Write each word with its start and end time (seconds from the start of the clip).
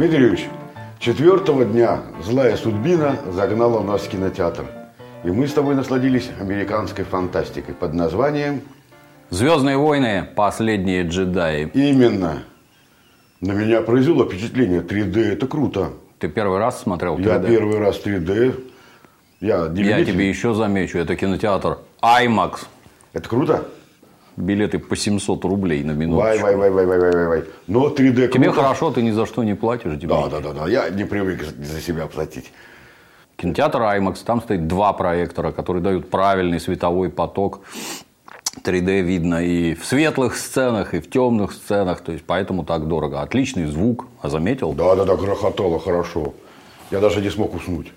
Дмитрий 0.00 0.20
Юрьевич, 0.20 0.48
четвертого 0.98 1.62
дня 1.66 2.00
злая 2.22 2.56
судьбина 2.56 3.16
загнала 3.30 3.82
нас 3.82 4.00
в 4.00 4.08
кинотеатр. 4.08 4.64
И 5.24 5.30
мы 5.30 5.46
с 5.46 5.52
тобой 5.52 5.74
насладились 5.74 6.30
американской 6.40 7.04
фантастикой 7.04 7.74
под 7.74 7.92
названием 7.92 8.62
Звездные 9.28 9.76
войны. 9.76 10.26
Последние 10.34 11.06
джедаи. 11.06 11.70
Именно. 11.74 12.44
На 13.42 13.52
меня 13.52 13.82
произвело 13.82 14.24
впечатление. 14.24 14.80
3D 14.80 15.32
это 15.32 15.46
круто. 15.46 15.90
Ты 16.18 16.28
первый 16.28 16.58
раз 16.60 16.80
смотрел 16.80 17.18
3D? 17.18 17.26
Я 17.26 17.38
первый 17.38 17.78
раз 17.78 18.00
3D. 18.02 18.58
Я, 19.42 19.66
Я 19.66 20.02
тебе 20.02 20.30
еще 20.30 20.54
замечу. 20.54 20.96
Это 20.96 21.14
кинотеатр 21.14 21.76
IMAX. 22.00 22.60
Это 23.12 23.28
круто? 23.28 23.66
Билеты 24.40 24.78
по 24.78 24.96
700 24.96 25.44
рублей 25.44 25.84
на 25.84 25.92
минуту. 25.92 26.20
Вай, 26.20 26.38
вай, 26.38 26.56
вай, 26.56 26.70
вай, 26.70 26.86
вай, 26.86 26.98
вай, 26.98 27.26
вай. 27.26 27.44
Но 27.66 27.88
3D 27.88 28.14
круто. 28.14 28.32
Тебе 28.32 28.52
хорошо, 28.52 28.90
ты 28.90 29.02
ни 29.02 29.10
за 29.10 29.26
что 29.26 29.44
не 29.44 29.54
платишь. 29.54 29.98
Тебе 29.98 30.08
Да, 30.08 30.28
да, 30.28 30.40
да, 30.40 30.52
да. 30.52 30.68
Я 30.68 30.90
не 30.90 31.04
привык 31.04 31.42
за 31.42 31.80
себя 31.80 32.06
платить. 32.06 32.52
Кинотеатр 33.36 33.80
IMAX, 33.80 34.18
там 34.24 34.42
стоит 34.42 34.66
два 34.66 34.92
проектора, 34.92 35.52
которые 35.52 35.82
дают 35.82 36.10
правильный 36.10 36.60
световой 36.60 37.08
поток. 37.08 37.60
3D 38.64 39.00
видно 39.00 39.42
и 39.42 39.74
в 39.74 39.86
светлых 39.86 40.36
сценах, 40.36 40.94
и 40.94 41.00
в 41.00 41.08
темных 41.08 41.52
сценах, 41.52 42.00
то 42.00 42.12
есть 42.12 42.24
поэтому 42.26 42.64
так 42.64 42.88
дорого. 42.88 43.22
Отличный 43.22 43.66
звук, 43.66 44.06
а 44.20 44.28
заметил? 44.28 44.72
Да, 44.72 44.94
да, 44.94 45.04
да, 45.04 45.16
грохотало 45.16 45.78
хорошо. 45.78 46.34
Я 46.90 47.00
даже 47.00 47.20
не 47.20 47.30
смог 47.30 47.54
уснуть. 47.54 47.92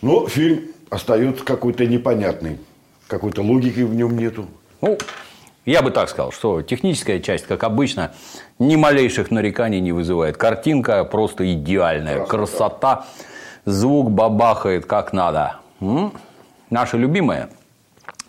Но 0.00 0.26
фильм 0.28 0.62
остается 0.88 1.44
какой-то 1.44 1.86
непонятный. 1.86 2.58
Какой-то 3.06 3.42
логики 3.42 3.80
в 3.80 3.94
нем 3.94 4.16
нету. 4.16 4.46
Ну, 4.80 4.98
я 5.66 5.82
бы 5.82 5.90
так 5.90 6.08
сказал, 6.08 6.32
что 6.32 6.62
техническая 6.62 7.20
часть, 7.20 7.46
как 7.46 7.64
обычно, 7.64 8.12
ни 8.58 8.76
малейших 8.76 9.30
нареканий 9.30 9.80
не 9.80 9.92
вызывает. 9.92 10.36
Картинка 10.36 11.04
просто 11.04 11.52
идеальная, 11.52 12.24
красота, 12.24 13.04
звук 13.64 14.10
бабахает 14.10 14.86
как 14.86 15.12
надо. 15.12 15.56
М? 15.80 16.12
Наша 16.70 16.96
любимая, 16.96 17.50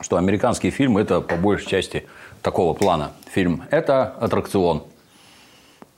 что 0.01 0.17
американский 0.17 0.71
фильм 0.71 0.97
это 0.97 1.21
по 1.21 1.35
большей 1.35 1.67
части 1.67 2.07
такого 2.41 2.73
плана 2.73 3.11
фильм. 3.31 3.63
Это 3.71 4.15
аттракцион. 4.19 4.83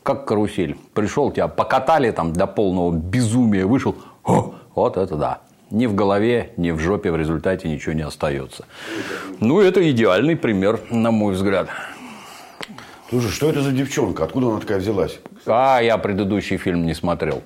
Как 0.03 0.25
карусель. 0.25 0.77
Пришел, 0.93 1.31
тебя 1.31 1.47
покатали 1.47 2.11
там 2.11 2.33
до 2.33 2.45
полного 2.45 2.91
безумия, 2.91 3.65
вышел. 3.65 3.95
О, 4.23 4.53
вот 4.75 4.97
это 4.97 5.15
да. 5.15 5.39
Ни 5.73 5.87
в 5.87 5.95
голове, 5.95 6.51
ни 6.55 6.69
в 6.69 6.77
жопе 6.77 7.11
в 7.11 7.17
результате 7.17 7.67
ничего 7.67 7.93
не 7.93 8.03
остается. 8.03 8.65
Ну, 9.39 9.59
это 9.59 9.89
идеальный 9.89 10.35
пример, 10.35 10.79
на 10.91 11.09
мой 11.09 11.33
взгляд. 11.33 11.67
Слушай, 13.09 13.31
что 13.31 13.49
это 13.49 13.63
за 13.63 13.71
девчонка? 13.71 14.25
Откуда 14.25 14.49
она 14.49 14.59
такая 14.59 14.77
взялась? 14.77 15.19
А, 15.47 15.79
я 15.81 15.97
предыдущий 15.97 16.57
фильм 16.57 16.85
не 16.85 16.93
смотрел. 16.93 17.41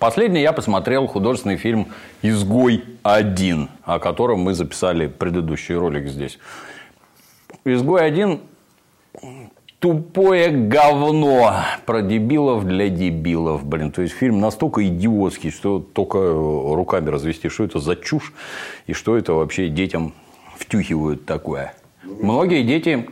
Последний 0.00 0.42
я 0.42 0.52
посмотрел 0.52 1.06
художественный 1.06 1.58
фильм 1.58 1.92
«Изгой 2.22 2.82
один», 3.04 3.70
о 3.84 4.00
котором 4.00 4.40
мы 4.40 4.54
записали 4.54 5.06
предыдущий 5.06 5.76
ролик 5.76 6.08
здесь. 6.08 6.40
«Изгой 7.64 8.04
один» 8.04 8.40
тупое 9.78 10.50
говно 10.50 11.54
про 11.86 12.02
дебилов 12.02 12.66
для 12.66 12.88
дебилов, 12.88 13.64
блин. 13.64 13.92
То 13.92 14.02
есть 14.02 14.14
фильм 14.14 14.40
настолько 14.40 14.86
идиотский, 14.86 15.50
что 15.50 15.78
только 15.78 16.18
руками 16.18 17.08
развести, 17.10 17.48
что 17.48 17.64
это 17.64 17.78
за 17.78 17.96
чушь 17.96 18.32
и 18.86 18.92
что 18.92 19.16
это 19.16 19.34
вообще 19.34 19.68
детям 19.68 20.14
втюхивают 20.56 21.26
такое. 21.26 21.74
Многие 22.02 22.64
дети, 22.64 23.08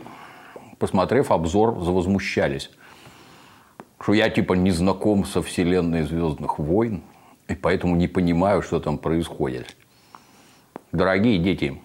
посмотрев 0.79 1.31
обзор, 1.31 1.79
завозмущались, 1.81 2.71
что 3.99 4.13
я 4.13 4.29
типа 4.29 4.53
не 4.53 4.71
знаком 4.71 5.25
со 5.25 5.41
вселенной 5.41 6.03
Звездных 6.03 6.59
войн 6.59 7.01
и 7.47 7.55
поэтому 7.55 7.95
не 7.95 8.07
понимаю, 8.07 8.61
что 8.61 8.79
там 8.79 8.97
происходит. 8.97 9.77
Дорогие 10.91 11.37
дети, 11.37 11.81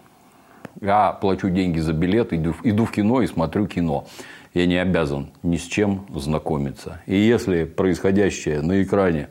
я 0.81 1.13
плачу 1.13 1.51
деньги 1.51 1.79
за 1.79 1.93
билет, 1.93 2.33
иду, 2.33 2.55
иду 2.65 2.85
в 2.85 2.91
кино 2.91 3.23
и 3.23 3.27
смотрю 3.27 3.67
кино 3.67 4.07
я 4.55 4.67
не 4.67 4.77
обязан 4.77 5.31
ни 5.43 5.57
с 5.57 5.63
чем 5.63 6.07
знакомиться. 6.15 7.01
И 7.07 7.17
если 7.17 7.65
происходящее 7.65 8.61
на 8.61 8.83
экране 8.83 9.29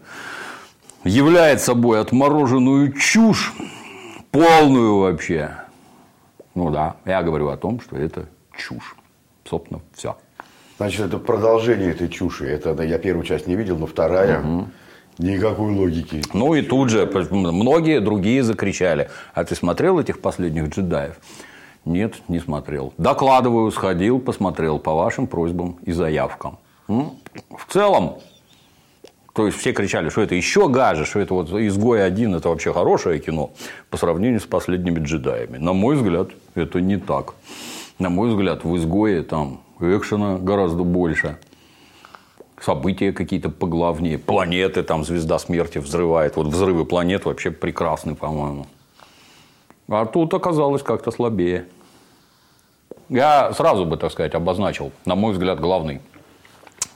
является 1.04 1.68
собой 1.68 2.00
отмороженную 2.00 2.94
чушь, 2.94 3.54
полную 4.32 5.00
вообще, 5.00 5.52
ну 6.56 6.70
да, 6.72 6.96
я 7.06 7.22
говорю 7.24 7.50
о 7.50 7.58
том, 7.58 7.80
что 7.80 7.98
это 7.98 8.28
чушь. 8.56 8.96
Собственно, 9.48 9.82
все. 9.94 10.18
Значит, 10.78 11.02
это 11.02 11.18
продолжение 11.20 11.92
этой 11.92 12.10
чуши. 12.10 12.48
Это 12.48 12.82
я 12.84 12.98
первую 12.98 13.26
часть 13.26 13.48
не 13.48 13.56
видел, 13.56 13.78
но 13.78 13.86
вторая. 13.86 14.40
Угу. 14.40 14.68
Никакой 15.20 15.76
логики. 15.76 16.24
Ну 16.34 16.56
и 16.56 16.62
тут 16.62 16.90
же 16.90 17.06
многие 17.30 18.00
другие 18.00 18.44
закричали. 18.44 19.10
А 19.34 19.44
ты 19.44 19.54
смотрел 19.56 20.00
этих 20.00 20.22
последних 20.22 20.70
джедаев? 20.70 21.20
Нет, 21.86 22.16
не 22.28 22.40
смотрел. 22.40 22.94
Докладываю, 22.98 23.72
сходил, 23.72 24.20
посмотрел 24.20 24.80
по 24.80 24.94
вашим 24.94 25.28
просьбам 25.28 25.78
и 25.84 25.92
заявкам. 25.92 26.58
В 26.88 27.66
целом, 27.70 28.18
то 29.34 29.46
есть 29.46 29.58
все 29.58 29.72
кричали, 29.72 30.10
что 30.10 30.22
это 30.22 30.36
еще 30.36 30.68
гаже, 30.68 31.06
что 31.06 31.20
это 31.20 31.34
вот 31.34 31.50
изгой 31.52 32.06
один 32.06 32.36
это 32.36 32.50
вообще 32.50 32.74
хорошее 32.74 33.20
кино 33.20 33.52
по 33.90 33.98
сравнению 33.98 34.42
с 34.42 34.46
последними 34.46 35.00
джедаями. 35.00 35.58
На 35.58 35.74
мой 35.74 35.96
взгляд, 35.96 36.30
это 36.54 36.82
не 36.82 36.98
так. 36.98 37.34
На 37.98 38.10
мой 38.10 38.30
взгляд, 38.30 38.64
в 38.64 38.76
изгое 38.76 39.24
там 39.24 39.62
экшена 39.80 40.38
гораздо 40.38 40.84
больше. 40.84 41.38
События 42.60 43.12
какие-то 43.12 43.50
поглавнее. 43.50 44.20
Планеты, 44.20 44.84
там 44.84 45.04
звезда 45.04 45.40
смерти 45.40 45.80
взрывает. 45.80 46.36
Вот 46.36 46.48
взрывы 46.48 46.86
планет 46.86 47.26
вообще 47.26 47.50
прекрасны, 47.50 48.14
по-моему. 48.14 48.68
А 49.92 50.06
тут 50.06 50.34
оказалось 50.34 50.84
как-то 50.84 51.12
слабее. 51.12 51.66
Я 53.10 53.52
сразу 53.52 53.86
бы, 53.86 53.98
так 53.98 54.14
сказать, 54.14 54.34
обозначил, 54.36 54.94
на 55.04 55.16
мой 55.16 55.34
взгляд, 55.34 55.60
главный 55.60 56.02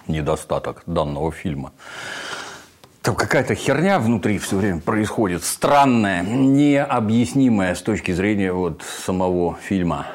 недостаток 0.08 0.84
данного 0.86 1.34
фильма. 1.34 1.74
Там 3.02 3.16
какая-то 3.16 3.54
херня 3.54 4.00
внутри 4.00 4.38
все 4.38 4.56
время 4.56 4.80
происходит, 4.80 5.44
странная, 5.44 6.24
необъяснимая 6.24 7.76
с 7.76 7.82
точки 7.82 8.14
зрения 8.14 8.54
вот 8.54 8.82
самого 8.82 9.56
фильма. 9.56 10.08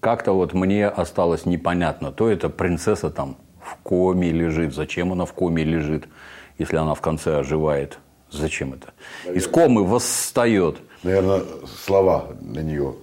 Как-то 0.00 0.32
вот 0.32 0.54
мне 0.54 0.86
осталось 0.86 1.44
непонятно, 1.44 2.10
то 2.10 2.30
это 2.30 2.48
принцесса 2.48 3.10
там 3.10 3.36
в 3.60 3.76
коме 3.82 4.30
лежит, 4.30 4.74
зачем 4.74 5.12
она 5.12 5.26
в 5.26 5.34
коме 5.34 5.62
лежит, 5.62 6.08
если 6.56 6.76
она 6.76 6.94
в 6.94 7.02
конце 7.02 7.36
оживает, 7.40 7.98
зачем 8.30 8.72
это? 8.72 8.94
Из 9.30 9.46
комы 9.46 9.84
восстает– 9.84 10.78
наверное, 11.02 11.42
слова 11.84 12.28
на 12.40 12.60
нее 12.60 12.94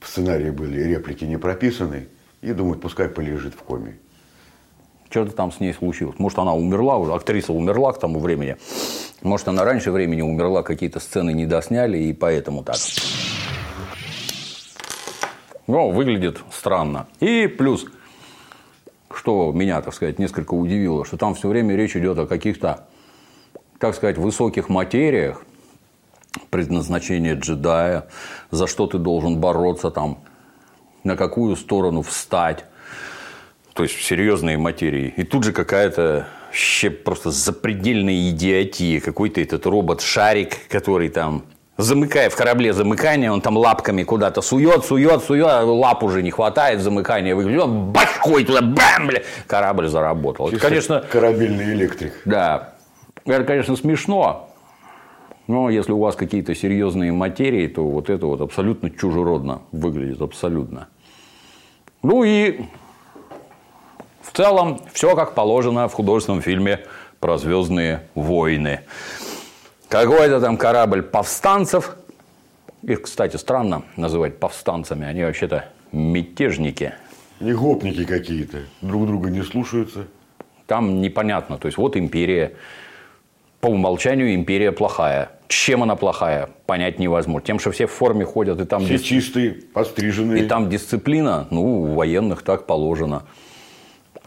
в 0.00 0.06
сценарии 0.06 0.50
были, 0.50 0.80
реплики 0.80 1.24
не 1.24 1.38
прописаны, 1.38 2.08
и 2.40 2.52
думают, 2.52 2.80
пускай 2.80 3.08
полежит 3.08 3.54
в 3.54 3.62
коме. 3.62 3.98
Что-то 5.10 5.32
там 5.32 5.50
с 5.50 5.60
ней 5.60 5.72
случилось. 5.72 6.18
Может, 6.18 6.38
она 6.38 6.54
умерла, 6.54 7.14
актриса 7.14 7.52
умерла 7.52 7.92
к 7.92 7.98
тому 7.98 8.20
времени. 8.20 8.56
Может, 9.22 9.48
она 9.48 9.64
раньше 9.64 9.90
времени 9.90 10.22
умерла, 10.22 10.62
какие-то 10.62 11.00
сцены 11.00 11.32
не 11.32 11.46
досняли, 11.46 11.98
и 11.98 12.12
поэтому 12.12 12.62
так. 12.62 12.76
Ну, 15.66 15.90
выглядит 15.90 16.38
странно. 16.52 17.08
И 17.20 17.46
плюс, 17.46 17.86
что 19.12 19.50
меня, 19.52 19.80
так 19.82 19.94
сказать, 19.94 20.18
несколько 20.18 20.54
удивило, 20.54 21.04
что 21.04 21.16
там 21.16 21.34
все 21.34 21.48
время 21.48 21.74
речь 21.74 21.96
идет 21.96 22.18
о 22.18 22.26
каких-то, 22.26 22.86
так 23.78 23.94
сказать, 23.94 24.18
высоких 24.18 24.68
материях, 24.68 25.42
предназначение 26.50 27.34
джедая, 27.34 28.08
за 28.50 28.66
что 28.66 28.86
ты 28.86 28.98
должен 28.98 29.38
бороться 29.38 29.90
там, 29.90 30.18
на 31.04 31.16
какую 31.16 31.56
сторону 31.56 32.02
встать. 32.02 32.64
То 33.74 33.84
есть 33.84 34.00
серьезные 34.00 34.58
материи. 34.58 35.14
И 35.16 35.22
тут 35.22 35.44
же 35.44 35.52
какая-то 35.52 36.26
вообще 36.48 36.90
просто 36.90 37.30
запредельная 37.30 38.30
идиотия. 38.30 39.00
Какой-то 39.00 39.40
этот 39.40 39.66
робот-шарик, 39.66 40.68
который 40.68 41.08
там 41.08 41.44
замыкая 41.76 42.28
в 42.30 42.36
корабле 42.36 42.72
замыкание, 42.72 43.30
он 43.30 43.40
там 43.40 43.56
лапками 43.56 44.02
куда-то 44.02 44.42
сует, 44.42 44.84
сует, 44.84 45.22
сует, 45.22 45.46
а 45.46 45.64
лап 45.64 46.02
уже 46.02 46.22
не 46.22 46.30
хватает, 46.30 46.80
замыкание 46.80 47.34
выглядит, 47.34 47.62
он 47.62 47.92
башкой 47.92 48.44
туда, 48.44 48.62
бам, 48.62 49.06
бля, 49.06 49.22
корабль 49.46 49.88
заработал. 49.88 50.48
Это, 50.48 50.58
конечно, 50.58 51.04
корабельный 51.12 51.72
электрик. 51.74 52.14
Да. 52.24 52.74
Это, 53.24 53.44
конечно, 53.44 53.76
смешно, 53.76 54.47
но 55.48 55.70
если 55.70 55.92
у 55.92 55.98
вас 55.98 56.14
какие-то 56.14 56.54
серьезные 56.54 57.10
материи, 57.10 57.66
то 57.66 57.82
вот 57.82 58.10
это 58.10 58.26
вот 58.26 58.42
абсолютно 58.42 58.90
чужеродно 58.90 59.62
выглядит, 59.72 60.20
абсолютно. 60.20 60.88
Ну 62.02 62.22
и 62.22 62.60
в 64.20 64.36
целом 64.36 64.80
все 64.92 65.16
как 65.16 65.34
положено 65.34 65.88
в 65.88 65.94
художественном 65.94 66.42
фильме 66.42 66.80
про 67.18 67.38
Звездные 67.38 68.02
войны. 68.14 68.82
Какой-то 69.88 70.38
там 70.38 70.58
корабль 70.58 71.02
повстанцев. 71.02 71.96
Их, 72.82 73.02
кстати, 73.02 73.36
странно 73.36 73.84
называть 73.96 74.38
повстанцами. 74.38 75.06
Они 75.06 75.24
вообще-то 75.24 75.64
мятежники. 75.92 76.92
Не 77.40 77.54
гопники 77.54 78.04
какие-то. 78.04 78.58
Друг 78.82 79.06
друга 79.06 79.30
не 79.30 79.42
слушаются. 79.42 80.06
Там 80.66 81.00
непонятно. 81.00 81.56
То 81.56 81.66
есть, 81.66 81.78
вот 81.78 81.96
империя. 81.96 82.52
По 83.60 83.68
умолчанию 83.68 84.34
империя 84.34 84.72
плохая. 84.72 85.30
Чем 85.48 85.82
она 85.82 85.96
плохая, 85.96 86.50
понять 86.66 86.98
невозможно. 86.98 87.46
Тем, 87.46 87.58
что 87.58 87.70
все 87.70 87.86
в 87.86 87.90
форме 87.90 88.24
ходят, 88.26 88.60
и 88.60 88.64
там, 88.66 88.84
Все 88.84 88.94
дис- 88.96 89.02
чистые, 89.02 89.50
постриженные. 89.72 90.44
и 90.44 90.46
там 90.46 90.68
дисциплина, 90.68 91.46
ну, 91.50 91.62
у 91.82 91.94
военных 91.94 92.42
так 92.42 92.66
положено. 92.66 93.22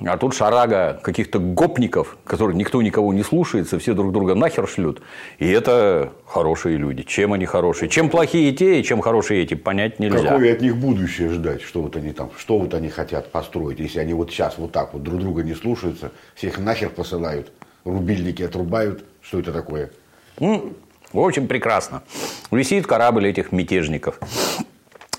А 0.03 0.17
тут 0.17 0.33
шарага 0.33 0.99
каких-то 1.03 1.37
гопников, 1.37 2.17
которые 2.25 2.57
никто 2.57 2.81
никого 2.81 3.13
не 3.13 3.21
слушается, 3.21 3.77
все 3.77 3.93
друг 3.93 4.11
друга 4.13 4.33
нахер 4.33 4.67
шлют. 4.67 5.03
И 5.37 5.47
это 5.47 6.11
хорошие 6.25 6.77
люди. 6.77 7.03
Чем 7.03 7.33
они 7.33 7.45
хорошие? 7.45 7.87
Чем 7.87 8.09
плохие 8.09 8.51
те, 8.51 8.79
и 8.79 8.83
чем 8.83 8.99
хорошие 9.01 9.43
эти, 9.43 9.53
понять 9.53 9.99
нельзя. 9.99 10.23
Какое 10.29 10.53
от 10.53 10.61
них 10.61 10.75
будущее 10.77 11.29
ждать? 11.29 11.61
Что 11.61 11.83
вот 11.83 11.95
они 11.97 12.13
там, 12.13 12.31
что 12.35 12.57
вот 12.57 12.73
они 12.73 12.89
хотят 12.89 13.31
построить, 13.31 13.79
если 13.79 13.99
они 13.99 14.15
вот 14.15 14.31
сейчас 14.31 14.57
вот 14.57 14.71
так 14.71 14.91
вот 14.93 15.03
друг 15.03 15.19
друга 15.19 15.43
не 15.43 15.53
слушаются, 15.53 16.11
всех 16.33 16.57
нахер 16.57 16.89
посылают, 16.89 17.51
рубильники 17.85 18.41
отрубают, 18.41 19.05
что 19.21 19.39
это 19.39 19.51
такое? 19.53 19.91
М, 20.39 20.73
В 21.13 21.19
общем, 21.19 21.47
прекрасно. 21.47 22.03
Висит 22.51 22.87
корабль 22.87 23.27
этих 23.27 23.51
мятежников. 23.51 24.19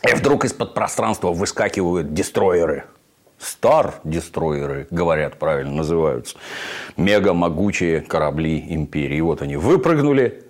И 0.08 0.14
вдруг 0.14 0.44
из-под 0.44 0.74
пространства 0.74 1.32
выскакивают 1.32 2.14
дестроеры. 2.14 2.84
Стар-дестроеры, 3.38 4.86
говорят, 4.90 5.38
правильно 5.38 5.72
называются. 5.72 6.36
Мега 6.96 7.34
могучие 7.34 8.00
корабли 8.00 8.64
империи. 8.68 9.20
Вот 9.20 9.42
они 9.42 9.56
выпрыгнули, 9.56 10.44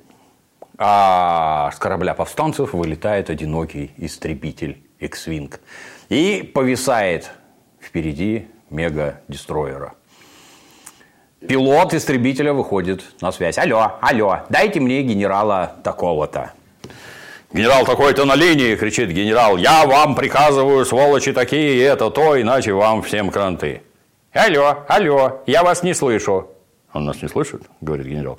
а 0.78 1.70
с 1.74 1.78
корабля 1.78 2.14
повстанцев 2.14 2.72
вылетает 2.74 3.30
одинокий 3.30 3.92
истребитель 3.96 4.82
X-Wing. 5.00 5.58
И 6.08 6.50
повисает 6.54 7.30
впереди 7.80 8.48
мега-дестроера. 8.70 9.94
Пилот 11.48 11.92
истребителя 11.92 12.52
выходит 12.52 13.02
на 13.20 13.32
связь. 13.32 13.58
Алло, 13.58 13.98
алло, 14.00 14.40
дайте 14.48 14.78
мне 14.78 15.02
генерала 15.02 15.72
такого-то. 15.82 16.52
Генерал 17.52 17.84
такой-то 17.84 18.24
на 18.24 18.36
линии, 18.36 18.76
кричит 18.76 19.10
генерал. 19.10 19.56
Я 19.56 19.84
вам 19.84 20.14
приказываю, 20.14 20.84
сволочи 20.84 21.32
такие, 21.32 21.82
это 21.82 22.10
то, 22.10 22.40
иначе 22.40 22.72
вам 22.72 23.02
всем 23.02 23.30
кранты. 23.30 23.82
Алло, 24.32 24.84
алло, 24.88 25.42
я 25.46 25.62
вас 25.64 25.82
не 25.82 25.94
слышу. 25.94 26.48
Он 26.92 27.04
нас 27.06 27.20
не 27.22 27.28
слышит, 27.28 27.62
говорит 27.80 28.06
генерал. 28.06 28.38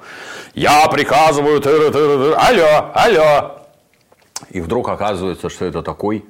Я 0.53 0.87
приказываю, 0.87 1.59
тыры, 1.59 1.91
тыры, 1.91 2.17
тыры. 2.17 2.35
алло, 2.35 2.91
алло. 2.93 3.65
И 4.49 4.61
вдруг 4.61 4.87
оказывается, 4.87 5.49
что 5.49 5.65
это 5.65 5.81
такой 5.81 6.25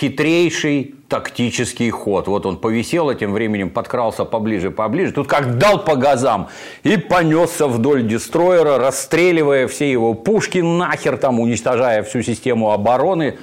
хитрейший 0.00 0.94
тактический 1.08 1.90
ход. 1.90 2.26
Вот 2.26 2.46
он 2.46 2.56
повисел, 2.56 3.10
а 3.10 3.14
тем 3.14 3.32
временем 3.32 3.68
подкрался 3.68 4.24
поближе, 4.24 4.70
поближе. 4.70 5.12
Тут 5.12 5.28
как 5.28 5.58
дал 5.58 5.84
по 5.84 5.96
газам 5.96 6.48
и 6.82 6.96
понесся 6.96 7.66
вдоль 7.66 8.06
дестроера, 8.06 8.78
расстреливая 8.78 9.68
все 9.68 9.90
его 9.90 10.14
пушки 10.14 10.58
нахер, 10.58 11.18
там, 11.18 11.40
уничтожая 11.40 12.02
всю 12.02 12.22
систему 12.22 12.72
обороны. 12.72 13.38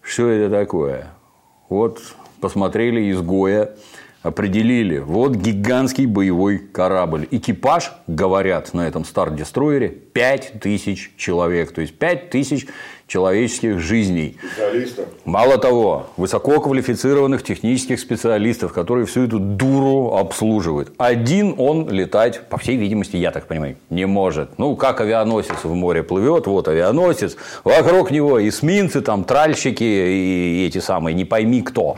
Что 0.00 0.28
это 0.28 0.54
такое? 0.54 1.08
Вот 1.68 2.00
посмотрели 2.40 3.10
изгоя, 3.10 3.72
определили. 4.22 4.98
Вот 4.98 5.36
гигантский 5.36 6.06
боевой 6.06 6.58
корабль. 6.58 7.28
Экипаж, 7.30 7.92
говорят 8.06 8.72
на 8.72 8.86
этом 8.88 9.04
стар-дестроере, 9.04 9.88
5000 9.88 11.12
человек. 11.16 11.72
То 11.72 11.80
есть 11.82 11.98
5000 11.98 12.66
человеческих 13.06 13.78
жизней. 13.78 14.36
Мало 15.24 15.58
того, 15.58 16.06
высококвалифицированных 16.16 17.42
технических 17.42 18.00
специалистов, 18.00 18.72
которые 18.72 19.06
всю 19.06 19.24
эту 19.24 19.38
дуру 19.38 20.16
обслуживают. 20.16 20.92
Один 20.98 21.54
он 21.58 21.88
летать, 21.88 22.48
по 22.48 22.58
всей 22.58 22.76
видимости, 22.76 23.16
я 23.16 23.30
так 23.30 23.46
понимаю, 23.46 23.76
не 23.90 24.06
может. 24.06 24.58
Ну, 24.58 24.74
как 24.76 25.00
авианосец 25.00 25.62
в 25.62 25.74
море 25.74 26.02
плывет, 26.02 26.46
вот 26.46 26.66
авианосец, 26.68 27.36
вокруг 27.62 28.10
него 28.10 28.46
эсминцы, 28.46 29.00
там, 29.00 29.24
тральщики 29.24 29.84
и 29.84 30.66
эти 30.66 30.78
самые, 30.78 31.14
не 31.14 31.24
пойми 31.24 31.62
кто. 31.62 31.96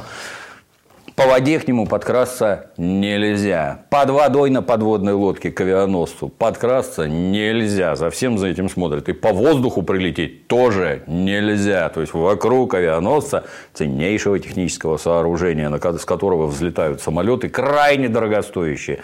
По 1.18 1.26
воде 1.26 1.58
к 1.58 1.66
нему 1.66 1.84
подкрасться 1.84 2.70
нельзя. 2.76 3.80
Под 3.90 4.10
водой 4.10 4.50
на 4.50 4.62
подводной 4.62 5.14
лодке 5.14 5.50
к 5.50 5.60
авианосцу 5.60 6.28
подкрасться 6.28 7.08
нельзя. 7.08 7.96
За 7.96 8.08
всем 8.10 8.38
за 8.38 8.46
этим 8.46 8.68
смотрят. 8.68 9.08
И 9.08 9.12
по 9.12 9.32
воздуху 9.32 9.82
прилететь 9.82 10.46
тоже 10.46 11.02
нельзя. 11.08 11.88
То 11.88 12.02
есть, 12.02 12.14
вокруг 12.14 12.74
авианосца 12.74 13.42
ценнейшего 13.74 14.38
технического 14.38 14.96
сооружения, 14.96 15.68
с 15.76 16.04
которого 16.04 16.46
взлетают 16.46 17.00
самолеты, 17.00 17.48
крайне 17.48 18.08
дорогостоящие. 18.08 19.00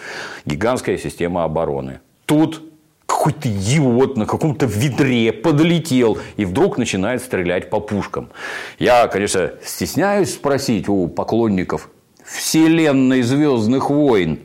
Гигантская 0.47 0.99
система 0.99 1.43
обороны. 1.43 1.99
Тут 2.27 2.63
какой-то 3.07 3.49
идиот 3.49 4.17
на 4.17 4.27
каком-то 4.27 4.67
ведре 4.67 5.33
подлетел 5.33 6.19
и 6.37 6.45
вдруг 6.45 6.79
начинает 6.79 7.23
стрелять 7.23 7.71
по 7.71 7.81
пушкам. 7.81 8.31
Я, 8.79 9.09
конечно, 9.09 9.51
стесняюсь 9.65 10.35
спросить 10.35 10.89
у 10.89 11.09
поклонников 11.09 11.91
вселенной 12.25 13.23
Звездных 13.23 13.91
войн, 13.91 14.41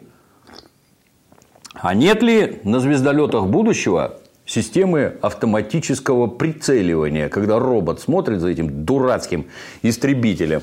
а 1.74 1.94
нет 1.94 2.22
ли 2.22 2.60
на 2.64 2.80
звездолетах 2.80 3.48
будущего 3.48 4.20
системы 4.46 5.14
автоматического 5.22 6.28
прицеливания, 6.28 7.30
когда 7.30 7.60
робот 7.60 8.02
смотрит 8.02 8.42
за 8.42 8.50
этим 8.50 8.84
дурацким 8.84 9.46
истребителем 9.84 10.62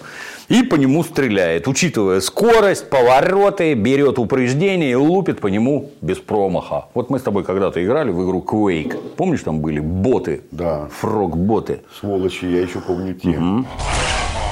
и 0.48 0.62
по 0.62 0.74
нему 0.74 1.04
стреляет, 1.04 1.68
учитывая 1.68 2.20
скорость, 2.20 2.90
повороты, 2.90 3.74
берет 3.74 4.18
упреждение 4.18 4.90
и 4.90 4.94
лупит 4.94 5.40
по 5.40 5.46
нему 5.46 5.92
без 6.02 6.18
промаха. 6.18 6.86
Вот 6.94 7.10
мы 7.10 7.18
с 7.18 7.22
тобой 7.22 7.44
когда-то 7.44 7.82
играли 7.82 8.10
в 8.10 8.22
игру 8.24 8.44
Quake. 8.46 9.14
Помнишь, 9.16 9.42
там 9.42 9.60
были 9.60 9.78
боты? 9.78 10.42
Да. 10.50 10.88
Фрог-боты. 11.00 11.80
Сволочи, 11.98 12.44
я 12.46 12.62
еще 12.62 12.80
помню 12.80 13.14
те. 13.14 13.28
Impressive. 13.28 14.45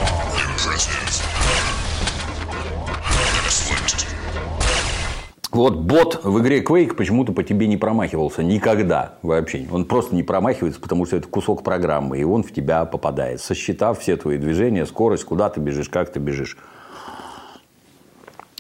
Вот 5.55 5.77
бот 5.77 6.25
в 6.25 6.41
игре 6.41 6.63
Quake 6.63 6.95
почему-то 6.95 7.33
по 7.33 7.45
тебе 7.45 7.69
не 7.69 7.77
промахивался 7.77 8.43
никогда 8.43 9.19
вообще. 9.23 9.69
Он 9.71 9.85
просто 9.85 10.13
не 10.13 10.25
промахивается, 10.25 10.81
потому 10.81 11.07
что 11.07 11.17
это 11.17 11.29
кусок 11.29 11.63
программы, 11.63 12.19
и 12.19 12.25
он 12.25 12.43
в 12.43 12.53
тебя 12.53 12.85
попадает, 12.85 13.41
сосчитав 13.41 14.01
все 14.01 14.17
твои 14.17 14.37
движения, 14.37 14.85
скорость, 14.85 15.25
куда 15.25 15.49
ты 15.51 15.61
бежишь, 15.61 15.89
как 15.89 16.13
ты 16.13 16.19
бежишь. 16.19 16.57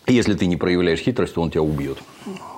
Если 0.07 0.35
ты 0.35 0.47
не 0.47 0.57
проявляешь 0.57 1.01
хитрость, 1.01 1.35
то 1.35 1.43
он 1.43 1.51
тебя 1.51 1.63
убьет. 1.63 1.99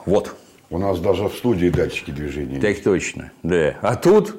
Вот. 0.04 0.36
У 0.68 0.76
нас 0.76 0.98
даже 0.98 1.30
в 1.30 1.34
студии 1.34 1.70
датчики 1.70 2.10
движения. 2.10 2.60
Так 2.60 2.78
точно. 2.82 3.32
Да. 3.42 3.76
А 3.80 3.96
тут 3.96 4.36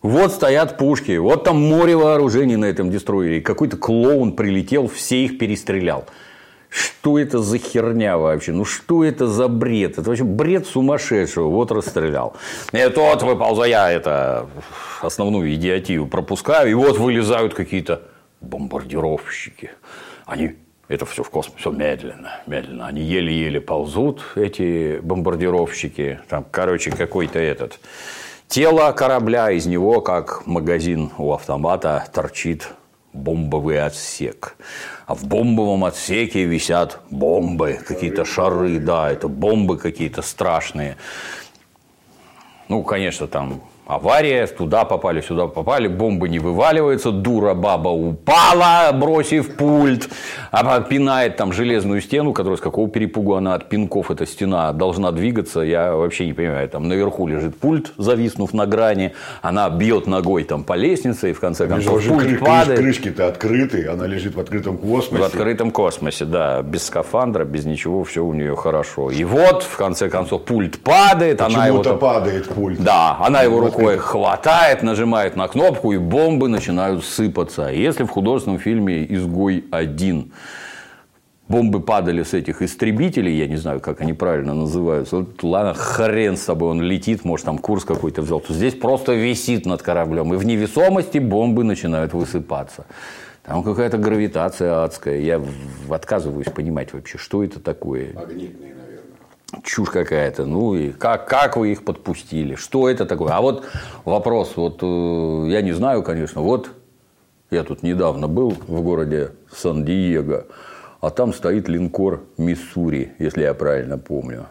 вот 0.00 0.32
стоят 0.32 0.78
пушки, 0.78 1.18
вот 1.18 1.44
там 1.44 1.60
море 1.60 1.94
вооружений 1.94 2.56
на 2.56 2.64
этом 2.64 2.90
дестроере. 2.90 3.38
И 3.38 3.40
какой-то 3.42 3.76
клоун 3.76 4.32
прилетел, 4.32 4.88
все 4.88 5.24
их 5.24 5.36
перестрелял. 5.36 6.06
Что 6.74 7.20
это 7.20 7.38
за 7.38 7.58
херня 7.58 8.18
вообще? 8.18 8.50
Ну 8.50 8.64
что 8.64 9.04
это 9.04 9.28
за 9.28 9.46
бред? 9.46 9.92
Это 9.98 10.08
вообще 10.08 10.24
бред 10.24 10.66
сумасшедшего. 10.66 11.48
Вот 11.48 11.70
расстрелял. 11.70 12.34
И 12.72 12.88
тот 12.88 13.22
выползая, 13.22 13.96
это 13.96 14.48
основную 15.00 15.54
идиотию 15.54 16.08
пропускаю. 16.08 16.72
И 16.72 16.74
вот 16.74 16.98
вылезают 16.98 17.54
какие-то 17.54 18.02
бомбардировщики. 18.40 19.70
Они 20.26 20.56
это 20.88 21.06
все 21.06 21.22
в 21.22 21.30
космосе, 21.30 21.58
все 21.60 21.70
медленно, 21.70 22.40
медленно. 22.48 22.88
Они 22.88 23.02
еле-еле 23.02 23.60
ползут, 23.60 24.24
эти 24.34 24.98
бомбардировщики. 25.00 26.18
Там, 26.28 26.44
короче, 26.50 26.90
какой-то 26.90 27.38
этот 27.38 27.78
тело 28.48 28.90
корабля, 28.90 29.52
из 29.52 29.66
него, 29.66 30.00
как 30.00 30.44
магазин 30.44 31.12
у 31.18 31.32
автомата, 31.32 32.04
торчит 32.12 32.68
бомбовый 33.14 33.80
отсек. 33.82 34.56
А 35.06 35.14
в 35.14 35.24
бомбовом 35.24 35.84
отсеке 35.84 36.44
висят 36.44 37.00
бомбы, 37.10 37.78
какие-то 37.86 38.24
шары, 38.24 38.78
да, 38.78 39.10
это 39.10 39.28
бомбы 39.28 39.78
какие-то 39.78 40.22
страшные. 40.22 40.96
Ну, 42.68 42.82
конечно, 42.82 43.26
там 43.26 43.62
авария, 43.86 44.46
туда 44.46 44.84
попали, 44.84 45.20
сюда 45.20 45.46
попали, 45.46 45.88
бомбы 45.88 46.28
не 46.28 46.38
вываливаются, 46.38 47.10
дура 47.10 47.54
баба 47.54 47.88
упала, 47.88 48.90
бросив 48.92 49.56
пульт, 49.56 50.08
а 50.50 50.80
пинает 50.80 51.36
там 51.36 51.52
железную 51.52 52.00
стену, 52.00 52.32
которая 52.32 52.56
с 52.56 52.60
какого 52.60 52.88
перепугу 52.88 53.34
она 53.34 53.54
от 53.54 53.68
пинков, 53.68 54.10
эта 54.10 54.26
стена 54.26 54.72
должна 54.72 55.12
двигаться, 55.12 55.60
я 55.60 55.94
вообще 55.94 56.26
не 56.26 56.32
понимаю, 56.32 56.68
там 56.68 56.88
наверху 56.88 57.26
лежит 57.26 57.58
пульт, 57.58 57.92
зависнув 57.98 58.54
на 58.54 58.66
грани, 58.66 59.12
она 59.42 59.68
бьет 59.68 60.06
ногой 60.06 60.44
там 60.44 60.64
по 60.64 60.74
лестнице, 60.74 61.30
и 61.30 61.32
в 61.32 61.40
конце 61.40 61.66
концов 61.66 61.96
уже 61.96 62.08
пульт 62.10 62.26
кры- 62.26 62.38
падает. 62.38 62.78
крышки-то 62.78 63.28
открыты, 63.28 63.86
она 63.88 64.06
лежит 64.06 64.34
в 64.34 64.40
открытом 64.40 64.78
космосе. 64.78 65.22
В 65.22 65.26
открытом 65.26 65.70
космосе, 65.70 66.24
да, 66.24 66.62
без 66.62 66.86
скафандра, 66.86 67.44
без 67.44 67.64
ничего, 67.64 68.04
все 68.04 68.24
у 68.24 68.32
нее 68.32 68.56
хорошо. 68.56 69.10
И 69.10 69.24
вот, 69.24 69.62
в 69.62 69.76
конце 69.76 70.08
концов, 70.08 70.44
пульт 70.44 70.78
падает, 70.82 71.40
она 71.40 71.66
его 71.66 71.78
Почему-то 71.78 71.98
падает 71.98 72.48
пульт. 72.48 72.82
Да, 72.82 73.18
она 73.20 73.42
его 73.42 73.60
Открытом. 73.82 73.98
хватает, 73.98 74.82
нажимает 74.82 75.36
на 75.36 75.48
кнопку, 75.48 75.92
и 75.92 75.98
бомбы 75.98 76.48
начинают 76.48 77.04
сыпаться. 77.04 77.68
Если 77.68 78.04
в 78.04 78.08
художественном 78.08 78.58
фильме 78.58 79.04
«Изгой 79.14 79.64
один» 79.70 80.32
бомбы 81.48 81.80
падали 81.80 82.22
с 82.22 82.32
этих 82.32 82.62
истребителей, 82.62 83.36
я 83.36 83.46
не 83.46 83.56
знаю, 83.56 83.80
как 83.80 84.00
они 84.00 84.12
правильно 84.12 84.54
называются, 84.54 85.18
вот, 85.18 85.42
ладно, 85.42 85.74
хрен 85.74 86.36
с 86.36 86.44
тобой, 86.44 86.70
он 86.70 86.80
летит, 86.80 87.24
может, 87.24 87.46
там 87.46 87.58
курс 87.58 87.84
какой-то 87.84 88.22
взял, 88.22 88.40
то 88.40 88.54
здесь 88.54 88.74
просто 88.74 89.12
висит 89.12 89.66
над 89.66 89.82
кораблем, 89.82 90.32
и 90.32 90.36
в 90.36 90.44
невесомости 90.46 91.18
бомбы 91.18 91.64
начинают 91.64 92.14
высыпаться. 92.14 92.86
Там 93.44 93.62
какая-то 93.62 93.98
гравитация 93.98 94.84
адская. 94.84 95.18
Я 95.18 95.42
отказываюсь 95.90 96.46
понимать 96.46 96.94
вообще, 96.94 97.18
что 97.18 97.44
это 97.44 97.60
такое. 97.60 98.14
Магнитные, 98.14 98.72
наверное. 98.72 98.83
Чушь 99.62 99.90
какая-то. 99.90 100.44
Ну 100.44 100.74
и 100.74 100.90
как, 100.90 101.28
как 101.28 101.56
вы 101.56 101.72
их 101.72 101.84
подпустили? 101.84 102.54
Что 102.54 102.88
это 102.88 103.06
такое? 103.06 103.32
А 103.32 103.40
вот 103.40 103.64
вопрос, 104.04 104.56
вот 104.56 104.78
э, 104.82 105.46
я 105.50 105.62
не 105.62 105.72
знаю, 105.72 106.02
конечно, 106.02 106.40
вот 106.40 106.70
я 107.50 107.62
тут 107.62 107.82
недавно 107.82 108.26
был 108.28 108.50
в 108.50 108.82
городе 108.82 109.32
Сан-Диего, 109.54 110.46
а 111.00 111.10
там 111.10 111.32
стоит 111.32 111.68
линкор 111.68 112.22
Миссури, 112.36 113.12
если 113.18 113.42
я 113.42 113.54
правильно 113.54 113.98
помню. 113.98 114.46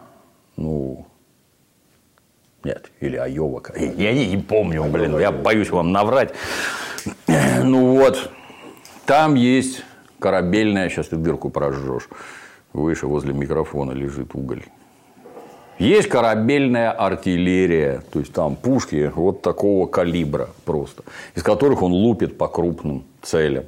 Ну, 0.56 1.06
нет, 2.62 2.90
или 3.00 3.16
Айова. 3.16 3.62
Я 3.76 4.12
не, 4.12 4.26
не 4.26 4.38
помню, 4.38 4.84
блин, 4.84 5.18
я 5.18 5.32
боюсь 5.32 5.70
вам 5.70 5.92
наврать. 5.92 6.32
Ну 7.26 7.96
вот, 7.96 8.30
там 9.04 9.34
есть 9.34 9.84
корабельная, 10.18 10.88
сейчас 10.88 11.08
ты 11.08 11.16
дырку 11.16 11.50
прожжешь, 11.50 12.08
выше 12.72 13.06
возле 13.06 13.34
микрофона 13.34 13.92
лежит 13.92 14.34
уголь. 14.34 14.64
Есть 15.78 16.08
корабельная 16.08 16.92
артиллерия, 16.92 18.02
то 18.12 18.20
есть 18.20 18.32
там 18.32 18.54
пушки 18.54 19.10
вот 19.14 19.42
такого 19.42 19.86
калибра 19.86 20.50
просто, 20.64 21.02
из 21.34 21.42
которых 21.42 21.82
он 21.82 21.92
лупит 21.92 22.38
по 22.38 22.46
крупным 22.46 23.04
целям. 23.22 23.64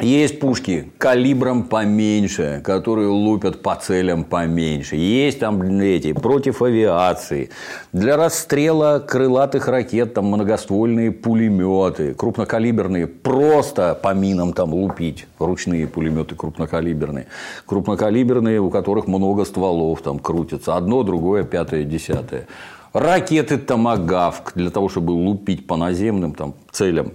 Есть 0.00 0.38
пушки 0.38 0.92
калибром 0.96 1.64
поменьше, 1.64 2.60
которые 2.62 3.08
лупят 3.08 3.62
по 3.62 3.74
целям 3.74 4.22
поменьше. 4.22 4.94
Есть 4.94 5.40
там 5.40 5.60
эти 5.80 6.12
против 6.12 6.62
авиации. 6.62 7.50
Для 7.92 8.16
расстрела 8.16 9.00
крылатых 9.00 9.66
ракет 9.66 10.14
там 10.14 10.26
многоствольные 10.26 11.10
пулеметы, 11.10 12.14
крупнокалиберные, 12.14 13.08
просто 13.08 13.98
по 14.00 14.14
минам 14.14 14.52
там 14.52 14.72
лупить. 14.72 15.26
Ручные 15.40 15.88
пулеметы 15.88 16.36
крупнокалиберные. 16.36 17.26
Крупнокалиберные, 17.66 18.60
у 18.60 18.70
которых 18.70 19.08
много 19.08 19.44
стволов 19.44 20.00
там 20.02 20.20
крутятся. 20.20 20.76
Одно, 20.76 21.02
другое, 21.02 21.42
пятое, 21.42 21.82
десятое. 21.82 22.46
Ракеты 22.92 23.58
Томагавк 23.58 24.52
для 24.54 24.70
того, 24.70 24.88
чтобы 24.88 25.10
лупить 25.10 25.66
по 25.66 25.76
наземным 25.76 26.34
там, 26.34 26.54
целям 26.70 27.10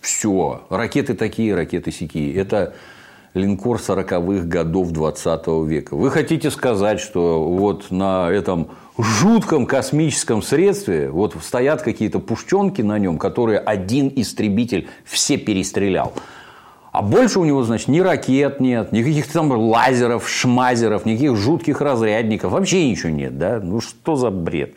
все. 0.00 0.62
Ракеты 0.70 1.14
такие, 1.14 1.54
ракеты 1.54 1.92
сякие. 1.92 2.34
Это 2.34 2.74
линкор 3.34 3.78
40-х 3.78 4.46
годов 4.46 4.90
20 4.90 5.46
века. 5.66 5.96
Вы 5.96 6.10
хотите 6.10 6.50
сказать, 6.50 7.00
что 7.00 7.42
вот 7.44 7.90
на 7.90 8.30
этом 8.30 8.68
жутком 8.98 9.66
космическом 9.66 10.42
средстве 10.42 11.10
вот 11.10 11.36
стоят 11.42 11.82
какие-то 11.82 12.18
пушченки 12.18 12.82
на 12.82 12.98
нем, 12.98 13.18
которые 13.18 13.58
один 13.58 14.12
истребитель 14.14 14.88
все 15.04 15.36
перестрелял. 15.36 16.12
А 16.90 17.02
больше 17.02 17.38
у 17.38 17.44
него, 17.44 17.62
значит, 17.62 17.88
ни 17.88 18.00
ракет 18.00 18.60
нет, 18.60 18.92
никаких 18.92 19.30
там 19.30 19.52
лазеров, 19.52 20.28
шмазеров, 20.28 21.04
никаких 21.04 21.36
жутких 21.36 21.80
разрядников, 21.80 22.52
вообще 22.52 22.88
ничего 22.88 23.10
нет, 23.10 23.38
да? 23.38 23.60
Ну 23.62 23.80
что 23.80 24.16
за 24.16 24.30
бред? 24.30 24.74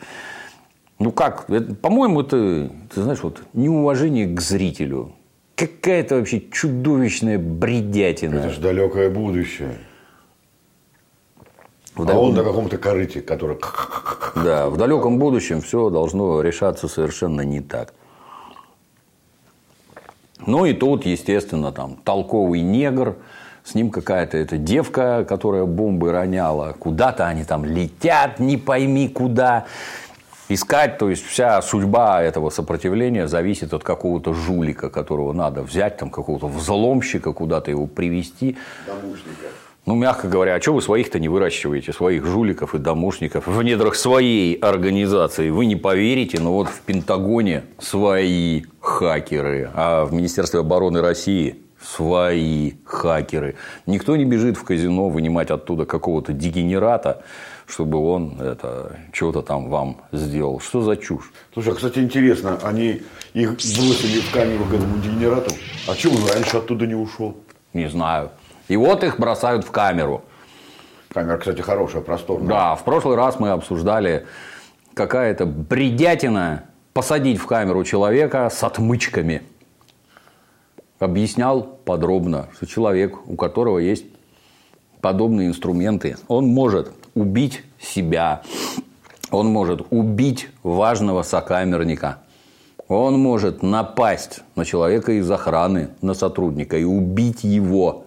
Ну 1.02 1.10
как, 1.10 1.46
по-моему, 1.80 2.20
это, 2.20 2.70
ты 2.94 3.02
знаешь, 3.02 3.24
вот 3.24 3.42
неуважение 3.54 4.28
к 4.28 4.40
зрителю. 4.40 5.12
Какая-то 5.56 6.14
вообще 6.14 6.40
чудовищная 6.52 7.40
бредятина. 7.40 8.36
Это 8.36 8.50
же 8.50 8.60
далекое 8.60 9.10
будущее. 9.10 9.78
В 11.96 12.04
далеком... 12.04 12.16
А 12.16 12.20
он 12.20 12.34
на 12.34 12.44
каком-то 12.44 12.78
корыте, 12.78 13.20
который... 13.20 13.58
Да, 14.36 14.70
в 14.70 14.76
далеком 14.76 15.18
будущем 15.18 15.60
все 15.60 15.90
должно 15.90 16.40
решаться 16.40 16.86
совершенно 16.86 17.40
не 17.40 17.60
так. 17.60 17.94
Ну 20.46 20.64
и 20.64 20.72
тут, 20.72 21.04
естественно, 21.04 21.72
там 21.72 21.96
толковый 21.96 22.60
негр, 22.60 23.16
с 23.64 23.74
ним 23.74 23.90
какая-то 23.90 24.36
эта 24.38 24.56
девка, 24.56 25.24
которая 25.28 25.64
бомбы 25.64 26.12
роняла, 26.12 26.74
куда-то 26.78 27.26
они 27.26 27.44
там 27.44 27.64
летят, 27.64 28.38
не 28.40 28.56
пойми 28.56 29.08
куда 29.08 29.66
искать, 30.48 30.98
то 30.98 31.08
есть 31.10 31.24
вся 31.24 31.60
судьба 31.62 32.22
этого 32.22 32.50
сопротивления 32.50 33.28
зависит 33.28 33.72
от 33.74 33.82
какого-то 33.84 34.34
жулика, 34.34 34.90
которого 34.90 35.32
надо 35.32 35.62
взять, 35.62 35.96
там 35.96 36.10
какого-то 36.10 36.48
взломщика, 36.48 37.32
куда-то 37.32 37.70
его 37.70 37.86
привести. 37.86 38.56
Домушника. 38.86 39.46
Ну, 39.84 39.96
мягко 39.96 40.28
говоря, 40.28 40.54
а 40.54 40.60
что 40.60 40.74
вы 40.74 40.80
своих-то 40.82 41.18
не 41.18 41.28
выращиваете, 41.28 41.92
своих 41.92 42.24
жуликов 42.24 42.76
и 42.76 42.78
домушников 42.78 43.48
в 43.48 43.62
недрах 43.64 43.96
своей 43.96 44.54
организации? 44.54 45.50
Вы 45.50 45.66
не 45.66 45.74
поверите, 45.74 46.38
но 46.38 46.52
вот 46.52 46.68
в 46.68 46.82
Пентагоне 46.82 47.64
свои 47.80 48.62
хакеры, 48.78 49.70
а 49.74 50.04
в 50.04 50.12
Министерстве 50.12 50.60
обороны 50.60 51.00
России 51.00 51.61
свои 51.82 52.72
хакеры. 52.84 53.56
Никто 53.86 54.16
не 54.16 54.24
бежит 54.24 54.56
в 54.56 54.64
казино 54.64 55.08
вынимать 55.08 55.50
оттуда 55.50 55.84
какого-то 55.84 56.32
дегенерата, 56.32 57.22
чтобы 57.66 57.98
он 57.98 58.40
это 58.40 58.96
что-то 59.12 59.42
там 59.42 59.68
вам 59.68 59.96
сделал. 60.12 60.60
Что 60.60 60.82
за 60.82 60.96
чушь? 60.96 61.32
Слушай, 61.52 61.72
а, 61.72 61.76
кстати, 61.76 61.98
интересно, 61.98 62.58
они 62.62 63.02
их 63.34 63.50
бросили 63.50 64.20
в 64.20 64.30
камеру 64.32 64.64
к 64.64 64.74
этому 64.74 64.98
дегенерату. 64.98 65.52
А 65.88 65.94
чего 65.94 66.16
он 66.16 66.28
раньше 66.28 66.58
оттуда 66.58 66.86
не 66.86 66.94
ушел? 66.94 67.36
Не 67.72 67.88
знаю. 67.88 68.30
И 68.68 68.76
вот 68.76 69.04
их 69.04 69.18
бросают 69.18 69.64
в 69.64 69.70
камеру. 69.70 70.22
Камера, 71.12 71.38
кстати, 71.38 71.60
хорошая, 71.60 72.02
просторная. 72.02 72.48
Да, 72.48 72.74
в 72.74 72.84
прошлый 72.84 73.16
раз 73.16 73.38
мы 73.38 73.50
обсуждали 73.50 74.26
какая-то 74.94 75.46
бредятина 75.46 76.64
посадить 76.92 77.38
в 77.38 77.46
камеру 77.46 77.84
человека 77.84 78.50
с 78.50 78.62
отмычками. 78.62 79.42
Объяснял 81.02 81.64
подробно, 81.84 82.46
что 82.54 82.64
человек, 82.64 83.28
у 83.28 83.34
которого 83.34 83.78
есть 83.78 84.04
подобные 85.00 85.48
инструменты, 85.48 86.16
он 86.28 86.46
может 86.46 86.92
убить 87.16 87.62
себя, 87.80 88.42
он 89.32 89.48
может 89.48 89.84
убить 89.90 90.48
важного 90.62 91.24
сокамерника, 91.24 92.18
он 92.86 93.18
может 93.18 93.64
напасть 93.64 94.42
на 94.54 94.64
человека 94.64 95.10
из 95.10 95.28
охраны, 95.28 95.88
на 96.02 96.14
сотрудника 96.14 96.78
и 96.78 96.84
убить 96.84 97.42
его. 97.42 98.04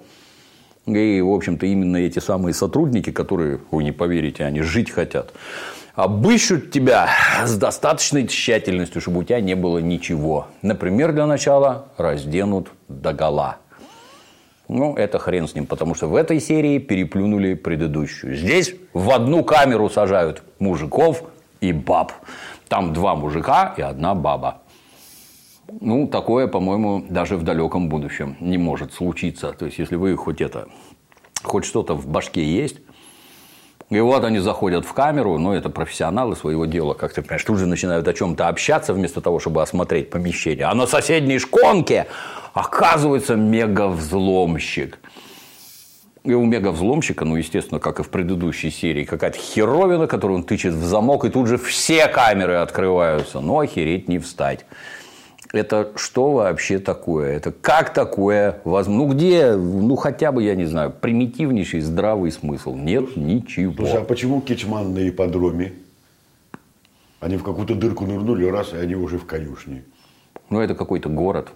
И, 0.86 1.20
в 1.20 1.34
общем-то, 1.34 1.66
именно 1.66 1.98
эти 1.98 2.20
самые 2.20 2.54
сотрудники, 2.54 3.12
которые, 3.12 3.60
вы 3.72 3.84
не 3.84 3.92
поверите, 3.92 4.46
они 4.46 4.62
жить 4.62 4.90
хотят, 4.90 5.34
обыщут 5.96 6.72
тебя 6.72 7.10
с 7.46 7.58
достаточной 7.58 8.28
тщательностью, 8.28 9.02
чтобы 9.02 9.20
у 9.20 9.24
тебя 9.24 9.40
не 9.40 9.56
было 9.56 9.80
ничего. 9.80 10.48
Например, 10.62 11.14
для 11.14 11.25
начала 11.25 11.88
разденут 11.98 12.72
догола. 12.88 13.58
Ну, 14.68 14.96
это 14.96 15.20
хрен 15.20 15.48
с 15.48 15.54
ним, 15.56 15.68
потому 15.68 15.96
что 15.96 16.08
в 16.08 16.16
этой 16.16 16.40
серии 16.40 16.80
переплюнули 16.80 17.54
предыдущую. 17.54 18.36
Здесь 18.36 18.74
в 18.94 19.12
одну 19.12 19.44
камеру 19.44 19.90
сажают 19.90 20.44
мужиков 20.60 21.24
и 21.62 21.72
баб. 21.72 22.12
Там 22.68 22.92
два 22.92 23.16
мужика 23.16 23.75
и 23.78 23.82
одна 23.82 24.16
баба. 24.16 24.62
Ну, 25.82 26.08
такое, 26.08 26.48
по-моему, 26.48 27.06
даже 27.10 27.38
в 27.38 27.44
далеком 27.44 27.90
будущем 27.90 28.38
не 28.40 28.58
может 28.58 28.94
случиться. 28.94 29.54
То 29.54 29.66
есть, 29.66 29.78
если 29.78 29.96
вы 29.96 30.16
хоть 30.16 30.42
это, 30.42 30.68
хоть 31.44 31.66
что-то 31.66 31.94
в 31.94 32.08
башке 32.08 32.44
есть, 32.44 32.78
и 33.89 34.00
вот 34.00 34.24
они 34.24 34.39
заходят 34.39 34.84
в 34.86 34.94
камеру, 34.94 35.38
ну, 35.38 35.54
это 35.54 35.70
профессионалы 35.70 36.36
своего 36.36 36.65
дела, 36.65 36.96
как 36.96 37.13
ты 37.13 37.22
понимаешь, 37.22 37.44
тут 37.44 37.60
же 37.60 37.68
начинают 37.68 38.08
о 38.08 38.13
чем-то 38.13 38.48
общаться 38.48 38.94
вместо 38.94 39.22
того, 39.22 39.39
чтобы 39.39 39.62
осмотреть 39.62 40.10
помещение. 40.10 40.65
А 40.65 40.74
на 40.74 40.88
соседней 40.88 41.38
шконке 41.38 42.08
оказывается 42.54 43.36
мегавзломщик. 43.36 44.98
И 46.24 46.34
у 46.34 46.44
мегавзломщика, 46.44 47.24
ну, 47.25 47.36
естественно, 47.36 47.80
как 47.80 48.00
и 48.00 48.04
в 48.04 48.10
предыдущей 48.10 48.72
серии, 48.72 49.04
какая-то 49.04 49.38
херовина, 49.38 50.08
которую 50.08 50.39
он 50.39 50.44
тычет 50.44 50.74
в 50.74 50.84
замок, 50.84 51.24
и 51.25 51.30
тут 51.30 51.46
же 51.46 51.60
все 51.60 52.08
камеры 52.08 52.56
открываются. 52.56 53.39
Ну, 53.39 53.60
охереть 53.60 54.10
не 54.10 54.18
встать 54.18 54.65
это 55.52 55.92
что 55.96 56.32
вообще 56.32 56.80
такое? 56.80 57.34
Это 57.34 57.52
как 57.52 57.94
такое 57.94 58.62
возможно? 58.64 59.06
Ну, 59.06 59.14
где, 59.14 59.56
ну, 59.56 59.96
хотя 59.96 60.32
бы, 60.32 60.44
я 60.44 60.56
не 60.56 60.66
знаю, 60.66 60.92
примитивнейший 60.92 61.82
здравый 61.82 62.32
смысл? 62.32 62.75
Нет 62.75 63.16
ничего. 63.16 63.74
Слушай, 63.74 64.02
а 64.02 64.06
почему 64.06 64.42
Кичман 64.42 64.94
на 64.94 65.08
ипподроме? 65.08 65.74
Они 67.20 67.38
в 67.38 67.44
какую-то 67.44 67.75
дырку 67.75 68.06
нырнули, 68.06 68.46
раз, 68.46 68.74
и 68.74 68.78
они 68.78 68.96
уже 68.96 69.18
в 69.18 69.25
конюшне. 69.25 69.84
Ну, 70.50 70.60
это 70.60 70.75
какой-то 70.75 71.10
город. 71.10 71.50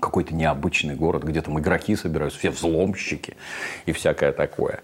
Какой-то 0.00 0.32
необычный 0.32 0.94
город, 0.94 1.24
где 1.24 1.42
там 1.42 1.58
игроки 1.58 1.96
собираются, 1.96 2.38
все 2.38 2.50
взломщики 2.50 3.36
и 3.84 3.92
всякое 3.92 4.32
такое. 4.32 4.80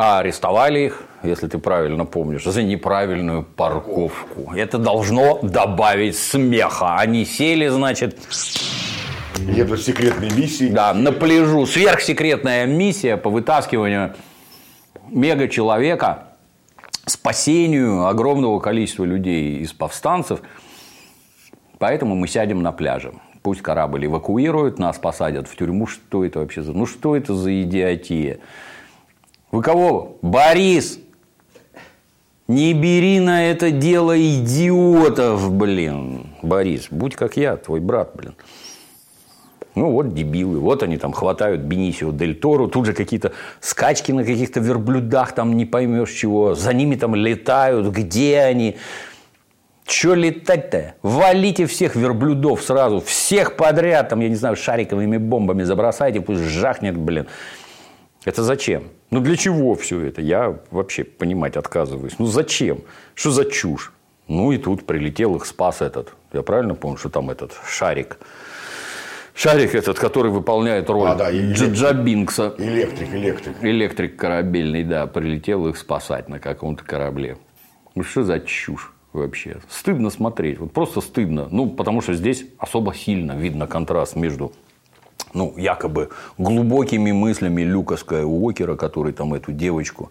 А 0.00 0.20
арестовали 0.20 0.78
их, 0.78 1.02
если 1.24 1.48
ты 1.48 1.58
правильно 1.58 2.04
помнишь, 2.04 2.44
за 2.44 2.62
неправильную 2.62 3.42
парковку. 3.42 4.52
Это 4.54 4.78
должно 4.78 5.40
добавить 5.42 6.16
смеха. 6.16 6.94
Они 6.98 7.24
сели, 7.24 7.66
значит, 7.66 8.16
едут 9.38 9.80
секретные 9.82 10.30
миссии. 10.30 10.68
Да, 10.68 10.94
на 10.94 11.10
пляжу. 11.10 11.66
Сверхсекретная 11.66 12.64
миссия 12.64 13.16
по 13.16 13.28
вытаскиванию 13.28 14.14
мега-человека, 15.08 16.28
спасению 17.04 18.06
огромного 18.06 18.60
количества 18.60 19.02
людей 19.02 19.56
из 19.56 19.72
повстанцев. 19.72 20.42
Поэтому 21.78 22.14
мы 22.14 22.28
сядем 22.28 22.62
на 22.62 22.70
пляже. 22.70 23.14
Пусть 23.42 23.62
корабль 23.62 24.06
эвакуируют, 24.06 24.78
нас 24.78 24.96
посадят 24.96 25.48
в 25.48 25.56
тюрьму. 25.56 25.88
Что 25.88 26.24
это 26.24 26.38
вообще 26.38 26.62
за... 26.62 26.72
Ну, 26.72 26.86
что 26.86 27.16
это 27.16 27.34
за 27.34 27.62
идиотия? 27.62 28.38
Вы 29.50 29.62
кого? 29.62 30.18
Борис! 30.22 30.98
Не 32.48 32.72
бери 32.72 33.20
на 33.20 33.46
это 33.50 33.70
дело 33.70 34.18
идиотов, 34.18 35.52
блин. 35.52 36.28
Борис, 36.42 36.88
будь 36.90 37.14
как 37.14 37.36
я, 37.36 37.56
твой 37.56 37.80
брат, 37.80 38.12
блин. 38.14 38.34
Ну, 39.74 39.92
вот 39.92 40.14
дебилы, 40.14 40.58
вот 40.58 40.82
они 40.82 40.96
там 40.96 41.12
хватают 41.12 41.60
Бенисио 41.60 42.10
Дель 42.10 42.34
Торо, 42.34 42.66
тут 42.66 42.86
же 42.86 42.94
какие-то 42.94 43.32
скачки 43.60 44.12
на 44.12 44.24
каких-то 44.24 44.60
верблюдах, 44.60 45.32
там 45.32 45.56
не 45.56 45.66
поймешь 45.66 46.10
чего, 46.10 46.54
за 46.54 46.72
ними 46.72 46.96
там 46.96 47.14
летают, 47.14 47.86
где 47.94 48.40
они? 48.40 48.76
Че 49.86 50.14
летать-то? 50.14 50.94
Валите 51.02 51.66
всех 51.66 51.96
верблюдов 51.96 52.62
сразу, 52.62 53.00
всех 53.00 53.56
подряд, 53.56 54.08
там, 54.08 54.20
я 54.20 54.28
не 54.28 54.34
знаю, 54.34 54.56
шариковыми 54.56 55.16
бомбами 55.18 55.62
забросайте, 55.62 56.20
пусть 56.20 56.40
жахнет, 56.40 56.96
блин. 56.96 57.26
Это 58.24 58.42
зачем? 58.42 58.84
Ну, 59.10 59.20
для 59.20 59.36
чего 59.36 59.74
все 59.74 60.00
это? 60.00 60.20
Я 60.20 60.58
вообще 60.70 61.04
понимать 61.04 61.56
отказываюсь. 61.56 62.18
Ну, 62.18 62.26
зачем? 62.26 62.80
Что 63.14 63.30
за 63.30 63.44
чушь? 63.44 63.92
Ну, 64.26 64.52
и 64.52 64.58
тут 64.58 64.86
прилетел, 64.86 65.36
их 65.36 65.46
спас 65.46 65.80
этот. 65.80 66.14
Я 66.32 66.42
правильно 66.42 66.74
помню, 66.74 66.98
что 66.98 67.08
там 67.08 67.30
этот 67.30 67.52
шарик 67.66 68.18
Шарик 69.38 69.76
этот, 69.76 70.00
который 70.00 70.32
выполняет 70.32 70.90
роль 70.90 71.10
а, 71.10 71.14
да, 71.14 71.92
Бинкса. 71.92 72.56
Электрик, 72.58 73.14
электрик. 73.14 73.54
Электрик 73.62 74.16
корабельный, 74.16 74.82
да, 74.82 75.06
прилетел 75.06 75.68
их 75.68 75.78
спасать 75.78 76.28
на 76.28 76.40
каком-то 76.40 76.82
корабле. 76.82 77.38
Ну, 77.94 78.02
что 78.02 78.24
за 78.24 78.40
чушь 78.40 78.92
вообще? 79.12 79.58
Стыдно 79.68 80.10
смотреть, 80.10 80.58
вот 80.58 80.72
просто 80.72 81.00
стыдно. 81.00 81.46
Ну, 81.52 81.70
потому 81.70 82.00
что 82.00 82.14
здесь 82.14 82.46
особо 82.58 82.92
сильно 82.92 83.36
видно 83.36 83.68
контраст 83.68 84.16
между 84.16 84.52
ну, 85.34 85.54
якобы 85.56 86.08
глубокими 86.38 87.12
мыслями 87.12 87.62
Люка 87.62 87.96
Скайуокера, 87.96 88.76
который 88.76 89.12
там 89.12 89.34
эту 89.34 89.52
девочку 89.52 90.10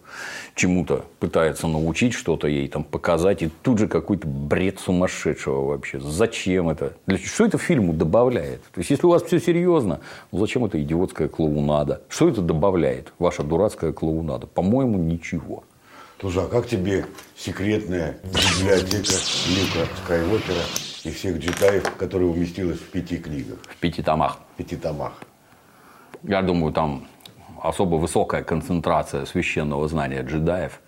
чему-то 0.55 1.05
пытается 1.19 1.67
научить, 1.67 2.13
что-то 2.13 2.47
ей 2.47 2.67
там 2.67 2.83
показать, 2.83 3.43
и 3.43 3.49
тут 3.61 3.79
же 3.79 3.87
какой-то 3.87 4.27
бред 4.27 4.79
сумасшедшего 4.79 5.65
вообще. 5.65 5.99
Зачем 5.99 6.69
это? 6.69 6.93
Что 7.23 7.45
это 7.45 7.57
фильму 7.57 7.93
добавляет? 7.93 8.61
То 8.73 8.79
есть, 8.79 8.89
если 8.89 9.05
у 9.05 9.09
вас 9.09 9.23
все 9.23 9.39
серьезно, 9.39 9.99
ну 10.31 10.39
зачем 10.39 10.65
это 10.65 10.81
идиотская 10.81 11.27
клоунада? 11.27 12.01
Что 12.09 12.29
это 12.29 12.41
добавляет, 12.41 13.13
ваша 13.19 13.43
дурацкая 13.43 13.93
клоунада? 13.93 14.47
По-моему, 14.47 14.97
ничего. 14.97 15.63
Слушай, 16.19 16.45
а 16.45 16.47
как 16.47 16.67
тебе 16.67 17.05
секретная 17.35 18.17
библиотека 18.23 19.13
Люка 19.49 19.87
Скайуокера 20.03 20.63
и 21.07 21.11
всех 21.11 21.37
джедаев, 21.37 21.95
которая 21.95 22.27
уместилась 22.27 22.79
в 22.79 22.89
пяти 22.89 23.17
книгах? 23.17 23.59
В 23.63 23.75
пяти 23.77 24.01
томах. 24.01 24.39
В 24.53 24.57
пяти 24.57 24.75
томах. 24.75 25.13
Я 26.23 26.41
думаю, 26.41 26.73
там 26.73 27.07
особо 27.61 27.95
высокая 27.95 28.43
концентрация 28.43 29.25
священного 29.25 29.87
знания 29.87 30.21
джедаев. 30.23 30.81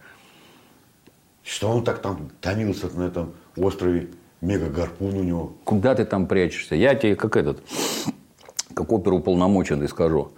Что 1.44 1.70
он 1.70 1.84
так 1.84 2.02
там 2.02 2.30
томился 2.42 2.90
на 2.96 3.04
этом 3.04 3.34
острове, 3.58 4.10
мега-гарпун 4.42 5.16
у 5.16 5.24
него? 5.24 5.54
Куда 5.64 5.96
ты 5.96 6.06
там 6.06 6.28
прячешься? 6.28 6.76
Я 6.76 6.96
тебе 6.96 7.16
как 7.16 7.38
этот, 7.38 7.64
как 8.74 8.92
оперуполномоченный 8.92 9.88
скажу. 9.88 10.32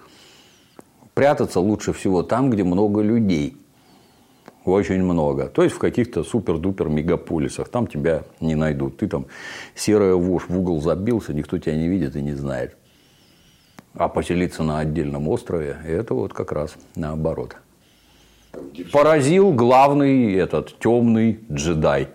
Прятаться 1.13 1.59
лучше 1.59 1.91
всего 1.91 2.23
там, 2.23 2.49
где 2.49 2.63
много 2.63 3.01
людей. 3.01 3.57
Очень 4.65 5.03
много. 5.03 5.47
То 5.47 5.63
есть 5.63 5.75
в 5.75 5.79
каких-то 5.79 6.23
супер-дупер 6.23 6.87
мегаполисах. 6.87 7.69
Там 7.69 7.87
тебя 7.87 8.23
не 8.39 8.55
найдут. 8.55 8.97
Ты 8.97 9.07
там 9.07 9.25
серая 9.75 10.13
вошь 10.13 10.47
в 10.47 10.57
угол 10.57 10.81
забился, 10.81 11.33
никто 11.33 11.57
тебя 11.57 11.75
не 11.75 11.87
видит 11.87 12.15
и 12.15 12.21
не 12.21 12.33
знает. 12.33 12.77
А 13.93 14.07
поселиться 14.07 14.63
на 14.63 14.79
отдельном 14.79 15.27
острове– 15.27 15.77
это 15.85 16.13
вот 16.13 16.33
как 16.33 16.51
раз 16.51 16.75
наоборот. 16.95 17.55
Поразил 18.91 19.51
главный 19.51 20.33
этот 20.33 20.77
темный 20.79 21.39
джедай. 21.51 22.09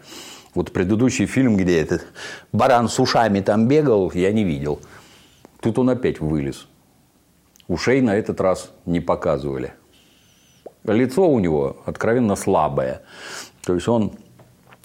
Вот 0.54 0.72
предыдущий 0.72 1.26
фильм, 1.26 1.56
где 1.56 1.80
этот 1.80 2.06
баран 2.52 2.88
с 2.88 2.98
ушами 2.98 3.40
там 3.40 3.68
бегал, 3.68 4.11
я 4.14 4.32
не 4.32 4.44
видел. 4.44 4.80
Тут 5.61 5.78
он 5.78 5.90
опять 5.90 6.20
вылез. 6.20 6.66
Ушей 7.68 8.00
на 8.00 8.16
этот 8.16 8.40
раз 8.40 8.72
не 8.87 9.00
показывали. 9.00 9.74
Лицо 10.87 11.29
у 11.29 11.38
него 11.38 11.77
откровенно 11.85 12.37
слабое. 12.37 13.03
То 13.64 13.75
есть 13.75 13.88
он 13.88 14.12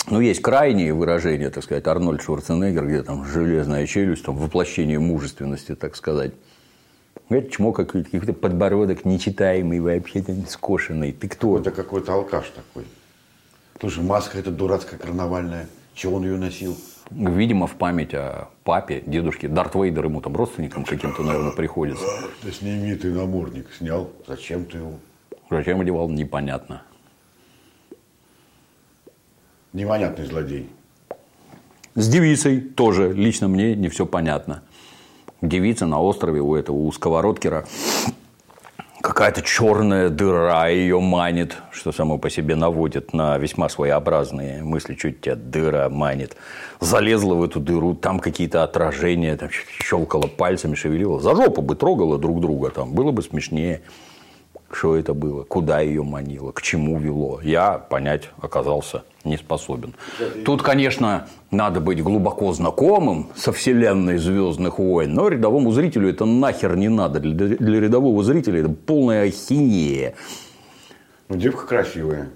ну, 0.10 0.20
есть 0.20 0.42
крайние 0.42 0.94
выражения, 0.94 1.50
так 1.50 1.64
сказать, 1.64 1.86
Арнольд 1.86 2.24
Шварценеггер, 2.24 2.88
где 2.88 3.04
там 3.04 3.24
железная 3.26 3.86
челюсть, 3.86 4.26
там 4.26 4.36
воплощение 4.36 5.00
мужественности, 5.00 5.76
так 5.76 5.96
сказать. 5.96 6.34
Это 7.30 7.50
чмо 7.50 7.72
какой-то 7.72 8.34
подбородок 8.34 9.06
нечитаемый 9.06 9.80
вообще, 9.80 10.24
скошенный. 10.50 11.12
Ты 11.12 11.28
кто? 11.30 11.60
Это 11.60 11.72
какой-то 11.72 12.14
алкаш 12.14 12.52
такой. 12.56 12.86
Слушай, 13.80 14.04
маска 14.04 14.38
эта 14.38 14.52
дурацкая 14.52 15.00
карнавальная. 15.00 15.68
Чего 15.94 16.18
он 16.18 16.24
ее 16.24 16.38
носил? 16.38 16.76
Видимо, 17.12 17.68
в 17.68 17.76
память 17.76 18.14
о 18.14 18.50
папе, 18.64 19.04
дедушке. 19.06 19.48
Дарт 19.48 19.76
Вейдер 19.76 20.06
ему 20.06 20.22
там 20.22 20.36
родственникам 20.36 20.84
каким-то, 20.84 21.24
наверное, 21.24 21.52
приходится. 21.52 22.06
Ты 22.42 22.52
сними 22.52 22.96
ты 22.96 23.12
намордник. 23.12 23.68
Снял. 23.78 24.10
Зачем 24.28 24.66
ты 24.66 24.80
его? 24.80 24.94
Зачем 25.52 25.82
одевал, 25.82 26.10
непонятно. 26.10 26.82
Непонятный 29.74 30.26
злодей. 30.26 30.70
С 31.94 32.08
девицей 32.08 32.60
тоже 32.60 33.14
лично 33.14 33.48
мне 33.48 33.76
не 33.76 33.90
все 33.90 34.08
понятно 34.08 34.64
девица 35.42 35.86
на 35.86 36.02
острове 36.02 36.42
у 36.42 36.56
этого, 36.56 36.76
у 36.78 36.92
сковородкера, 36.92 37.66
какая-то 39.02 39.42
черная 39.42 40.10
дыра 40.10 40.68
ее 40.68 41.00
манит, 41.00 41.58
что 41.72 41.92
само 41.92 42.18
по 42.18 42.30
себе 42.30 42.56
наводит 42.56 43.14
на 43.14 43.38
весьма 43.38 43.68
своеобразные 43.68 44.64
мысли, 44.64 44.96
чуть 44.96 45.22
тебя 45.22 45.36
дыра 45.36 45.90
манит. 45.90 46.36
Залезла 46.80 47.34
в 47.36 47.44
эту 47.44 47.60
дыру, 47.60 47.96
там 47.96 48.20
какие-то 48.20 48.64
отражения, 48.64 49.36
там 49.36 49.50
щелкала 49.50 50.28
пальцами, 50.28 50.76
шевелила. 50.76 51.20
За 51.20 51.36
жопу 51.36 51.62
бы 51.62 51.76
трогала 51.76 52.18
друг 52.20 52.40
друга, 52.40 52.70
там 52.70 52.94
было 52.94 53.12
бы 53.12 53.22
смешнее. 53.22 53.82
Что 54.72 54.96
это 54.96 55.14
было? 55.14 55.44
Куда 55.44 55.82
ее 55.82 56.04
манило? 56.04 56.52
К 56.52 56.62
чему 56.62 57.00
вело? 57.00 57.40
Я 57.44 57.78
понять 57.78 58.30
оказался 58.42 59.04
не 59.24 59.38
способен. 59.38 59.94
Тут, 60.46 60.62
конечно, 60.62 61.28
надо 61.52 61.80
быть 61.80 62.02
глубоко 62.02 62.52
знакомым 62.54 63.30
со 63.36 63.52
вселенной 63.52 64.18
Звездных 64.18 64.80
войн, 64.80 65.14
но 65.14 65.28
рядовому 65.28 65.72
зрителю 65.72 66.10
это 66.10 66.26
нахер 66.26 66.76
не 66.76 66.90
надо. 66.90 67.20
Для, 67.20 67.80
рядового 67.80 68.24
зрителя 68.24 68.62
это 68.62 68.70
полная 68.70 69.28
ахинея. 69.28 70.16
Ну, 71.30 71.36
девка 71.38 71.68
красивая. 71.68 72.30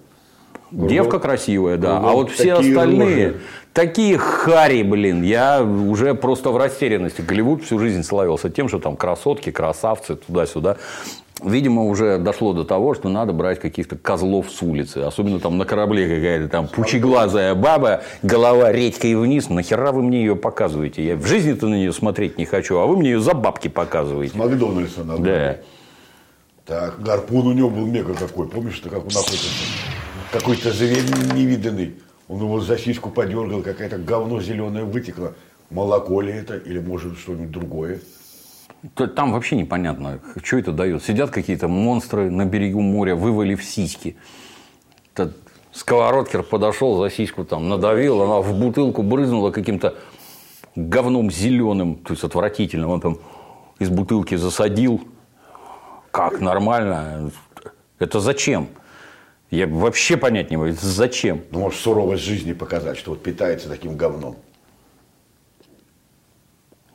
Девка 0.71 1.19
красивая, 1.19 1.77
да. 1.77 1.99
Ну, 1.99 2.07
а 2.07 2.11
вот 2.13 2.31
все 2.31 2.53
остальные 2.53 3.27
рожи. 3.27 3.37
такие 3.73 4.17
хари, 4.17 4.83
блин. 4.83 5.23
Я 5.23 5.63
уже 5.63 6.15
просто 6.15 6.49
в 6.49 6.57
растерянности. 6.57 7.21
Голливуд 7.21 7.63
всю 7.63 7.79
жизнь 7.79 8.03
славился 8.03 8.49
тем, 8.49 8.67
что 8.67 8.79
там 8.79 8.95
красотки, 8.95 9.51
красавцы, 9.51 10.15
туда-сюда 10.15 10.77
видимо, 11.43 11.83
уже 11.85 12.17
дошло 12.17 12.53
до 12.53 12.63
того, 12.63 12.93
что 12.93 13.09
надо 13.09 13.33
брать 13.33 13.59
каких-то 13.59 13.97
козлов 13.97 14.51
с 14.51 14.61
улицы. 14.61 14.99
Особенно 14.99 15.39
там 15.39 15.57
на 15.57 15.65
корабле 15.65 16.07
какая-то 16.07 16.49
там 16.49 16.67
пучеглазая 16.67 17.55
баба, 17.55 18.03
голова 18.23 18.71
редькой 18.71 19.15
вниз. 19.15 19.49
Нахера 19.49 19.91
вы 19.91 20.03
мне 20.03 20.19
ее 20.19 20.35
показываете? 20.35 21.05
Я 21.05 21.15
в 21.15 21.25
жизни-то 21.25 21.67
на 21.67 21.75
нее 21.75 21.93
смотреть 21.93 22.37
не 22.37 22.45
хочу, 22.45 22.77
а 22.77 22.85
вы 22.85 22.97
мне 22.97 23.11
ее 23.11 23.19
за 23.19 23.33
бабки 23.33 23.67
показываете. 23.67 24.33
С 24.33 24.37
Макдональдса 24.37 25.03
надо. 25.03 25.21
Да. 25.23 25.57
Так, 26.65 27.01
гарпун 27.01 27.47
у 27.47 27.53
него 27.53 27.69
был 27.69 27.85
мега 27.85 28.15
какой. 28.15 28.47
Помнишь, 28.47 28.75
что 28.75 28.89
как 28.89 28.99
он 29.05 29.11
охотился? 29.11 29.49
Какой-то 30.35 30.73
зверь 30.73 31.05
невиданный. 31.33 31.95
Он 32.27 32.41
его 32.41 32.59
за 32.59 32.77
сиську 32.77 33.09
подергал, 33.09 33.61
какая-то 33.61 33.97
говно 33.97 34.41
зеленое 34.41 34.83
вытекло. 34.83 35.33
Молоко 35.69 36.19
ли 36.19 36.33
это 36.33 36.57
или 36.57 36.77
может 36.77 37.17
что-нибудь 37.17 37.51
другое? 37.51 38.01
Там 39.15 39.31
вообще 39.31 39.55
непонятно, 39.55 40.19
что 40.43 40.57
это 40.57 40.73
дает. 40.73 41.01
Сидят 41.05 41.29
какие-то 41.29 41.69
монстры 41.69 42.29
на 42.29 42.43
берегу 42.43 42.81
моря, 42.81 43.15
вывалив 43.15 43.63
сиськи. 43.63 44.17
Этот 45.13 45.37
сковородкер 45.71 46.43
подошел, 46.43 47.01
за 47.01 47.09
сиську 47.09 47.45
там 47.45 47.69
надавил, 47.69 48.21
она 48.21 48.41
в 48.41 48.59
бутылку 48.59 49.03
брызнула 49.03 49.51
каким-то 49.51 49.95
говном 50.75 51.31
зеленым, 51.31 51.95
то 51.95 52.11
есть 52.11 52.25
отвратительным. 52.25 52.89
Он 52.89 52.99
там 52.99 53.19
из 53.79 53.89
бутылки 53.89 54.35
засадил. 54.35 54.99
Как 56.11 56.41
нормально? 56.41 57.31
Это 57.99 58.19
зачем? 58.19 58.67
Я 59.55 59.67
вообще 59.67 60.17
понять 60.17 60.51
не 60.51 60.57
могу, 60.57 60.73
зачем? 60.73 61.41
Ну, 61.51 61.59
может, 61.59 61.79
суровость 61.79 62.23
жизни 62.23 62.51
показать, 62.51 62.97
что 62.97 63.11
вот 63.11 63.23
питается 63.23 63.69
таким 63.69 63.95
говном. 63.95 64.35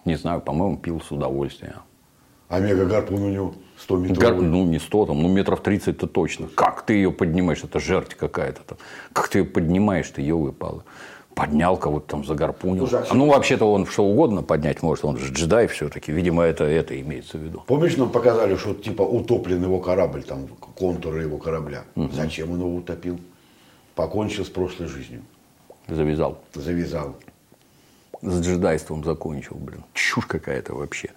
Не 0.05 0.16
знаю, 0.16 0.42
по-моему, 0.42 0.77
пил 0.77 1.01
с 1.01 1.11
удовольствием. 1.11 1.77
А 2.51 2.61
мегагарпун 2.61 3.23
у 3.23 3.31
него 3.31 3.55
100 3.79 3.96
метров. 3.96 4.18
Гар... 4.18 4.35
Ну, 4.35 4.66
не 4.66 4.79
100, 4.79 5.07
там, 5.07 5.23
ну, 5.23 5.29
метров 5.29 5.62
30-то 5.62 6.07
точно. 6.07 6.49
Как 6.49 6.85
ты 6.85 6.94
ее 6.94 7.12
поднимаешь? 7.12 7.64
Это 7.64 7.81
жерть 7.81 8.14
какая-то 8.14 8.61
там. 8.62 8.79
Как 9.14 9.29
ты 9.29 9.38
ее 9.38 9.44
поднимаешь, 9.46 10.11
ты 10.11 10.20
ее 10.20 10.35
выпала. 10.35 10.85
Поднял 11.35 11.77
кого-то 11.77 12.07
там, 12.07 12.25
загарпунил. 12.25 12.87
Слушай, 12.87 13.07
а 13.09 13.14
ну, 13.14 13.27
вообще-то 13.29 13.71
он 13.71 13.87
что 13.87 14.05
угодно 14.05 14.43
поднять 14.43 14.83
может. 14.83 15.05
Он 15.05 15.16
же 15.16 15.33
джедай 15.33 15.69
все-таки. 15.69 16.12
Видимо, 16.12 16.43
это, 16.43 16.64
это 16.64 17.01
имеется 17.01 17.38
в 17.38 17.40
виду. 17.40 17.62
Помнишь, 17.66 17.97
нам 17.97 18.11
показали, 18.11 18.57
что 18.57 18.75
типа 18.75 19.03
утоплен 19.03 19.62
его 19.62 19.81
корабль, 19.81 20.23
там 20.23 20.49
контуры 20.75 21.23
его 21.23 21.38
корабля. 21.38 21.85
Зачем 22.12 22.51
он 22.51 22.59
его 22.59 22.75
утопил? 22.75 23.19
Покончил 23.95 24.45
с 24.45 24.49
прошлой 24.49 24.88
жизнью. 24.88 25.23
Завязал. 25.88 26.38
Завязал. 26.55 27.16
С 28.23 28.40
джедайством 28.40 29.03
закончил, 29.03 29.57
блин. 29.57 29.85
Чушь 29.95 30.27
какая-то 30.27 30.75
вообще. 30.75 31.11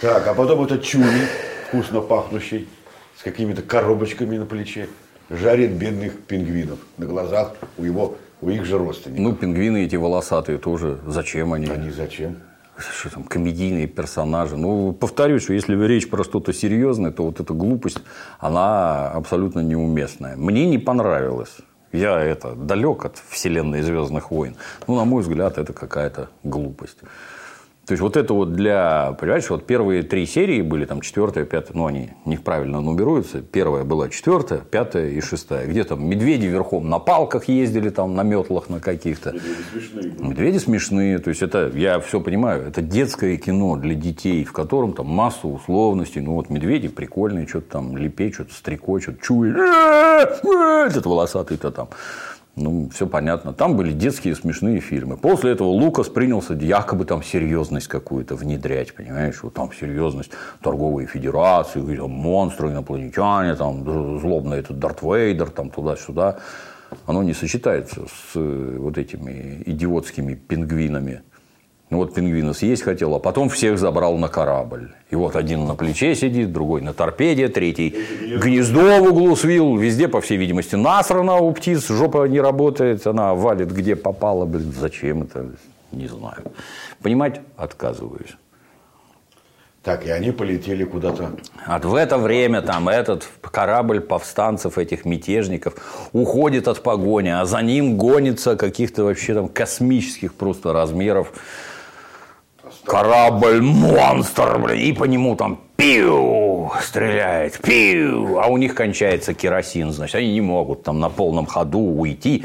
Так, 0.00 0.26
а 0.26 0.34
потом 0.34 0.64
этот 0.64 0.82
чуни, 0.82 1.26
вкусно 1.68 2.00
пахнущий, 2.00 2.68
с 3.16 3.22
какими-то 3.22 3.62
коробочками 3.62 4.36
на 4.36 4.46
плече, 4.46 4.88
жарит 5.30 5.72
бедных 5.72 6.20
пингвинов 6.22 6.80
на 6.98 7.06
глазах 7.06 7.54
у 7.78 7.84
его, 7.84 8.16
у 8.42 8.50
их 8.50 8.64
же 8.64 8.76
родственников. 8.76 9.24
Ну, 9.24 9.32
пингвины 9.34 9.84
эти 9.84 9.96
волосатые 9.96 10.58
тоже. 10.58 10.98
Зачем 11.06 11.52
они? 11.52 11.66
Они 11.66 11.90
зачем? 11.90 12.36
Что 12.76 13.10
там, 13.10 13.24
комедийные 13.24 13.86
персонажи. 13.86 14.56
Ну, 14.56 14.92
повторюсь, 14.92 15.44
что 15.44 15.52
если 15.52 15.76
речь 15.86 16.10
про 16.10 16.24
что-то 16.24 16.52
серьезное, 16.52 17.12
то 17.12 17.24
вот 17.24 17.38
эта 17.38 17.54
глупость, 17.54 17.98
она 18.40 19.10
абсолютно 19.10 19.60
неуместная. 19.60 20.36
Мне 20.36 20.66
не 20.66 20.78
понравилось. 20.78 21.56
Я 21.92 22.18
это 22.20 22.54
далек 22.54 23.04
от 23.04 23.22
вселенной 23.28 23.82
Звездных 23.82 24.30
войн. 24.30 24.56
Ну, 24.88 24.96
на 24.96 25.04
мой 25.04 25.22
взгляд, 25.22 25.58
это 25.58 25.72
какая-то 25.72 26.30
глупость. 26.42 26.98
То 27.84 27.94
есть, 27.94 28.00
вот 28.00 28.16
это 28.16 28.32
вот 28.32 28.52
для... 28.52 29.16
Понимаешь, 29.18 29.50
вот 29.50 29.66
первые 29.66 30.04
три 30.04 30.24
серии 30.24 30.62
были, 30.62 30.84
там, 30.84 31.00
четвертая, 31.00 31.44
пятая, 31.44 31.76
ну, 31.76 31.86
они 31.86 32.10
неправильно 32.24 32.80
нумеруются. 32.80 33.42
Первая 33.42 33.82
была 33.82 34.08
четвертая, 34.08 34.60
пятая 34.60 35.08
и 35.08 35.20
шестая. 35.20 35.66
Где 35.66 35.82
там 35.82 36.06
медведи 36.06 36.46
верхом 36.46 36.88
на 36.88 37.00
палках 37.00 37.48
ездили, 37.48 37.88
там, 37.88 38.14
на 38.14 38.22
метлах 38.22 38.68
на 38.70 38.78
каких-то. 38.78 39.32
Медведи 39.32 39.58
смешные. 39.72 40.12
Медведи 40.20 40.58
смешные. 40.58 41.18
То 41.18 41.30
есть, 41.30 41.42
это, 41.42 41.72
я 41.74 41.98
все 41.98 42.20
понимаю, 42.20 42.68
это 42.68 42.82
детское 42.82 43.36
кино 43.36 43.76
для 43.76 43.96
детей, 43.96 44.44
в 44.44 44.52
котором 44.52 44.92
там 44.92 45.08
масса 45.08 45.48
условностей. 45.48 46.20
Ну, 46.20 46.34
вот 46.34 46.50
медведи 46.50 46.86
прикольные, 46.86 47.48
что-то 47.48 47.72
там 47.72 47.96
лепечут, 47.96 48.52
стрекочут, 48.52 49.20
чуют. 49.20 49.56
Этот 49.56 51.04
волосатый-то 51.04 51.72
там. 51.72 51.88
Ну, 52.54 52.90
все 52.92 53.06
понятно. 53.06 53.54
Там 53.54 53.76
были 53.76 53.92
детские 53.92 54.34
смешные 54.34 54.80
фильмы. 54.80 55.16
После 55.16 55.52
этого 55.52 55.68
Лукас 55.68 56.08
принялся 56.08 56.52
якобы 56.52 57.06
там 57.06 57.22
серьезность 57.22 57.88
какую-то 57.88 58.36
внедрять, 58.36 58.94
понимаешь? 58.94 59.42
Вот 59.42 59.54
там 59.54 59.70
серьезность 59.72 60.32
торговой 60.62 61.06
федерации, 61.06 61.80
монстры, 61.80 62.68
инопланетяне, 62.68 63.54
там 63.54 63.84
злобный 64.20 64.58
этот 64.58 64.78
Дарт 64.78 65.00
Вейдер, 65.02 65.48
там 65.48 65.70
туда-сюда. 65.70 66.40
Оно 67.06 67.22
не 67.22 67.32
сочетается 67.32 68.02
с 68.06 68.36
э, 68.36 68.76
вот 68.78 68.98
этими 68.98 69.62
идиотскими 69.64 70.34
пингвинами. 70.34 71.22
Ну 71.92 71.98
вот 71.98 72.14
пингвина 72.14 72.54
съесть 72.54 72.84
хотел, 72.84 73.14
а 73.14 73.18
потом 73.18 73.50
всех 73.50 73.78
забрал 73.78 74.16
на 74.16 74.28
корабль. 74.28 74.94
И 75.10 75.14
вот 75.14 75.36
один 75.36 75.66
на 75.66 75.74
плече 75.74 76.14
сидит, 76.14 76.50
другой 76.50 76.80
на 76.80 76.94
торпеде, 76.94 77.48
третий 77.48 77.94
гнездо 78.42 79.04
в 79.04 79.08
углу 79.08 79.36
свил. 79.36 79.76
Везде, 79.76 80.08
по 80.08 80.22
всей 80.22 80.38
видимости, 80.38 80.74
насрано 80.74 81.36
у 81.36 81.52
птиц, 81.52 81.88
жопа 81.88 82.26
не 82.28 82.40
работает, 82.40 83.06
она 83.06 83.34
валит 83.34 83.70
где 83.70 83.94
попала. 83.94 84.46
Блин, 84.46 84.72
зачем 84.72 85.24
это? 85.24 85.50
Не 85.92 86.06
знаю. 86.06 86.44
Понимать 87.02 87.42
отказываюсь. 87.58 88.38
Так, 89.82 90.06
и 90.06 90.10
они 90.10 90.30
полетели 90.30 90.84
куда-то. 90.84 91.32
А 91.66 91.78
в 91.78 91.94
это 91.94 92.16
время 92.16 92.62
там 92.62 92.88
этот 92.88 93.28
корабль 93.42 94.00
повстанцев, 94.00 94.78
этих 94.78 95.04
мятежников, 95.04 95.74
уходит 96.14 96.68
от 96.68 96.82
погони, 96.82 97.28
а 97.28 97.44
за 97.44 97.60
ним 97.60 97.98
гонится 97.98 98.56
каких-то 98.56 99.04
вообще 99.04 99.34
там 99.34 99.48
космических 99.48 100.32
просто 100.32 100.72
размеров 100.72 101.34
монстр, 103.60 104.58
блин, 104.58 104.78
и 104.78 104.92
по 104.92 105.04
нему 105.04 105.36
там 105.36 105.60
пиу 105.76 106.70
стреляет, 106.80 107.58
пиу, 107.60 108.38
а 108.38 108.46
у 108.46 108.56
них 108.56 108.74
кончается 108.74 109.34
керосин, 109.34 109.92
значит, 109.92 110.16
они 110.16 110.32
не 110.32 110.40
могут 110.40 110.82
там 110.82 111.00
на 111.00 111.08
полном 111.08 111.46
ходу 111.46 111.78
уйти, 111.78 112.44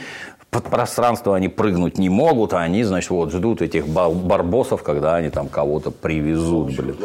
под 0.49 0.63
пространство 0.63 1.35
они 1.35 1.49
прыгнуть 1.49 1.97
не 1.97 2.09
могут, 2.09 2.53
а 2.53 2.59
они, 2.61 2.83
значит, 2.83 3.09
вот 3.09 3.31
ждут 3.31 3.61
этих 3.61 3.87
барбосов, 3.87 4.81
когда 4.81 5.15
они 5.15 5.29
там 5.29 5.49
кого-то 5.49 5.91
привезут, 5.91 6.75
блин. 6.75 6.95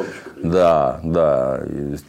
Да, 0.42 1.00
да. 1.02 1.60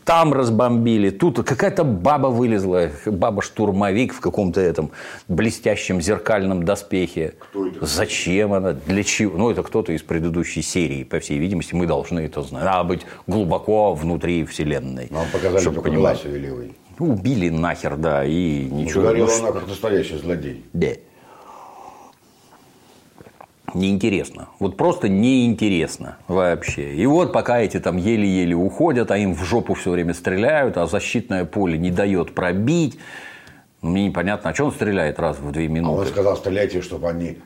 Там 0.06 0.34
разбомбили, 0.34 1.10
тут 1.10 1.43
какая-то 1.43 1.84
баба 1.84 2.28
вылезла, 2.28 2.89
баба-штурмовик 3.06 4.13
в 4.13 4.19
каком-то 4.19 4.62
этом 4.62 4.91
блестящем 5.28 6.02
зеркальном 6.02 6.63
доспехе. 6.63 7.34
Кто 7.39 7.67
это? 7.67 7.86
Зачем 7.86 8.54
она? 8.54 8.74
Для 8.74 9.04
чего? 9.04 9.38
Ну, 9.38 9.50
это 9.50 9.63
кто-то 9.63 9.91
из 9.91 10.04
предыдущей 10.04 10.62
серии, 10.62 11.04
по 11.04 11.19
всей 11.19 11.39
видимости, 11.39 11.74
мы 11.74 11.88
должны 11.88 12.19
это 12.22 12.43
знать. 12.43 12.63
Надо 12.63 12.84
быть 12.84 13.02
глубоко 13.26 13.93
внутри 13.96 14.46
вселенной. 14.46 15.08
Нам 15.10 15.26
показали 15.32 15.62
чтобы 15.62 15.76
только 15.78 15.89
понимать. 15.89 16.24
Ну, 17.00 17.10
убили 17.13 17.50
нахер, 17.50 17.98
да, 17.98 18.24
и 18.24 18.65
ничего. 18.69 19.02
Говорила 19.02 19.28
Ну, 19.28 19.39
она 19.39 19.52
как 19.52 19.67
настоящий 19.67 20.17
злодей. 20.17 20.63
да. 20.74 20.89
Неинтересно. 23.73 24.49
Вот 24.59 24.77
просто 24.77 25.09
неинтересно 25.09 26.17
вообще. 26.27 26.93
И 26.95 27.05
вот 27.05 27.33
пока 27.33 27.59
эти 27.59 27.79
там 27.79 27.97
еле-еле 27.97 28.55
уходят, 28.55 29.12
а 29.12 29.17
им 29.17 29.33
в 29.33 29.43
жопу 29.43 29.73
все 29.73 29.91
время 29.91 30.13
стреляют, 30.13 30.77
а 30.77 30.86
защитное 30.86 31.45
поле 31.45 31.77
не 31.77 31.91
дает 31.91 32.36
пробить. 32.36 32.99
Ну, 33.81 33.89
Мне 33.89 34.05
непонятно, 34.07 34.51
а 34.51 34.53
что 34.53 34.65
он 34.65 34.71
стреляет 34.71 35.19
раз 35.19 35.39
в 35.39 35.51
две 35.51 35.65
А 35.65 35.67
он 35.67 35.73
минуты? 35.73 36.09
сказал, 36.09 36.38
стреляйте, 36.38 36.81
чтобы 36.81 37.09
они 37.09 37.38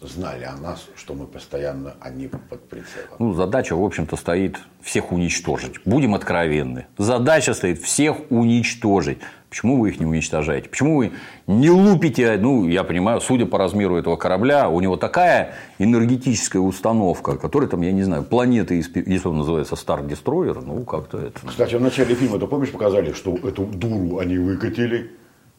знали 0.00 0.44
о 0.44 0.56
нас, 0.56 0.86
что 0.96 1.14
мы 1.14 1.26
постоянно 1.26 1.94
они 2.00 2.28
под 2.28 2.68
прицелом. 2.68 3.16
Ну, 3.18 3.32
задача, 3.34 3.74
в 3.76 3.82
общем-то, 3.82 4.16
стоит 4.16 4.58
всех 4.82 5.12
уничтожить. 5.12 5.74
Будем 5.84 6.14
откровенны. 6.14 6.86
Задача 6.98 7.54
стоит 7.54 7.80
всех 7.80 8.30
уничтожить. 8.30 9.18
Почему 9.54 9.80
вы 9.80 9.90
их 9.90 10.00
не 10.00 10.06
уничтожаете? 10.06 10.68
Почему 10.68 10.96
вы 10.96 11.12
не 11.46 11.70
лупите? 11.70 12.36
Ну, 12.38 12.66
я 12.66 12.82
понимаю, 12.82 13.20
судя 13.20 13.46
по 13.46 13.56
размеру 13.56 13.96
этого 13.96 14.16
корабля, 14.16 14.68
у 14.68 14.80
него 14.80 14.96
такая 14.96 15.54
энергетическая 15.78 16.60
установка, 16.60 17.36
которая 17.36 17.70
там, 17.70 17.80
я 17.82 17.92
не 17.92 18.02
знаю, 18.02 18.24
планеты, 18.24 18.74
если 18.74 19.28
он 19.28 19.36
называется 19.38 19.76
Star 19.76 20.04
Destroyer, 20.04 20.60
ну, 20.60 20.82
как-то 20.82 21.18
это... 21.18 21.38
Кстати, 21.46 21.76
в 21.76 21.80
начале 21.80 22.16
фильма, 22.16 22.40
ты 22.40 22.48
помнишь, 22.48 22.72
показали, 22.72 23.12
что 23.12 23.36
эту 23.36 23.64
дуру 23.64 24.18
они 24.18 24.38
выкатили, 24.38 25.12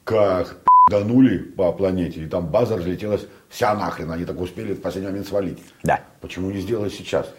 как 0.03 0.57
данули 0.91 1.37
по 1.37 1.71
планете, 1.71 2.19
и 2.19 2.27
там 2.27 2.47
база 2.47 2.75
разлетелась 2.75 3.25
вся 3.47 3.75
нахрен, 3.75 4.11
они 4.11 4.25
так 4.25 4.41
успели 4.41 4.73
в 4.73 4.81
последний 4.81 5.09
момент 5.09 5.27
свалить. 5.27 5.59
Да. 5.83 6.01
Почему 6.19 6.51
не 6.51 6.59
сделали 6.59 6.89
сейчас? 6.89 7.33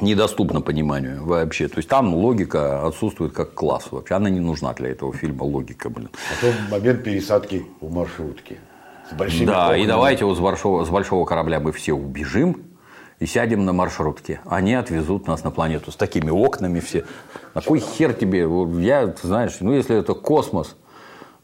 Недоступно 0.00 0.60
пониманию 0.60 1.24
вообще. 1.24 1.68
То 1.68 1.78
есть 1.78 1.88
там 1.88 2.14
логика 2.14 2.86
отсутствует 2.86 3.32
как 3.32 3.54
класс 3.54 3.88
вообще. 3.90 4.14
Она 4.14 4.30
не 4.30 4.40
нужна 4.40 4.72
для 4.74 4.90
этого 4.90 5.12
фильма, 5.12 5.42
логика, 5.44 5.90
блин. 5.90 6.10
Потом 6.40 6.54
момент 6.70 7.02
пересадки 7.04 7.66
в 7.80 7.92
маршрутке. 7.92 8.58
С 9.10 9.14
большими 9.14 9.46
Да, 9.46 9.68
и 9.68 9.80
окнами. 9.80 9.86
давайте 9.86 10.24
вот 10.24 10.36
с 10.36 10.40
большого, 10.40 10.84
с 10.84 10.88
большого 10.90 11.24
корабля 11.24 11.60
мы 11.60 11.72
все 11.72 11.94
убежим 11.94 12.62
и 13.18 13.26
сядем 13.26 13.64
на 13.64 13.72
маршрутке. 13.72 14.40
Они 14.44 14.74
отвезут 14.74 15.26
нас 15.26 15.42
на 15.44 15.50
планету 15.50 15.90
с 15.90 15.96
такими 15.96 16.30
окнами 16.30 16.80
все. 16.80 17.04
На 17.54 17.60
кой 17.62 17.80
хер 17.80 18.12
тебе? 18.12 18.46
Я, 18.84 19.14
знаешь, 19.22 19.56
ну 19.60 19.72
если 19.72 19.96
это 19.96 20.14
космос, 20.14 20.76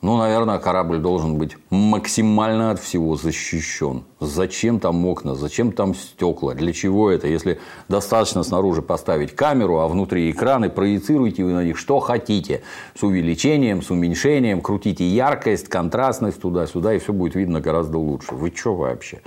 ну, 0.04 0.18
наверное, 0.18 0.58
корабль 0.58 0.98
должен 0.98 1.38
быть 1.38 1.56
максимально 1.70 2.72
от 2.72 2.78
всего 2.78 3.16
защищен. 3.16 4.04
Зачем 4.20 4.78
там 4.78 5.06
окна, 5.06 5.34
зачем 5.34 5.72
там 5.72 5.94
стекла, 5.94 6.52
для 6.52 6.74
чего 6.74 7.10
это? 7.10 7.26
Если 7.26 7.58
достаточно 7.88 8.42
снаружи 8.42 8.82
поставить 8.82 9.34
камеру, 9.34 9.78
а 9.78 9.88
внутри 9.88 10.30
экраны, 10.30 10.68
проецируйте 10.68 11.42
вы 11.42 11.52
на 11.52 11.64
них 11.64 11.78
что 11.78 12.00
хотите. 12.00 12.60
С 12.94 13.02
увеличением, 13.02 13.80
с 13.80 13.90
уменьшением, 13.90 14.60
крутите 14.60 15.08
яркость, 15.08 15.68
контрастность 15.68 16.38
туда-сюда, 16.38 16.92
и 16.92 16.98
все 16.98 17.14
будет 17.14 17.34
видно 17.34 17.62
гораздо 17.62 17.96
лучше. 17.96 18.34
Вы 18.34 18.52
что 18.54 18.74
вообще? 18.74 19.22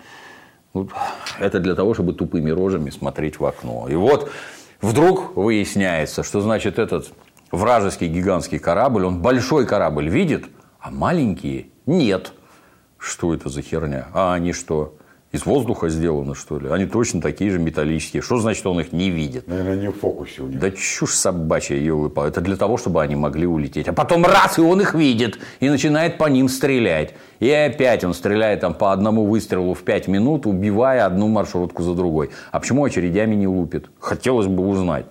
Вот 0.73 0.89
это 1.39 1.59
для 1.59 1.73
того, 1.73 1.95
чтобы 1.95 2.13
тупыми 2.13 2.51
рожами 2.51 2.91
смотреть 2.91 3.39
в 3.39 3.45
окно. 3.47 3.87
И 3.89 3.95
вот 3.95 4.29
вдруг 4.79 5.35
выясняется, 5.35 6.21
что 6.21 6.39
значит 6.39 6.77
этот 6.77 7.11
вражеский 7.51 8.07
гигантский 8.09 8.59
корабль, 8.59 9.05
он 9.05 9.23
большой 9.23 9.65
корабль 9.65 10.07
видит, 10.07 10.45
а 10.79 10.91
маленькие 10.91 11.67
нет. 11.85 12.33
Что 12.97 13.33
это 13.33 13.49
за 13.49 13.61
херня? 13.61 14.07
А 14.13 14.33
они 14.33 14.53
что? 14.53 14.97
Из 15.33 15.45
воздуха 15.45 15.89
сделаны, 15.89 16.35
что 16.35 16.57
ли? 16.57 16.69
Они 16.69 16.85
точно 16.85 17.19
такие 17.19 17.51
же 17.51 17.59
металлические. 17.59 18.21
Что 18.21 18.37
значит, 18.37 18.65
он 18.65 18.79
их 18.79 18.93
не 18.93 19.09
видит? 19.09 19.45
Наверное, 19.45 19.75
не 19.75 19.89
в 19.89 19.99
фокусе 19.99 20.41
у 20.41 20.47
них. 20.47 20.57
Да 20.57 20.71
чушь 20.71 21.11
собачья, 21.11 21.75
ее 21.75 22.09
Это 22.15 22.39
для 22.39 22.55
того, 22.55 22.77
чтобы 22.77 23.03
они 23.03 23.15
могли 23.17 23.45
улететь. 23.45 23.89
А 23.89 23.93
потом 23.93 24.25
раз, 24.25 24.57
и 24.57 24.61
он 24.61 24.79
их 24.79 24.93
видит. 24.93 25.37
И 25.59 25.69
начинает 25.69 26.17
по 26.17 26.29
ним 26.29 26.47
стрелять. 26.47 27.13
И 27.41 27.51
опять 27.51 28.05
он 28.05 28.13
стреляет 28.13 28.61
там 28.61 28.73
по 28.73 28.93
одному 28.93 29.25
выстрелу 29.25 29.73
в 29.73 29.83
5 29.83 30.07
минут, 30.07 30.45
убивая 30.45 31.05
одну 31.05 31.27
маршрутку 31.27 31.83
за 31.83 31.93
другой. 31.93 32.29
А 32.53 32.61
почему 32.61 32.85
очередями 32.85 33.35
не 33.35 33.47
лупит? 33.47 33.89
Хотелось 33.99 34.47
бы 34.47 34.65
узнать. 34.65 35.07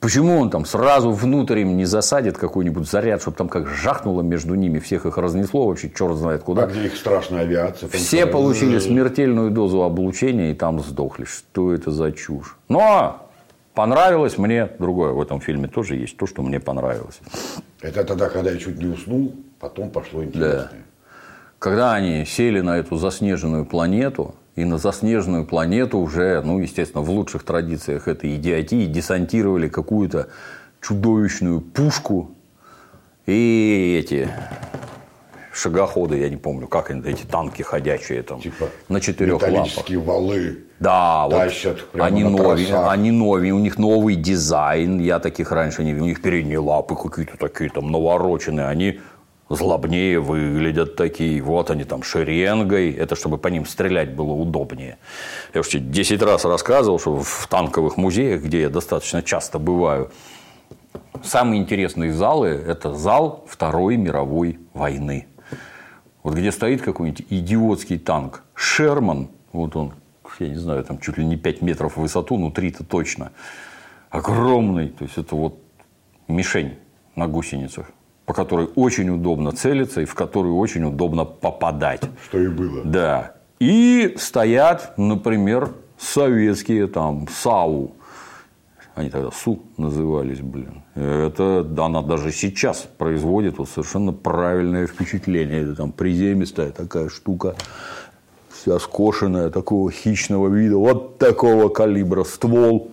Почему 0.00 0.38
он 0.38 0.50
там 0.50 0.66
сразу 0.66 1.10
внутрь 1.10 1.60
им 1.60 1.76
не 1.76 1.86
засадит 1.86 2.36
какой-нибудь 2.36 2.88
заряд, 2.88 3.22
чтобы 3.22 3.36
там 3.36 3.48
как 3.48 3.66
жахнуло 3.66 4.22
между 4.22 4.54
ними, 4.54 4.78
всех 4.78 5.06
их 5.06 5.16
разнесло 5.16 5.66
вообще, 5.66 5.90
черт 5.90 6.16
знает 6.16 6.42
куда. 6.42 6.64
А 6.64 6.66
где 6.66 6.86
их 6.86 6.96
страшная 6.96 7.42
авиация? 7.42 7.88
Все 7.88 8.24
там... 8.24 8.32
получили 8.32 8.78
смертельную 8.78 9.50
дозу 9.50 9.82
облучения 9.82 10.50
и 10.50 10.54
там 10.54 10.80
сдохли. 10.80 11.24
Что 11.24 11.72
это 11.72 11.90
за 11.90 12.12
чушь? 12.12 12.56
Но 12.68 13.26
понравилось 13.74 14.36
мне 14.36 14.68
другое. 14.78 15.12
В 15.12 15.20
этом 15.20 15.40
фильме 15.40 15.66
тоже 15.66 15.96
есть 15.96 16.16
то, 16.18 16.26
что 16.26 16.42
мне 16.42 16.60
понравилось. 16.60 17.20
Это 17.80 18.04
тогда, 18.04 18.28
когда 18.28 18.50
я 18.50 18.58
чуть 18.58 18.78
не 18.78 18.86
уснул, 18.86 19.34
потом 19.58 19.90
пошло 19.90 20.22
интересное. 20.22 20.68
Да. 20.70 20.70
Когда 21.58 21.94
они 21.94 22.26
сели 22.26 22.60
на 22.60 22.78
эту 22.78 22.96
заснеженную 22.96 23.64
планету, 23.64 24.34
и 24.56 24.64
на 24.64 24.78
заснеженную 24.78 25.44
планету 25.44 25.98
уже, 25.98 26.42
ну, 26.42 26.58
естественно, 26.58 27.02
в 27.02 27.10
лучших 27.10 27.44
традициях 27.44 28.08
этой 28.08 28.36
идиотии 28.36 28.86
десантировали 28.86 29.68
какую-то 29.68 30.28
чудовищную 30.80 31.60
пушку 31.60 32.30
и 33.26 34.00
эти 34.02 34.28
шагоходы, 35.52 36.18
я 36.18 36.28
не 36.28 36.36
помню, 36.36 36.68
как 36.68 36.90
они, 36.90 37.02
эти 37.02 37.24
танки 37.24 37.62
ходячие 37.62 38.22
там, 38.22 38.40
типа 38.40 38.68
на 38.88 39.00
четырех 39.00 39.42
лапах. 39.42 39.88
валы 39.90 40.58
да, 40.78 41.26
тащат 41.30 41.78
вот 41.92 42.02
они 42.02 42.24
новые, 42.24 42.88
они 42.88 43.10
новые, 43.10 43.52
у 43.52 43.58
них 43.58 43.78
новый 43.78 44.16
дизайн, 44.16 44.98
я 45.00 45.18
таких 45.18 45.52
раньше 45.52 45.82
не 45.82 45.92
видел, 45.92 46.04
у 46.04 46.08
них 46.08 46.22
передние 46.22 46.58
лапы 46.58 46.94
какие-то 46.94 47.38
такие 47.38 47.70
там 47.70 47.90
навороченные, 47.90 48.68
они 48.68 49.00
злобнее 49.48 50.20
выглядят 50.20 50.96
такие. 50.96 51.40
Вот 51.40 51.70
они 51.70 51.84
там 51.84 52.02
шеренгой. 52.02 52.90
Это 52.90 53.14
чтобы 53.16 53.38
по 53.38 53.48
ним 53.48 53.66
стрелять 53.66 54.14
было 54.14 54.32
удобнее. 54.32 54.98
Я 55.54 55.60
уже 55.60 55.78
10 55.78 56.22
раз 56.22 56.44
рассказывал, 56.44 56.98
что 56.98 57.18
в 57.20 57.46
танковых 57.48 57.96
музеях, 57.96 58.42
где 58.42 58.62
я 58.62 58.68
достаточно 58.70 59.22
часто 59.22 59.58
бываю, 59.58 60.10
самые 61.22 61.60
интересные 61.60 62.12
залы– 62.12 62.48
это 62.66 62.92
зал 62.94 63.44
Второй 63.48 63.96
мировой 63.96 64.58
войны. 64.74 65.26
Вот 66.22 66.34
где 66.34 66.50
стоит 66.50 66.82
какой-нибудь 66.82 67.26
идиотский 67.30 67.98
танк. 67.98 68.42
Шерман, 68.54 69.28
вот 69.52 69.76
он, 69.76 69.92
я 70.40 70.48
не 70.48 70.56
знаю, 70.56 70.82
там 70.82 70.98
чуть 70.98 71.18
ли 71.18 71.24
не 71.24 71.36
5 71.36 71.62
метров 71.62 71.96
в 71.96 72.00
высоту, 72.00 72.36
ну 72.36 72.50
3-то 72.50 72.82
точно. 72.82 73.30
Огромный. 74.10 74.88
То 74.88 75.04
есть, 75.04 75.18
это 75.18 75.36
вот 75.36 75.60
мишень 76.26 76.78
на 77.14 77.28
гусеницах 77.28 77.86
по 78.26 78.34
которой 78.34 78.68
очень 78.74 79.08
удобно 79.08 79.52
целиться 79.52 80.00
и 80.02 80.04
в 80.04 80.14
которую 80.14 80.56
очень 80.56 80.84
удобно 80.84 81.24
попадать. 81.24 82.02
Что 82.24 82.38
и 82.38 82.48
было. 82.48 82.84
Да. 82.84 83.32
И 83.60 84.14
стоят, 84.18 84.92
например, 84.98 85.70
советские 85.96 86.88
там 86.88 87.26
САУ. 87.28 87.92
Они 88.96 89.10
тогда 89.10 89.30
СУ 89.30 89.60
назывались, 89.76 90.40
блин. 90.40 90.82
Это 90.94 91.66
она 91.78 92.02
даже 92.02 92.32
сейчас 92.32 92.88
производит 92.98 93.58
вот 93.58 93.68
совершенно 93.68 94.12
правильное 94.12 94.86
впечатление. 94.86 95.62
Это 95.62 95.76
там 95.76 95.92
приземистая 95.92 96.72
такая 96.72 97.08
штука, 97.08 97.54
вся 98.50 98.78
скошенная, 98.78 99.50
такого 99.50 99.90
хищного 99.92 100.48
вида, 100.48 100.78
вот 100.78 101.18
такого 101.18 101.68
калибра 101.68 102.24
ствол 102.24 102.90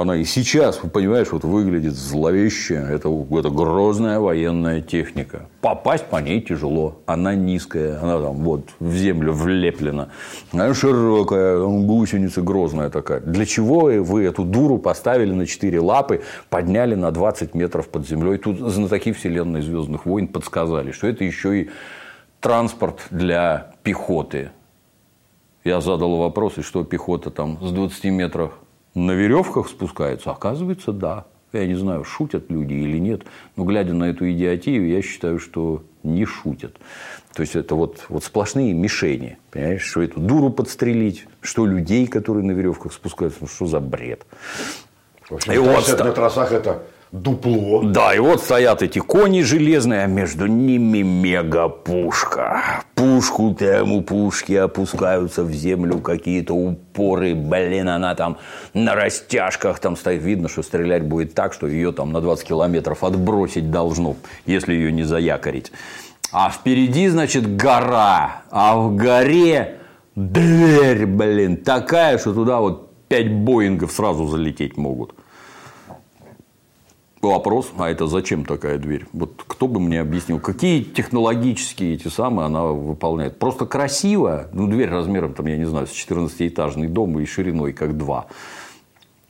она 0.00 0.16
и 0.16 0.24
сейчас, 0.24 0.76
понимаешь, 0.76 1.28
вот 1.30 1.44
выглядит 1.44 1.94
зловеще. 1.94 2.74
Это, 2.74 3.08
это 3.30 3.50
грозная 3.50 4.18
военная 4.18 4.80
техника. 4.80 5.46
Попасть 5.60 6.06
по 6.06 6.16
ней 6.16 6.40
тяжело. 6.40 6.98
Она 7.06 7.34
низкая, 7.34 8.00
она 8.00 8.20
там 8.20 8.36
вот 8.36 8.70
в 8.80 8.94
землю 8.94 9.32
влеплена. 9.32 10.08
Она 10.52 10.72
широкая, 10.74 11.58
гусеница 11.58 12.40
грозная 12.42 12.88
такая. 12.88 13.20
Для 13.20 13.44
чего 13.44 13.90
вы 14.02 14.24
эту 14.24 14.44
дуру 14.44 14.78
поставили 14.78 15.32
на 15.32 15.46
четыре 15.46 15.80
лапы, 15.80 16.22
подняли 16.48 16.94
на 16.94 17.10
20 17.10 17.54
метров 17.54 17.88
под 17.88 18.08
землей? 18.08 18.38
Тут 18.38 18.58
знатоки 18.58 19.12
вселенной 19.12 19.60
Звездных 19.60 20.06
войн 20.06 20.28
подсказали, 20.28 20.92
что 20.92 21.06
это 21.06 21.24
еще 21.24 21.62
и 21.62 21.70
транспорт 22.40 23.00
для 23.10 23.72
пехоты. 23.82 24.50
Я 25.62 25.82
задал 25.82 26.16
вопрос, 26.16 26.56
и 26.56 26.62
что 26.62 26.84
пехота 26.84 27.30
там 27.30 27.58
с 27.60 27.70
20 27.70 28.04
метров 28.06 28.52
на 28.94 29.12
веревках 29.12 29.68
спускаются? 29.68 30.30
Оказывается, 30.30 30.92
да. 30.92 31.26
Я 31.52 31.66
не 31.66 31.74
знаю, 31.74 32.04
шутят 32.04 32.48
люди 32.48 32.74
или 32.74 32.98
нет, 32.98 33.22
но 33.56 33.64
глядя 33.64 33.92
на 33.92 34.04
эту 34.04 34.30
идиотию, 34.30 34.88
я 34.88 35.02
считаю, 35.02 35.40
что 35.40 35.82
не 36.04 36.24
шутят. 36.24 36.76
То 37.34 37.42
есть 37.42 37.56
это 37.56 37.74
вот, 37.74 38.06
вот 38.08 38.22
сплошные 38.22 38.72
мишени. 38.72 39.38
Понимаешь, 39.50 39.82
что 39.82 40.00
эту 40.00 40.20
дуру 40.20 40.50
подстрелить, 40.50 41.26
что 41.40 41.66
людей, 41.66 42.06
которые 42.06 42.44
на 42.44 42.52
веревках 42.52 42.92
спускаются, 42.92 43.40
ну 43.42 43.46
что 43.48 43.66
за 43.66 43.80
бред. 43.80 44.24
В 45.28 45.34
общем, 45.34 45.52
и 45.52 45.58
вот, 45.58 45.88
на 45.88 46.12
трассах 46.12 46.52
это 46.52 46.82
дупло. 47.12 47.82
Да, 47.82 48.14
и 48.14 48.18
вот 48.18 48.42
стоят 48.42 48.82
эти 48.82 48.98
кони 48.98 49.42
железные, 49.42 50.04
а 50.04 50.06
между 50.06 50.46
ними 50.46 51.02
мегапушка. 51.02 52.62
Пушку 52.94 53.54
там 53.58 53.92
у 53.92 54.02
пушки 54.02 54.52
опускаются 54.52 55.42
в 55.42 55.50
землю 55.52 55.98
какие-то 55.98 56.54
упоры. 56.54 57.34
Блин, 57.34 57.88
она 57.88 58.14
там 58.14 58.38
на 58.74 58.94
растяжках 58.94 59.78
там 59.78 59.96
стоит. 59.96 60.22
Видно, 60.22 60.48
что 60.48 60.62
стрелять 60.62 61.02
будет 61.02 61.34
так, 61.34 61.52
что 61.52 61.66
ее 61.66 61.92
там 61.92 62.12
на 62.12 62.20
20 62.20 62.46
километров 62.46 63.02
отбросить 63.02 63.70
должно, 63.70 64.16
если 64.46 64.74
ее 64.74 64.92
не 64.92 65.04
заякорить. 65.04 65.72
А 66.32 66.50
впереди, 66.50 67.08
значит, 67.08 67.56
гора. 67.56 68.42
А 68.50 68.76
в 68.76 68.94
горе 68.94 69.78
дверь, 70.14 71.06
блин, 71.06 71.56
такая, 71.56 72.18
что 72.18 72.32
туда 72.32 72.60
вот 72.60 72.92
пять 73.08 73.32
Боингов 73.32 73.90
сразу 73.90 74.26
залететь 74.26 74.76
могут. 74.76 75.14
Вопрос, 77.22 77.70
а 77.76 77.90
это 77.90 78.06
зачем 78.06 78.46
такая 78.46 78.78
дверь? 78.78 79.04
Вот 79.12 79.44
кто 79.46 79.68
бы 79.68 79.78
мне 79.78 80.00
объяснил, 80.00 80.40
какие 80.40 80.82
технологические 80.82 81.94
эти 81.94 82.08
самые 82.08 82.46
она 82.46 82.64
выполняет? 82.64 83.38
Просто 83.38 83.66
красиво, 83.66 84.48
ну, 84.54 84.66
дверь 84.66 84.88
размером, 84.88 85.34
там, 85.34 85.44
я 85.44 85.58
не 85.58 85.66
знаю, 85.66 85.86
с 85.86 85.90
14-этажный 85.90 86.88
дом 86.88 87.18
и 87.18 87.26
шириной 87.26 87.74
как 87.74 87.98
два. 87.98 88.26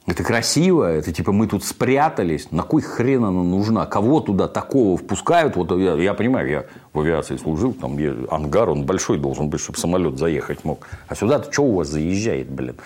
Это 0.06 0.22
красиво, 0.22 0.84
это 0.84 1.12
типа 1.12 1.32
мы 1.32 1.48
тут 1.48 1.64
спрятались, 1.64 2.52
на 2.52 2.62
кой 2.62 2.80
хрен 2.80 3.24
она 3.24 3.42
нужна? 3.42 3.86
Кого 3.86 4.20
туда 4.20 4.46
такого 4.46 4.96
впускают? 4.96 5.56
Вот 5.56 5.72
я, 5.72 5.94
я 5.94 6.14
понимаю, 6.14 6.48
я 6.48 6.66
в 6.92 7.00
авиации 7.00 7.36
служил, 7.36 7.72
там 7.72 7.98
ангар, 8.30 8.70
он 8.70 8.84
большой 8.84 9.18
должен 9.18 9.50
быть, 9.50 9.60
чтобы 9.60 9.78
самолет 9.78 10.16
заехать 10.16 10.64
мог. 10.64 10.86
А 11.08 11.16
сюда-то 11.16 11.52
что 11.52 11.64
у 11.64 11.74
вас 11.74 11.88
заезжает, 11.88 12.48
блин? 12.50 12.76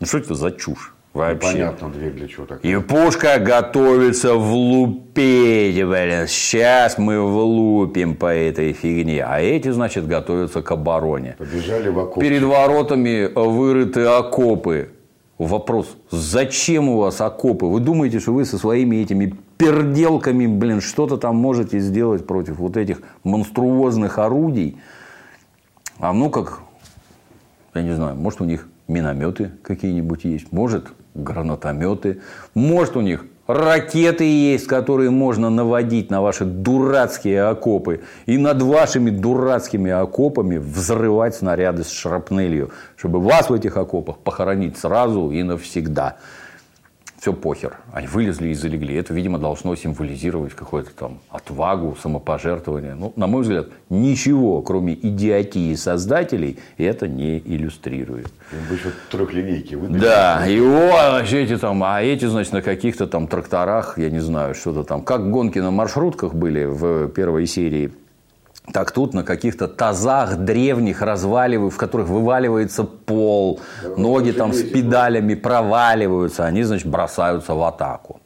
Ну 0.00 0.06
что 0.06 0.16
это 0.16 0.34
за 0.34 0.50
чушь? 0.50 0.95
Вообще. 1.16 1.48
Непонятно, 1.48 1.88
дверь 1.88 2.12
для 2.12 2.28
чего 2.28 2.44
такая. 2.44 2.70
И 2.70 2.78
пушка 2.82 3.38
готовится 3.38 4.34
влупить, 4.34 5.82
блин. 5.82 6.26
Сейчас 6.28 6.98
мы 6.98 7.22
влупим 7.22 8.14
по 8.16 8.26
этой 8.26 8.74
фигне. 8.74 9.24
А 9.24 9.40
эти, 9.40 9.70
значит, 9.70 10.06
готовятся 10.06 10.60
к 10.60 10.70
обороне. 10.70 11.36
Побежали 11.38 11.88
в 11.88 11.98
окопы. 11.98 12.20
Перед 12.20 12.42
воротами 12.42 13.32
вырыты 13.34 14.02
окопы. 14.02 14.90
Вопрос, 15.38 15.96
зачем 16.10 16.90
у 16.90 16.98
вас 16.98 17.22
окопы? 17.22 17.64
Вы 17.64 17.80
думаете, 17.80 18.20
что 18.20 18.34
вы 18.34 18.44
со 18.44 18.58
своими 18.58 18.96
этими 18.96 19.34
перделками, 19.56 20.46
блин, 20.46 20.82
что-то 20.82 21.16
там 21.16 21.36
можете 21.36 21.78
сделать 21.78 22.26
против 22.26 22.58
вот 22.58 22.76
этих 22.76 23.00
монструозных 23.24 24.18
орудий? 24.18 24.76
А 25.98 26.12
ну 26.12 26.28
как, 26.28 26.60
я 27.72 27.82
не 27.82 27.92
знаю, 27.94 28.16
может 28.16 28.42
у 28.42 28.44
них 28.44 28.68
минометы 28.88 29.50
какие-нибудь 29.62 30.24
есть, 30.24 30.52
может 30.52 30.86
гранатометы. 31.14 32.20
Может, 32.54 32.96
у 32.96 33.00
них 33.00 33.24
ракеты 33.46 34.24
есть, 34.24 34.66
которые 34.66 35.10
можно 35.10 35.50
наводить 35.50 36.10
на 36.10 36.20
ваши 36.20 36.44
дурацкие 36.44 37.44
окопы. 37.44 38.00
И 38.26 38.38
над 38.38 38.62
вашими 38.62 39.10
дурацкими 39.10 39.90
окопами 39.90 40.58
взрывать 40.58 41.36
снаряды 41.36 41.84
с 41.84 41.90
шрапнелью, 41.90 42.70
чтобы 42.96 43.20
вас 43.20 43.50
в 43.50 43.54
этих 43.54 43.76
окопах 43.76 44.18
похоронить 44.18 44.76
сразу 44.76 45.30
и 45.30 45.42
навсегда 45.42 46.16
все 47.26 47.32
похер. 47.32 47.78
Они 47.92 48.06
вылезли 48.06 48.50
и 48.50 48.54
залегли. 48.54 48.94
Это, 48.94 49.12
видимо, 49.12 49.40
должно 49.40 49.74
символизировать 49.74 50.54
какую-то 50.54 50.90
там 50.92 51.18
отвагу, 51.28 51.96
самопожертвование. 52.00 52.94
Ну, 52.94 53.12
на 53.16 53.26
мой 53.26 53.42
взгляд, 53.42 53.66
ничего, 53.90 54.62
кроме 54.62 54.94
идиотии 54.94 55.74
создателей, 55.74 56.60
это 56.78 57.08
не 57.08 57.38
иллюстрирует. 57.38 58.32
Вы 58.68 58.76
еще 58.76 58.92
трехлинейки 59.10 59.74
выдали. 59.74 60.00
Да, 60.00 60.46
и 60.46 60.60
о, 60.60 61.20
эти 61.20 61.56
там, 61.56 61.82
а 61.82 62.00
эти, 62.00 62.26
значит, 62.26 62.52
на 62.52 62.62
каких-то 62.62 63.08
там 63.08 63.26
тракторах, 63.26 63.98
я 63.98 64.08
не 64.08 64.20
знаю, 64.20 64.54
что-то 64.54 64.84
там, 64.84 65.02
как 65.02 65.28
гонки 65.28 65.58
на 65.58 65.72
маршрутках 65.72 66.32
были 66.32 66.64
в 66.64 67.08
первой 67.08 67.46
серии 67.46 67.90
Так 68.72 68.90
тут 68.90 69.14
на 69.14 69.22
каких-то 69.22 69.68
тазах 69.68 70.36
древних 70.38 71.00
разваливают, 71.00 71.72
в 71.72 71.76
которых 71.76 72.08
вываливается 72.08 72.84
пол, 72.84 73.60
ноги 73.96 74.32
там 74.32 74.52
с 74.52 74.62
педалями 74.62 75.34
проваливаются, 75.34 76.44
они, 76.44 76.62
значит, 76.62 76.88
бросаются 76.88 77.54
в 77.54 77.62
атаку. 77.62 78.20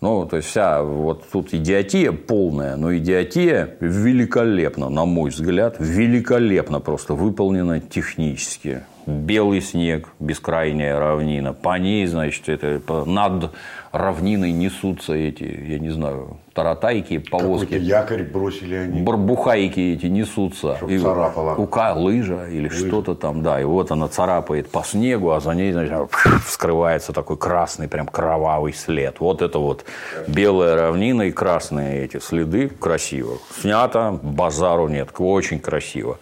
Ну, 0.00 0.24
то 0.24 0.36
есть 0.36 0.48
вся 0.48 0.82
вот 0.82 1.28
тут 1.30 1.52
идиотия 1.52 2.12
полная, 2.12 2.76
но 2.76 2.96
идиотия 2.96 3.76
великолепно, 3.80 4.88
на 4.88 5.04
мой 5.04 5.30
взгляд, 5.30 5.76
великолепно 5.78 6.80
просто 6.80 7.12
выполнена 7.12 7.80
технически 7.80 8.82
белый 9.06 9.60
снег, 9.60 10.08
бескрайняя 10.18 10.98
равнина. 10.98 11.52
По 11.52 11.78
ней, 11.78 12.06
значит, 12.06 12.48
это, 12.48 13.04
над 13.04 13.52
равниной 13.92 14.52
несутся 14.52 15.14
эти, 15.14 15.42
я 15.42 15.78
не 15.78 15.90
знаю, 15.90 16.38
таратайки, 16.54 17.18
повозки. 17.18 17.66
Какой-то 17.66 17.84
якорь 17.84 18.22
бросили 18.22 18.74
они. 18.74 19.02
Барбухайки 19.02 19.80
эти 19.80 20.06
несутся. 20.06 20.76
Чтоб 20.76 20.90
и 20.90 20.98
царапала. 20.98 21.54
Ука, 21.56 21.94
лыжа 21.94 22.46
или 22.48 22.68
что-то 22.68 23.14
там, 23.14 23.42
да. 23.42 23.60
И 23.60 23.64
вот 23.64 23.90
она 23.90 24.08
царапает 24.08 24.70
по 24.70 24.84
снегу, 24.84 25.30
а 25.30 25.40
за 25.40 25.52
ней, 25.52 25.72
значит, 25.72 25.92
вскрывается 26.46 27.12
такой 27.12 27.36
красный, 27.36 27.88
прям 27.88 28.06
кровавый 28.06 28.72
след. 28.72 29.18
Вот 29.20 29.42
это 29.42 29.58
вот 29.58 29.84
белая 30.28 30.76
равнина 30.76 31.22
и 31.22 31.32
красные 31.32 32.04
эти 32.04 32.18
следы. 32.18 32.68
Красиво. 32.68 33.38
Снято, 33.60 34.18
базару 34.22 34.88
нет. 34.88 35.08
Очень 35.18 35.58
красиво. 35.58 36.18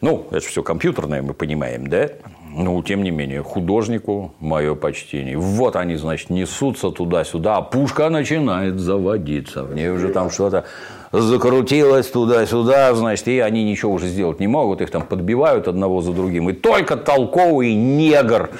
Ну, 0.00 0.28
это 0.30 0.46
все 0.46 0.62
компьютерное, 0.62 1.22
мы 1.22 1.34
понимаем, 1.34 1.88
да? 1.88 2.08
Ну, 2.54 2.80
тем 2.82 3.02
не 3.02 3.10
менее, 3.10 3.42
художнику 3.42 4.32
мое 4.38 4.74
почтение. 4.74 5.36
Вот 5.36 5.74
они, 5.74 5.96
значит, 5.96 6.30
несутся 6.30 6.90
туда-сюда, 6.90 7.56
а 7.56 7.62
пушка 7.62 8.08
начинает 8.08 8.78
заводиться. 8.78 9.64
В 9.64 9.74
ней 9.74 9.88
уже 9.90 10.10
там 10.10 10.30
что-то 10.30 10.64
закрутилось 11.12 12.06
туда-сюда, 12.08 12.94
значит, 12.94 13.26
и 13.28 13.40
они 13.40 13.64
ничего 13.64 13.92
уже 13.92 14.06
сделать 14.06 14.40
не 14.40 14.46
могут. 14.46 14.80
Их 14.80 14.90
там 14.90 15.02
подбивают 15.02 15.66
одного 15.66 16.00
за 16.00 16.12
другим. 16.12 16.48
И 16.48 16.52
только 16.52 16.96
толковый 16.96 17.74
негр. 17.74 18.50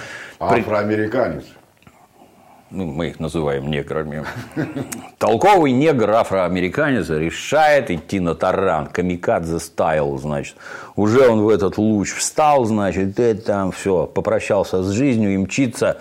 Афроамериканец 0.40 1.44
ну, 2.70 2.84
мы 2.84 3.08
их 3.08 3.20
называем 3.20 3.70
неграми, 3.70 4.24
толковый 5.18 5.72
негр 5.72 6.10
афроамериканец 6.10 7.08
решает 7.08 7.90
идти 7.90 8.20
на 8.20 8.34
таран, 8.34 8.86
камикадзе 8.86 9.58
стайл, 9.58 10.18
значит. 10.18 10.56
Уже 10.94 11.28
он 11.28 11.40
в 11.40 11.48
этот 11.48 11.78
луч 11.78 12.12
встал, 12.12 12.64
значит, 12.64 13.18
и 13.18 13.34
там 13.34 13.72
все, 13.72 14.06
попрощался 14.06 14.82
с 14.82 14.90
жизнью 14.90 15.34
и 15.34 15.36
мчится 15.38 15.98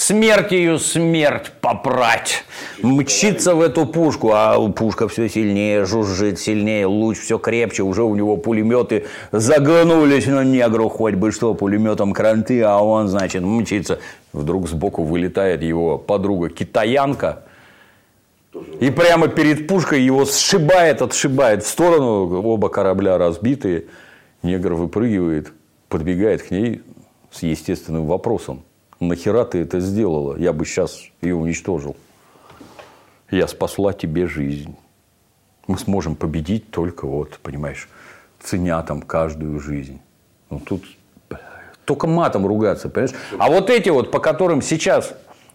смертью 0.00 0.78
смерть 0.78 1.52
попрать. 1.60 2.44
Мчится 2.82 3.54
в 3.54 3.60
эту 3.60 3.84
пушку, 3.84 4.30
а 4.32 4.58
пушка 4.70 5.08
все 5.08 5.28
сильнее 5.28 5.84
жужжит, 5.84 6.40
сильнее, 6.40 6.86
луч 6.86 7.18
все 7.18 7.38
крепче, 7.38 7.82
уже 7.82 8.02
у 8.02 8.14
него 8.14 8.38
пулеметы 8.38 9.04
загнулись 9.30 10.26
на 10.26 10.42
негру, 10.42 10.88
хоть 10.88 11.14
бы 11.14 11.32
что, 11.32 11.52
пулеметом 11.52 12.14
кранты, 12.14 12.62
а 12.62 12.78
он, 12.78 13.08
значит, 13.08 13.42
мчится. 13.42 14.00
Вдруг 14.32 14.68
сбоку 14.68 15.02
вылетает 15.02 15.62
его 15.62 15.98
подруга 15.98 16.48
китаянка, 16.48 17.42
и 18.80 18.90
прямо 18.90 19.28
перед 19.28 19.66
пушкой 19.66 20.02
его 20.02 20.24
сшибает, 20.24 21.02
отшибает 21.02 21.62
в 21.62 21.68
сторону, 21.68 22.40
оба 22.42 22.70
корабля 22.70 23.18
разбитые. 23.18 23.84
Негр 24.42 24.72
выпрыгивает, 24.72 25.52
подбегает 25.88 26.42
к 26.42 26.50
ней 26.50 26.80
с 27.30 27.42
естественным 27.42 28.06
вопросом 28.06 28.64
нахера 29.00 29.44
ты 29.44 29.58
это 29.58 29.80
сделала? 29.80 30.36
Я 30.36 30.52
бы 30.52 30.64
сейчас 30.64 31.00
ее 31.22 31.34
уничтожил. 31.34 31.96
Я 33.30 33.46
спасла 33.48 33.92
тебе 33.92 34.26
жизнь. 34.26 34.76
Мы 35.66 35.78
сможем 35.78 36.16
победить 36.16 36.70
только 36.70 37.06
вот, 37.06 37.38
понимаешь, 37.42 37.88
ценя 38.42 38.82
там 38.82 39.02
каждую 39.02 39.60
жизнь. 39.60 40.00
Ну, 40.50 40.60
тут 40.60 40.84
только 41.84 42.06
матом 42.06 42.46
ругаться, 42.46 42.88
понимаешь? 42.88 43.16
А 43.38 43.50
вот 43.50 43.70
эти 43.70 43.88
вот, 43.88 44.10
по 44.10 44.18
которым 44.18 44.62
сейчас 44.62 45.12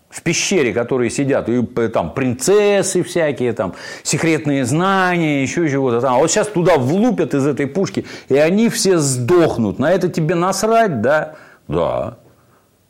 в 0.09 0.21
пещере, 0.21 0.73
которые 0.73 1.09
сидят, 1.09 1.49
и 1.49 1.61
там 1.89 2.13
принцессы 2.13 3.03
всякие, 3.03 3.53
там 3.53 3.73
секретные 4.03 4.63
знания, 4.65 5.41
еще 5.41 5.69
чего-то 5.69 5.99
там. 5.99 6.15
А 6.15 6.17
вот 6.17 6.31
сейчас 6.31 6.47
туда 6.47 6.77
влупят 6.77 7.33
из 7.33 7.45
этой 7.45 7.67
пушки, 7.67 8.05
и 8.29 8.35
они 8.35 8.69
все 8.69 8.97
сдохнут. 8.97 9.79
На 9.79 9.91
это 9.91 10.07
тебе 10.07 10.35
насрать, 10.35 11.01
да? 11.01 11.35
Да. 11.67 12.17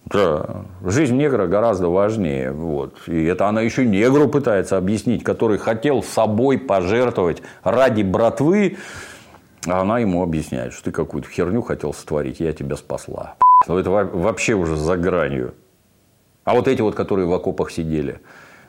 Да, 0.06 0.66
жизнь 0.84 1.18
негра 1.18 1.48
гораздо 1.48 1.90
важнее. 1.90 2.52
Вот. 2.52 2.96
И 3.08 3.26
это 3.26 3.48
она 3.48 3.62
еще 3.62 3.86
негру 3.86 4.28
пытается 4.28 4.78
объяснить, 4.78 5.24
который 5.24 5.58
хотел 5.58 6.04
собой 6.04 6.60
пожертвовать 6.60 7.42
ради 7.64 8.04
братвы. 8.04 8.78
А 9.68 9.82
она 9.82 9.98
ему 10.00 10.22
объясняет, 10.22 10.74
что 10.74 10.86
ты 10.86 10.92
какую-то 10.92 11.30
херню 11.30 11.64
хотел 11.64 11.92
сотворить, 11.92 12.40
я 12.40 12.54
тебя 12.54 12.76
спасла. 12.76 13.36
Ну, 13.68 13.78
это 13.80 13.90
вообще 13.90 14.54
уже 14.54 14.76
за 14.76 14.96
гранью. 14.96 15.56
А 16.44 16.54
вот 16.54 16.68
эти 16.68 16.82
вот, 16.82 16.94
которые 16.94 17.28
в 17.28 17.34
окопах 17.34 17.72
сидели, 17.72 18.20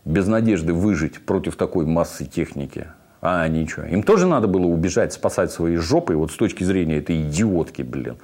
без 0.06 0.26
надежды 0.26 0.72
выжить 0.72 1.26
против 1.26 1.56
такой 1.56 1.84
массы 1.84 2.24
техники, 2.24 2.86
а 3.20 3.46
ничего. 3.48 3.84
Им 3.84 4.02
тоже 4.02 4.26
надо 4.26 4.46
было 4.46 4.64
убежать, 4.64 5.12
спасать 5.12 5.50
свои 5.50 5.76
жопы, 5.76 6.16
вот 6.16 6.30
с 6.30 6.36
точки 6.36 6.64
зрения 6.64 6.96
этой 6.96 7.20
идиотки, 7.20 7.82
блин. 7.82 8.16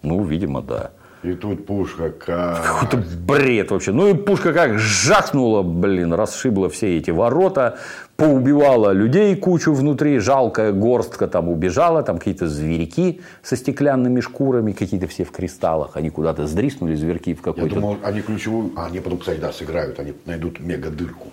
Ну, 0.00 0.24
видимо, 0.24 0.62
да. 0.62 0.92
И 1.24 1.32
тут 1.32 1.64
пушка 1.64 2.10
как... 2.10 2.62
Какой-то 2.62 3.02
бред 3.26 3.70
вообще. 3.70 3.92
Ну 3.92 4.08
и 4.08 4.14
пушка 4.14 4.52
как 4.52 4.78
жахнула, 4.78 5.62
блин, 5.62 6.12
расшибла 6.12 6.68
все 6.68 6.98
эти 6.98 7.10
ворота, 7.10 7.78
поубивала 8.16 8.92
людей 8.92 9.34
кучу 9.34 9.72
внутри, 9.72 10.18
жалкая 10.18 10.72
горстка 10.72 11.26
там 11.26 11.48
убежала, 11.48 12.02
там 12.02 12.18
какие-то 12.18 12.46
зверьки 12.46 13.22
со 13.42 13.56
стеклянными 13.56 14.20
шкурами, 14.20 14.72
какие-то 14.72 15.06
все 15.06 15.24
в 15.24 15.30
кристаллах, 15.30 15.96
они 15.96 16.10
куда-то 16.10 16.46
сдриснули, 16.46 16.94
зверьки 16.94 17.32
в 17.34 17.40
какой-то... 17.40 17.74
Я 17.74 17.80
думал, 17.80 17.96
они 18.04 18.20
ключевую... 18.20 18.72
А, 18.76 18.86
они 18.86 19.00
потом, 19.00 19.18
кстати, 19.18 19.40
да, 19.40 19.50
сыграют, 19.50 19.98
они 19.98 20.12
найдут 20.26 20.60
мега-дырку. 20.60 21.28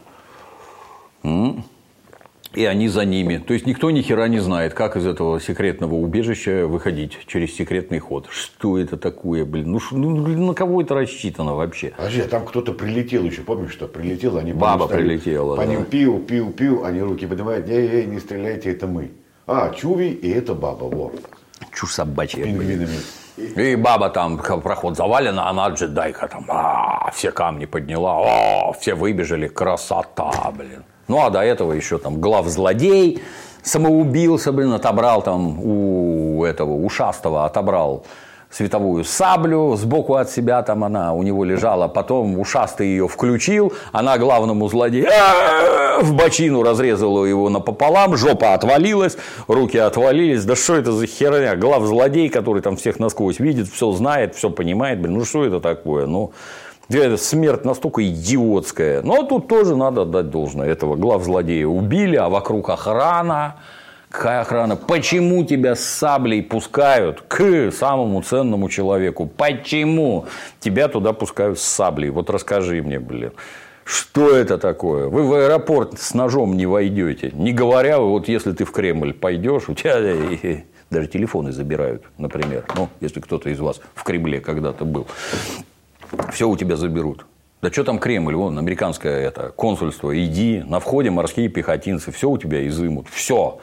Mm 1.23 1.63
и 2.53 2.65
они 2.65 2.87
за 2.89 3.05
ними. 3.05 3.37
То 3.37 3.53
есть 3.53 3.65
никто 3.65 3.91
ни 3.91 4.01
хера 4.01 4.27
не 4.27 4.39
знает, 4.39 4.73
как 4.73 4.97
из 4.97 5.05
этого 5.05 5.39
секретного 5.39 5.95
убежища 5.95 6.67
выходить 6.67 7.17
через 7.27 7.55
секретный 7.55 7.99
ход. 7.99 8.27
Что 8.29 8.77
это 8.77 8.97
такое, 8.97 9.45
блин? 9.45 9.71
Ну, 9.71 9.79
ну 9.91 10.47
на 10.47 10.53
кого 10.53 10.81
это 10.81 10.95
рассчитано 10.95 11.55
вообще? 11.55 11.93
Подожди, 11.95 12.21
а 12.21 12.27
там 12.27 12.45
кто-то 12.45 12.73
прилетел 12.73 13.23
еще, 13.23 13.41
помнишь, 13.41 13.71
что 13.71 13.87
прилетел, 13.87 14.37
они 14.37 14.53
Баба 14.53 14.85
стали, 14.85 15.01
прилетела. 15.01 15.55
По 15.55 15.65
да. 15.65 15.71
ним 15.71 15.85
пил, 15.85 16.19
пил, 16.19 16.51
пил, 16.51 16.85
они 16.85 17.01
руки 17.01 17.25
поднимают, 17.25 17.69
эй, 17.69 17.87
эй, 17.87 18.05
не 18.05 18.19
стреляйте, 18.19 18.71
это 18.71 18.87
мы. 18.87 19.11
А, 19.47 19.69
Чуви 19.73 20.09
и 20.09 20.29
это 20.29 20.53
баба, 20.53 20.83
вот. 20.85 21.21
Чушь 21.73 21.93
собачья. 21.93 22.41
С 22.41 22.45
пингвинами. 22.45 22.97
И 23.37 23.75
баба 23.75 24.09
там, 24.09 24.37
проход 24.37 24.97
завалена, 24.97 25.49
она 25.49 25.69
джедайка 25.69 26.27
там, 26.27 26.45
а, 26.49 27.09
все 27.11 27.31
камни 27.31 27.65
подняла, 27.65 28.19
а, 28.23 28.73
все 28.73 28.93
выбежали, 28.93 29.47
красота, 29.47 30.51
блин. 30.55 30.83
Ну, 31.12 31.26
а 31.26 31.30
до 31.30 31.41
этого 31.41 31.74
еще 31.74 31.97
там 31.97 32.21
глав 32.21 32.47
злодей 32.47 33.21
самоубился, 33.63 34.54
блин, 34.54 34.71
отобрал 34.71 35.21
там 35.21 35.60
у 35.62 36.45
этого 36.45 36.71
ушастого, 36.71 37.43
отобрал 37.43 38.06
световую 38.50 39.04
саблю 39.04 39.76
сбоку 39.76 40.15
от 40.15 40.30
себя, 40.30 40.62
там 40.63 40.86
она 40.86 41.13
у 41.13 41.21
него 41.24 41.43
лежала, 41.43 41.89
потом 41.89 42.39
ушастый 42.39 42.88
ее 42.88 43.10
включил, 43.10 43.74
она 43.91 44.17
главному 44.17 44.69
злодею 44.69 45.10
в 46.00 46.13
бочину 46.13 46.63
разрезала 46.63 47.26
его 47.26 47.50
напополам, 47.50 48.15
жопа 48.15 48.54
отвалилась, 48.54 49.17
руки 49.47 49.78
отвалились, 49.78 50.45
да 50.45 50.56
что 50.56 50.78
это 50.78 50.93
за 50.93 51.08
херня, 51.08 51.58
глав 51.58 51.84
злодей, 51.84 52.30
который 52.30 52.62
там 52.62 52.78
всех 52.78 53.00
насквозь 53.00 53.39
видит, 53.39 53.67
все 53.67 53.91
знает, 53.91 54.34
все 54.36 54.50
понимает, 54.50 55.02
блин, 55.02 55.15
ну 55.15 55.26
что 55.26 55.43
это 55.43 55.60
такое, 55.60 56.06
ну 56.06 56.32
смерть 57.17 57.65
настолько 57.65 58.08
идиотская. 58.08 59.01
Но 59.01 59.23
тут 59.23 59.47
тоже 59.47 59.75
надо 59.75 60.04
отдать 60.04 60.30
должное. 60.30 60.67
Этого 60.67 60.95
глав 60.95 61.23
злодея 61.23 61.67
убили, 61.67 62.15
а 62.15 62.29
вокруг 62.29 62.69
охрана. 62.69 63.56
Какая 64.10 64.42
охрана? 64.42 64.75
Почему 64.75 65.46
тебя 65.46 65.75
с 65.75 65.79
саблей 65.79 66.44
пускают 66.44 67.21
к 67.27 67.71
самому 67.71 68.21
ценному 68.21 68.67
человеку? 68.67 69.25
Почему 69.25 70.25
тебя 70.60 70.89
туда 70.89 71.13
пускают 71.13 71.60
с 71.60 71.63
саблей? 71.63 72.10
Вот 72.10 72.29
расскажи 72.29 72.81
мне, 72.81 73.00
блин. 73.00 73.31
Что 73.85 74.35
это 74.35 74.58
такое? 74.58 75.08
Вы 75.08 75.23
в 75.23 75.33
аэропорт 75.33 76.00
с 76.00 76.13
ножом 76.13 76.58
не 76.58 76.65
войдете. 76.65 77.31
Не 77.33 77.54
говоря, 77.54 78.00
вот 78.00 78.27
если 78.27 78.52
ты 78.52 78.65
в 78.65 78.71
Кремль 78.71 79.13
пойдешь, 79.13 79.69
у 79.69 79.73
тебя 79.73 80.62
даже 80.89 81.08
телефоны 81.08 81.54
забирают, 81.54 82.04
например. 82.17 82.65
Ну, 82.75 82.89
если 83.00 83.21
кто-то 83.21 83.50
из 83.50 83.60
вас 83.60 83.79
в 83.96 84.04
Кремле 84.04 84.42
когда-то 84.42 84.83
был 84.85 85.08
все 86.31 86.47
у 86.47 86.57
тебя 86.57 86.75
заберут. 86.77 87.25
Да 87.62 87.71
что 87.71 87.83
там 87.83 87.99
Кремль, 87.99 88.33
вон, 88.33 88.57
американское 88.57 89.21
это, 89.27 89.49
консульство, 89.55 90.17
иди, 90.19 90.63
на 90.65 90.79
входе 90.79 91.12
морские 91.12 91.47
пехотинцы, 91.47 92.12
все 92.12 92.29
у 92.29 92.37
тебя 92.37 92.67
изымут, 92.67 93.07
все. 93.09 93.59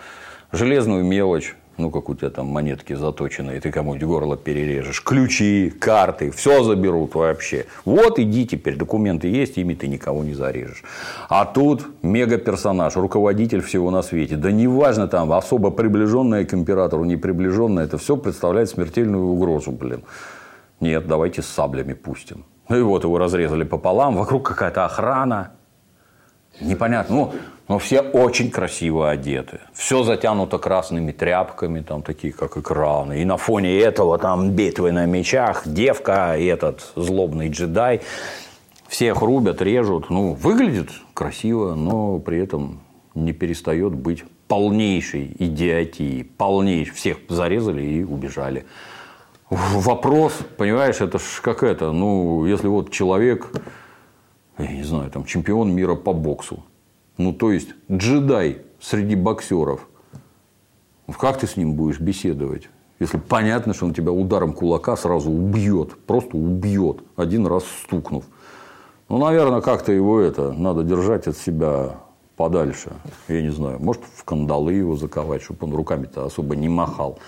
Железную 0.52 1.04
мелочь, 1.04 1.56
ну, 1.78 1.90
как 1.90 2.08
у 2.08 2.14
тебя 2.14 2.30
там 2.30 2.46
монетки 2.46 2.92
заточены, 2.92 3.56
и 3.56 3.60
ты 3.60 3.70
кому-нибудь 3.70 4.06
горло 4.06 4.36
перережешь, 4.36 5.02
ключи, 5.02 5.70
карты, 5.70 6.30
все 6.30 6.62
заберут 6.62 7.14
вообще. 7.14 7.66
Вот 7.84 8.18
иди 8.18 8.46
теперь, 8.46 8.76
документы 8.76 9.28
есть, 9.28 9.58
ими 9.58 9.74
ты 9.74 9.88
никого 9.88 10.22
не 10.24 10.34
зарежешь. 10.34 10.82
А 11.28 11.44
тут 11.44 11.86
мега-персонаж, 12.02 12.96
руководитель 12.96 13.62
всего 13.62 13.90
на 13.90 14.02
свете. 14.02 14.36
Да 14.36 14.50
неважно 14.50 15.08
там, 15.08 15.32
особо 15.32 15.70
приближенная 15.70 16.44
к 16.44 16.54
императору, 16.54 17.04
не 17.04 17.16
приближенная, 17.16 17.84
это 17.84 17.98
все 17.98 18.16
представляет 18.16 18.68
смертельную 18.68 19.24
угрозу, 19.24 19.72
блин. 19.72 20.02
Нет, 20.80 21.06
давайте 21.06 21.42
с 21.42 21.46
саблями 21.46 21.94
пустим. 21.94 22.44
Ну 22.68 22.78
и 22.78 22.82
вот 22.82 23.04
его 23.04 23.18
разрезали 23.18 23.64
пополам, 23.64 24.16
вокруг 24.16 24.46
какая-то 24.46 24.84
охрана. 24.84 25.52
Непонятно. 26.60 27.14
Ну, 27.14 27.32
но 27.68 27.78
все 27.78 28.00
очень 28.00 28.50
красиво 28.50 29.10
одеты. 29.10 29.60
Все 29.72 30.02
затянуто 30.02 30.58
красными 30.58 31.12
тряпками, 31.12 31.80
там 31.80 32.02
такие 32.02 32.32
как 32.32 32.56
экраны. 32.56 33.20
И 33.20 33.24
на 33.24 33.36
фоне 33.36 33.78
этого 33.78 34.18
там 34.18 34.52
битвы 34.52 34.92
на 34.92 35.06
мечах, 35.06 35.62
девка 35.66 36.36
и 36.38 36.46
этот 36.46 36.92
злобный 36.96 37.48
джедай. 37.48 38.00
Всех 38.88 39.20
рубят, 39.20 39.60
режут. 39.60 40.08
Ну, 40.08 40.32
выглядит 40.32 40.88
красиво, 41.12 41.74
но 41.74 42.18
при 42.18 42.38
этом 42.38 42.80
не 43.14 43.32
перестает 43.32 43.92
быть 43.92 44.24
полнейшей 44.48 45.36
идиотией. 45.38 46.24
Полнейшей. 46.24 46.94
Всех 46.94 47.18
зарезали 47.28 47.82
и 47.82 48.02
убежали. 48.02 48.64
Вопрос, 49.50 50.34
понимаешь, 50.58 51.00
это 51.00 51.18
ж 51.18 51.40
как 51.42 51.62
это, 51.62 51.90
ну, 51.90 52.44
если 52.44 52.68
вот 52.68 52.90
человек, 52.90 53.50
я 54.58 54.66
не 54.66 54.82
знаю, 54.82 55.10
там 55.10 55.24
чемпион 55.24 55.72
мира 55.72 55.94
по 55.94 56.12
боксу, 56.12 56.64
ну, 57.16 57.32
то 57.32 57.50
есть 57.50 57.70
джедай 57.90 58.58
среди 58.78 59.14
боксеров. 59.14 59.88
Как 61.18 61.38
ты 61.38 61.46
с 61.46 61.56
ним 61.56 61.74
будешь 61.74 61.98
беседовать? 61.98 62.68
Если 63.00 63.16
понятно, 63.16 63.72
что 63.72 63.86
он 63.86 63.94
тебя 63.94 64.12
ударом 64.12 64.52
кулака 64.52 64.96
сразу 64.96 65.30
убьет, 65.30 65.96
просто 66.04 66.36
убьет, 66.36 66.98
один 67.16 67.46
раз 67.46 67.64
стукнув. 67.84 68.24
Ну, 69.08 69.16
наверное, 69.16 69.62
как-то 69.62 69.92
его 69.92 70.20
это 70.20 70.52
надо 70.52 70.82
держать 70.82 71.26
от 71.26 71.38
себя 71.38 71.94
подальше. 72.36 72.92
Я 73.28 73.40
не 73.40 73.50
знаю, 73.50 73.78
может, 73.80 74.02
в 74.14 74.24
кандалы 74.24 74.74
его 74.74 74.96
заковать, 74.96 75.42
чтобы 75.42 75.66
он 75.66 75.74
руками-то 75.74 76.26
особо 76.26 76.54
не 76.54 76.68
махал. 76.68 77.18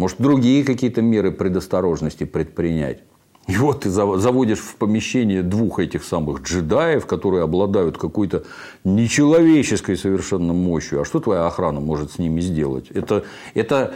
Может, 0.00 0.16
другие 0.18 0.64
какие-то 0.64 1.02
меры 1.02 1.30
предосторожности 1.30 2.24
предпринять. 2.24 3.00
И 3.46 3.56
вот 3.56 3.80
ты 3.80 3.90
заводишь 3.90 4.60
в 4.60 4.76
помещение 4.76 5.42
двух 5.42 5.78
этих 5.78 6.04
самых 6.04 6.40
джедаев, 6.40 7.04
которые 7.04 7.42
обладают 7.42 7.98
какой-то 7.98 8.44
нечеловеческой 8.82 9.98
совершенно 9.98 10.54
мощью. 10.54 11.02
А 11.02 11.04
что 11.04 11.20
твоя 11.20 11.46
охрана 11.46 11.80
может 11.80 12.12
с 12.12 12.18
ними 12.18 12.40
сделать? 12.40 12.86
Это, 12.94 13.24
это 13.52 13.92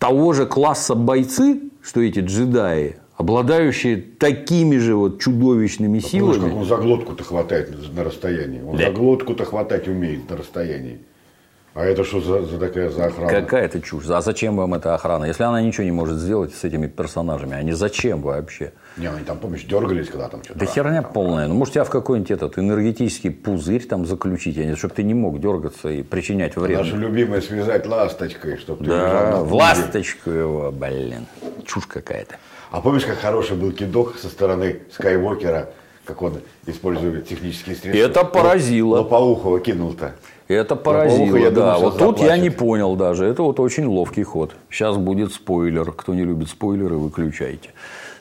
того 0.00 0.32
же 0.32 0.44
класса 0.44 0.96
бойцы, 0.96 1.70
что 1.82 2.00
эти 2.00 2.18
джедаи, 2.18 2.96
обладающие 3.16 3.98
такими 3.98 4.78
же 4.78 4.96
вот 4.96 5.20
чудовищными 5.20 6.00
силами. 6.00 6.48
Как 6.48 6.56
он 6.56 6.64
за 6.64 6.76
глотку-то 6.78 7.22
хватает 7.22 7.94
на 7.94 8.02
расстоянии. 8.02 8.60
Он 8.60 8.76
да. 8.76 8.86
за 8.86 8.90
глотку-то 8.90 9.44
хватать 9.44 9.86
умеет 9.86 10.28
на 10.28 10.36
расстоянии. 10.36 10.98
А 11.74 11.86
это 11.86 12.04
что 12.04 12.20
за, 12.20 12.42
за 12.42 12.58
такая 12.58 12.90
за 12.90 13.06
охрана? 13.06 13.30
Какая-то 13.30 13.80
чушь. 13.80 14.04
А 14.10 14.20
зачем 14.20 14.56
вам 14.56 14.74
эта 14.74 14.94
охрана? 14.94 15.24
Если 15.24 15.42
она 15.42 15.62
ничего 15.62 15.84
не 15.84 15.90
может 15.90 16.18
сделать 16.18 16.54
с 16.54 16.64
этими 16.64 16.86
персонажами, 16.86 17.56
они 17.56 17.72
зачем 17.72 18.20
вообще? 18.20 18.72
Не, 18.98 19.06
они 19.06 19.24
там, 19.24 19.38
помнишь, 19.38 19.64
дергались, 19.64 20.08
когда 20.08 20.28
там 20.28 20.44
что-то. 20.44 20.58
Да 20.58 20.66
херня 20.66 21.00
там, 21.00 21.12
полная. 21.12 21.48
Ну, 21.48 21.54
может, 21.54 21.72
тебя 21.72 21.84
в 21.84 21.90
какой-нибудь 21.90 22.30
этот 22.30 22.58
энергетический 22.58 23.30
пузырь 23.30 23.86
там 23.86 24.04
заключить, 24.04 24.58
а 24.58 24.76
чтобы 24.76 24.92
ты 24.92 25.02
не 25.02 25.14
мог 25.14 25.40
дергаться 25.40 25.88
и 25.88 26.02
причинять 26.02 26.56
вред. 26.56 26.78
Наша 26.78 26.96
любимая 26.96 27.40
связать 27.40 27.86
ласточкой, 27.86 28.58
чтобы 28.58 28.84
ты 28.84 28.90
Да, 28.90 29.40
в 29.40 29.54
ласточку 29.54 30.30
его, 30.30 30.70
блин. 30.70 31.26
Чушь 31.64 31.86
какая-то. 31.86 32.36
А 32.70 32.82
помнишь, 32.82 33.06
как 33.06 33.18
хороший 33.18 33.56
был 33.56 33.72
кидок 33.72 34.18
со 34.18 34.28
стороны 34.28 34.80
Скайуокера, 34.92 35.70
как 36.04 36.20
он 36.20 36.40
использует 36.66 37.26
технические 37.26 37.76
средства? 37.76 38.20
Это 38.20 38.24
поразило. 38.24 38.96
Лопоухова 38.98 39.60
кинул-то. 39.60 40.12
Это 40.48 40.76
поразило, 40.76 41.36
я 41.36 41.50
да. 41.50 41.74
Думаю, 41.74 41.80
вот 41.80 41.98
тут 41.98 42.18
я 42.20 42.36
не 42.36 42.50
понял 42.50 42.96
даже. 42.96 43.24
Это 43.24 43.42
вот 43.42 43.60
очень 43.60 43.86
ловкий 43.86 44.22
ход. 44.22 44.54
Сейчас 44.70 44.96
будет 44.96 45.32
спойлер. 45.32 45.92
Кто 45.92 46.14
не 46.14 46.24
любит 46.24 46.48
спойлеры, 46.48 46.96
выключайте. 46.96 47.70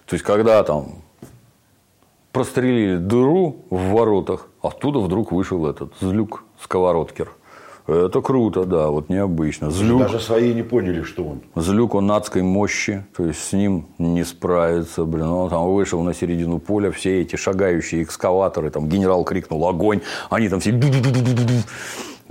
То 0.06 0.16
есть, 0.16 0.24
когда 0.24 0.64
там 0.64 0.96
прострелили 2.32 2.98
дыру 2.98 3.66
в 3.70 3.92
воротах, 3.92 4.48
оттуда 4.62 5.00
вдруг 5.00 5.32
вышел 5.32 5.66
этот 5.68 5.94
злюк 6.00 6.44
сковородкер. 6.62 7.30
Это 7.88 8.22
круто, 8.22 8.64
да, 8.64 8.88
вот 8.88 9.10
необычно. 9.10 9.72
Злюк, 9.72 10.04
Даже 10.04 10.20
свои 10.20 10.54
не 10.54 10.62
поняли, 10.64 11.02
что 11.02 11.24
он. 11.24 11.42
Злюк, 11.56 11.96
он 11.96 12.12
адской 12.12 12.44
мощи, 12.44 13.04
то 13.18 13.26
есть 13.26 13.44
с 13.44 13.54
ним 13.54 13.88
не 13.98 14.24
справиться, 14.24 15.04
блин. 15.04 15.28
Он 15.28 15.50
там 15.50 15.68
вышел 15.74 16.02
на 16.02 16.14
середину 16.14 16.60
поля, 16.60 16.92
все 16.92 17.22
эти 17.22 17.36
шагающие 17.36 18.04
экскаваторы, 18.04 18.70
там 18.70 18.88
генерал 18.88 19.24
крикнул 19.24 19.68
огонь, 19.68 20.02
они 20.30 20.48
там 20.48 20.60
все 20.60 20.72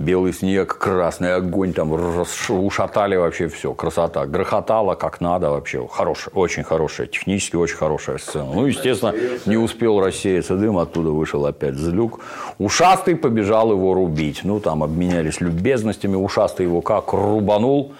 белый 0.01 0.33
снег, 0.33 0.77
красный 0.77 1.35
огонь, 1.35 1.73
там 1.73 1.91
ушатали 1.91 3.15
вообще 3.15 3.47
все, 3.47 3.73
красота, 3.73 4.25
грохотало 4.25 4.95
как 4.95 5.21
надо 5.21 5.49
вообще, 5.51 5.87
хорошая, 5.87 6.33
очень 6.33 6.63
хорошая, 6.63 7.07
технически 7.07 7.55
очень 7.55 7.77
хорошая 7.77 8.17
сцена. 8.17 8.49
Ну, 8.53 8.65
естественно, 8.65 9.13
не 9.45 9.57
успел 9.57 9.99
рассеяться 9.99 10.55
дым, 10.55 10.77
оттуда 10.77 11.09
вышел 11.09 11.45
опять 11.45 11.75
злюк. 11.75 12.19
Ушастый 12.57 13.15
побежал 13.15 13.71
его 13.71 13.93
рубить, 13.93 14.41
ну, 14.43 14.59
там 14.59 14.83
обменялись 14.83 15.39
любезностями, 15.39 16.15
ушастый 16.15 16.65
его 16.65 16.81
как 16.81 17.13
рубанул, 17.13 17.93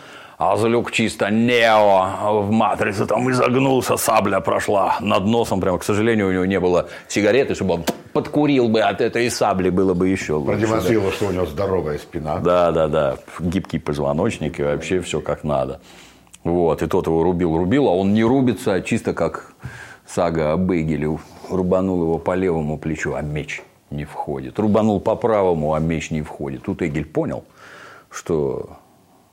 а 0.43 0.57
Злюк 0.57 0.91
чисто 0.91 1.29
нео 1.29 2.41
в 2.41 2.51
матрице 2.51 3.05
там 3.05 3.29
изогнулся, 3.29 3.95
сабля 3.95 4.39
прошла 4.39 4.97
над 4.99 5.25
носом. 5.25 5.61
Прямо, 5.61 5.77
к 5.77 5.83
сожалению, 5.83 6.29
у 6.29 6.31
него 6.31 6.45
не 6.45 6.59
было 6.59 6.87
сигареты, 7.07 7.53
чтобы 7.53 7.75
он 7.75 7.83
подкурил 8.11 8.67
бы 8.67 8.81
от 8.81 9.01
этой 9.01 9.29
сабли, 9.29 9.69
было 9.69 9.93
бы 9.93 10.09
еще 10.09 10.33
лучше. 10.33 10.53
Продемонстрировал, 10.53 11.09
да. 11.11 11.15
что 11.15 11.27
у 11.27 11.31
него 11.31 11.45
здоровая 11.45 11.99
спина. 11.99 12.39
Да, 12.39 12.71
да, 12.71 12.87
да. 12.87 13.17
Гибкий 13.39 13.77
позвоночник 13.77 14.59
и 14.59 14.63
вообще 14.63 14.99
все 15.01 15.21
как 15.21 15.43
надо. 15.43 15.79
Вот. 16.43 16.81
И 16.81 16.87
тот 16.87 17.05
его 17.05 17.21
рубил, 17.21 17.55
рубил, 17.55 17.87
а 17.87 17.91
он 17.91 18.15
не 18.15 18.23
рубится, 18.23 18.73
а 18.73 18.81
чисто 18.81 19.13
как 19.13 19.53
сага 20.07 20.53
о 20.53 20.57
Бейгеле. 20.57 21.19
Рубанул 21.51 22.01
его 22.01 22.17
по 22.17 22.33
левому 22.33 22.79
плечу, 22.79 23.13
а 23.13 23.21
меч 23.21 23.61
не 23.91 24.05
входит. 24.05 24.57
Рубанул 24.57 24.99
по 25.01 25.15
правому, 25.15 25.75
а 25.75 25.79
меч 25.79 26.09
не 26.09 26.23
входит. 26.23 26.63
Тут 26.63 26.81
Эгель 26.81 27.05
понял, 27.05 27.43
что 28.09 28.80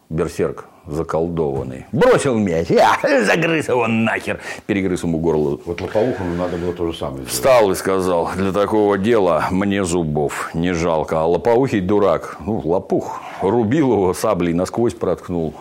берсерк 0.08 0.66
заколдованный. 0.86 1.86
Бросил 1.92 2.36
мяч, 2.38 2.68
я 2.70 2.98
загрыз 3.24 3.68
его 3.68 3.86
нахер, 3.86 4.40
перегрыз 4.66 5.02
ему 5.02 5.18
горло. 5.18 5.58
Вот 5.64 5.80
Лопоухову 5.80 6.34
надо 6.34 6.56
было 6.56 6.72
то 6.72 6.90
же 6.90 6.96
самое 6.96 7.24
сделать. 7.24 7.32
Встал 7.32 7.70
и 7.70 7.74
сказал, 7.74 8.30
для 8.34 8.52
такого 8.52 8.96
дела 8.96 9.48
мне 9.50 9.84
зубов 9.84 10.50
не 10.54 10.72
жалко. 10.72 11.20
А 11.20 11.26
Лопоухий 11.26 11.80
дурак, 11.80 12.38
ну, 12.40 12.60
лопух, 12.64 13.20
рубил 13.42 13.92
его 13.92 14.14
саблей, 14.14 14.54
насквозь 14.54 14.94
проткнул. 14.94 15.54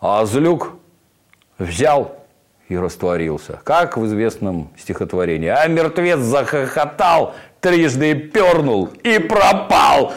А 0.00 0.24
Злюк 0.26 0.72
взял 1.58 2.16
и 2.68 2.76
растворился. 2.76 3.60
Как 3.62 3.96
в 3.96 4.06
известном 4.06 4.70
стихотворении. 4.76 5.48
А 5.48 5.66
мертвец 5.68 6.18
захохотал, 6.18 7.34
трижды 7.60 8.14
пернул 8.14 8.88
и 9.04 9.18
пропал. 9.18 10.12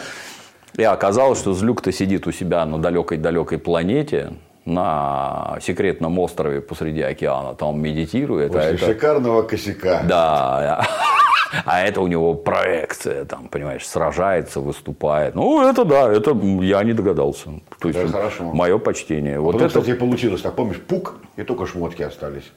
И 0.76 0.82
оказалось, 0.82 1.38
что 1.38 1.54
Злюк-то 1.54 1.90
сидит 1.92 2.26
у 2.26 2.32
себя 2.32 2.64
на 2.66 2.78
далекой-далекой 2.78 3.58
планете, 3.58 4.34
на 4.66 5.58
секретном 5.62 6.18
острове 6.18 6.60
посреди 6.60 7.00
океана, 7.00 7.54
там 7.54 7.80
медитирует. 7.80 8.50
А 8.50 8.52
После 8.52 8.70
а 8.70 8.74
это... 8.74 8.86
шикарного 8.86 9.42
косяка. 9.42 10.02
Да. 10.02 10.86
А 11.64 11.80
это 11.80 12.00
у 12.00 12.08
него 12.08 12.34
проекция, 12.34 13.24
там, 13.24 13.48
понимаешь, 13.48 13.86
сражается, 13.86 14.60
выступает. 14.60 15.36
Ну, 15.36 15.66
это 15.66 15.84
да, 15.84 16.12
это 16.12 16.36
я 16.60 16.82
не 16.82 16.92
догадался. 16.92 17.50
То 17.78 17.88
есть, 17.88 18.02
да, 18.02 18.08
хорошо. 18.08 18.44
мое 18.52 18.78
почтение. 18.78 19.36
А 19.36 19.40
вот 19.40 19.52
потом, 19.52 19.68
это... 19.68 19.80
кстати, 19.80 19.96
получилось 19.96 20.42
так. 20.42 20.54
Помнишь, 20.56 20.80
пук, 20.82 21.14
и 21.36 21.44
только 21.44 21.66
шмотки 21.66 22.02
остались. 22.02 22.50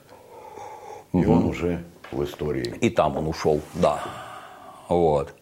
И 1.14 1.18
угу. 1.18 1.32
он 1.32 1.46
уже 1.46 1.84
в 2.12 2.24
истории. 2.24 2.74
И 2.82 2.90
там 2.90 3.16
он 3.16 3.28
ушел, 3.28 3.62
да. 3.76 4.00
Вот. 4.90 5.34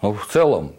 Ну, 0.00 0.14
в 0.14 0.26
целом, 0.26 0.72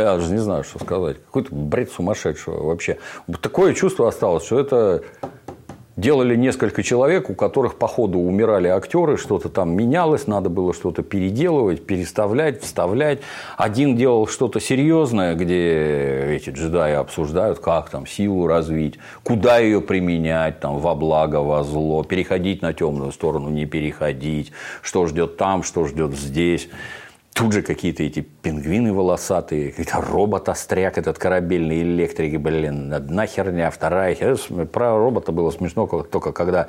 я 0.00 0.16
даже 0.16 0.32
не 0.32 0.38
знаю, 0.38 0.64
что 0.64 0.78
сказать. 0.78 1.18
Какой-то 1.26 1.54
бред 1.54 1.90
сумасшедшего 1.90 2.66
вообще. 2.66 2.98
Такое 3.40 3.74
чувство 3.74 4.08
осталось, 4.08 4.44
что 4.44 4.58
это 4.58 5.02
делали 5.96 6.36
несколько 6.36 6.82
человек, 6.82 7.28
у 7.30 7.34
которых 7.34 7.76
по 7.76 7.86
ходу 7.86 8.18
умирали 8.18 8.68
актеры, 8.68 9.16
что-то 9.16 9.48
там 9.48 9.76
менялось, 9.76 10.26
надо 10.26 10.48
было 10.48 10.72
что-то 10.72 11.02
переделывать, 11.02 11.86
переставлять, 11.86 12.62
вставлять. 12.62 13.20
Один 13.56 13.96
делал 13.96 14.26
что-то 14.26 14.60
серьезное, 14.60 15.34
где 15.34 16.36
эти 16.36 16.50
джедаи 16.50 16.94
обсуждают, 16.94 17.58
как 17.58 17.90
там 17.90 18.06
силу 18.06 18.46
развить, 18.46 18.98
куда 19.22 19.58
ее 19.58 19.80
применять, 19.80 20.60
там, 20.60 20.78
во 20.78 20.94
благо, 20.94 21.36
во 21.36 21.62
зло, 21.62 22.02
переходить 22.04 22.62
на 22.62 22.72
темную 22.72 23.12
сторону, 23.12 23.50
не 23.50 23.66
переходить, 23.66 24.52
что 24.82 25.06
ждет 25.06 25.36
там, 25.36 25.62
что 25.62 25.86
ждет 25.86 26.14
здесь. 26.14 26.68
Тут 27.34 27.52
же 27.52 27.62
какие-то 27.62 28.02
эти 28.02 28.20
пингвины 28.20 28.92
волосатые, 28.92 29.70
какой-то 29.70 30.00
робот-остряк, 30.00 30.98
этот 30.98 31.18
корабельный 31.18 31.82
электрик, 31.82 32.38
блин, 32.38 32.92
одна 32.92 33.26
херня, 33.26 33.70
вторая 33.70 34.14
херня. 34.14 34.66
Про 34.66 34.98
робота 34.98 35.32
было 35.32 35.50
смешно 35.50 35.86
только 35.86 36.32
когда 36.32 36.68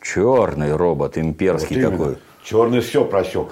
черный 0.00 0.74
робот, 0.74 1.18
имперский 1.18 1.84
вот 1.84 1.90
такой. 1.90 2.16
Черный 2.42 2.80
все 2.80 3.04
просек. 3.04 3.48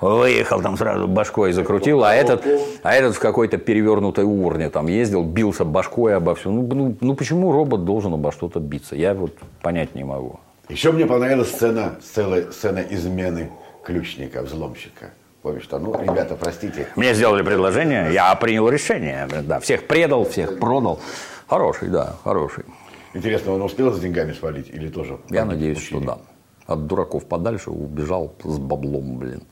Выехал 0.00 0.60
там 0.60 0.76
сразу 0.76 1.08
башкой 1.08 1.52
закрутил, 1.52 2.04
а 2.04 2.14
этот, 2.14 2.44
а 2.82 2.92
этот 2.92 3.14
в 3.16 3.20
какой-то 3.20 3.56
перевернутой 3.56 4.24
урне 4.24 4.68
там 4.68 4.86
ездил, 4.88 5.22
бился 5.22 5.64
башкой 5.64 6.16
обо 6.16 6.34
все. 6.34 6.50
Ну, 6.50 6.62
ну, 6.66 6.96
ну 7.00 7.14
почему 7.14 7.52
робот 7.52 7.86
должен 7.86 8.12
обо 8.12 8.30
что-то 8.30 8.60
биться? 8.60 8.96
Я 8.96 9.14
вот 9.14 9.32
понять 9.62 9.94
не 9.94 10.04
могу. 10.04 10.40
Еще 10.68 10.92
мне 10.92 11.06
понравилась 11.06 11.48
сцена, 11.48 11.94
сцена, 12.02 12.52
сцена 12.52 12.84
измены 12.90 13.50
ключника, 13.82 14.42
взломщика. 14.42 15.10
Помнишь, 15.44 15.64
что, 15.64 15.78
ну, 15.78 15.92
ребята, 16.00 16.36
простите. 16.36 16.88
Мне 16.96 17.12
сделали 17.12 17.42
предложение, 17.42 18.14
я 18.14 18.34
принял 18.34 18.66
решение. 18.70 19.28
Да, 19.42 19.60
всех 19.60 19.86
предал, 19.86 20.24
всех 20.24 20.58
продал. 20.58 21.00
Хороший, 21.46 21.90
да, 21.90 22.16
хороший. 22.24 22.64
Интересно, 23.12 23.52
он 23.52 23.60
успел 23.60 23.92
с 23.92 24.00
деньгами 24.00 24.32
свалить 24.32 24.70
или 24.70 24.88
тоже? 24.88 25.18
Я 25.28 25.44
надеюсь, 25.44 25.82
что 25.82 26.00
да. 26.00 26.18
От 26.66 26.86
дураков 26.86 27.26
подальше 27.26 27.70
убежал 27.70 28.34
с 28.42 28.58
баблом, 28.58 29.18
блин. 29.18 29.42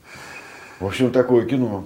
В 0.81 0.87
общем, 0.87 1.13
такое 1.13 1.45
кино. 1.45 1.85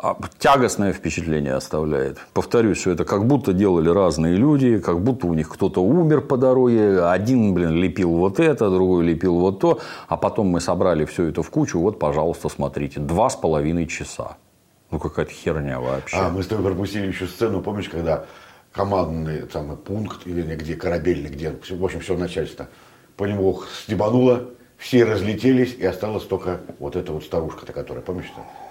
А, 0.00 0.16
тягостное 0.38 0.92
впечатление 0.92 1.54
оставляет. 1.54 2.18
Повторюсь, 2.32 2.78
что 2.78 2.92
это 2.92 3.04
как 3.04 3.26
будто 3.26 3.52
делали 3.52 3.88
разные 3.88 4.36
люди, 4.36 4.78
как 4.78 5.00
будто 5.00 5.26
у 5.26 5.34
них 5.34 5.48
кто-то 5.48 5.82
умер 5.82 6.20
по 6.20 6.36
дороге, 6.36 7.02
один, 7.02 7.52
блин, 7.52 7.72
лепил 7.72 8.10
вот 8.10 8.38
это, 8.38 8.70
другой 8.70 9.04
лепил 9.04 9.40
вот 9.40 9.58
то, 9.58 9.80
а 10.06 10.16
потом 10.16 10.46
мы 10.46 10.60
собрали 10.60 11.04
все 11.04 11.24
это 11.24 11.42
в 11.42 11.50
кучу, 11.50 11.80
вот, 11.80 11.98
пожалуйста, 11.98 12.48
смотрите, 12.48 13.00
два 13.00 13.28
с 13.28 13.34
половиной 13.34 13.88
часа. 13.88 14.36
Ну, 14.92 15.00
какая-то 15.00 15.32
херня 15.32 15.80
вообще. 15.80 16.16
А, 16.16 16.30
мы 16.30 16.44
с 16.44 16.46
тобой 16.46 16.66
пропустили 16.66 17.08
еще 17.08 17.26
сцену, 17.26 17.60
помнишь, 17.60 17.88
когда 17.88 18.24
командный 18.70 19.50
самый 19.52 19.76
пункт, 19.76 20.28
или 20.28 20.42
где 20.54 20.76
корабельный, 20.76 21.28
где, 21.28 21.50
в 21.50 21.84
общем, 21.84 21.98
все 21.98 22.16
начальство, 22.16 22.68
по 23.16 23.24
нему 23.24 23.62
стебануло, 23.82 24.44
все 24.76 25.04
разлетелись, 25.04 25.74
и 25.74 25.84
осталась 25.84 26.22
только 26.22 26.60
вот 26.78 26.94
эта 26.94 27.12
вот 27.12 27.24
старушка-то, 27.24 27.72
которая, 27.72 28.04
помнишь-то? 28.04 28.67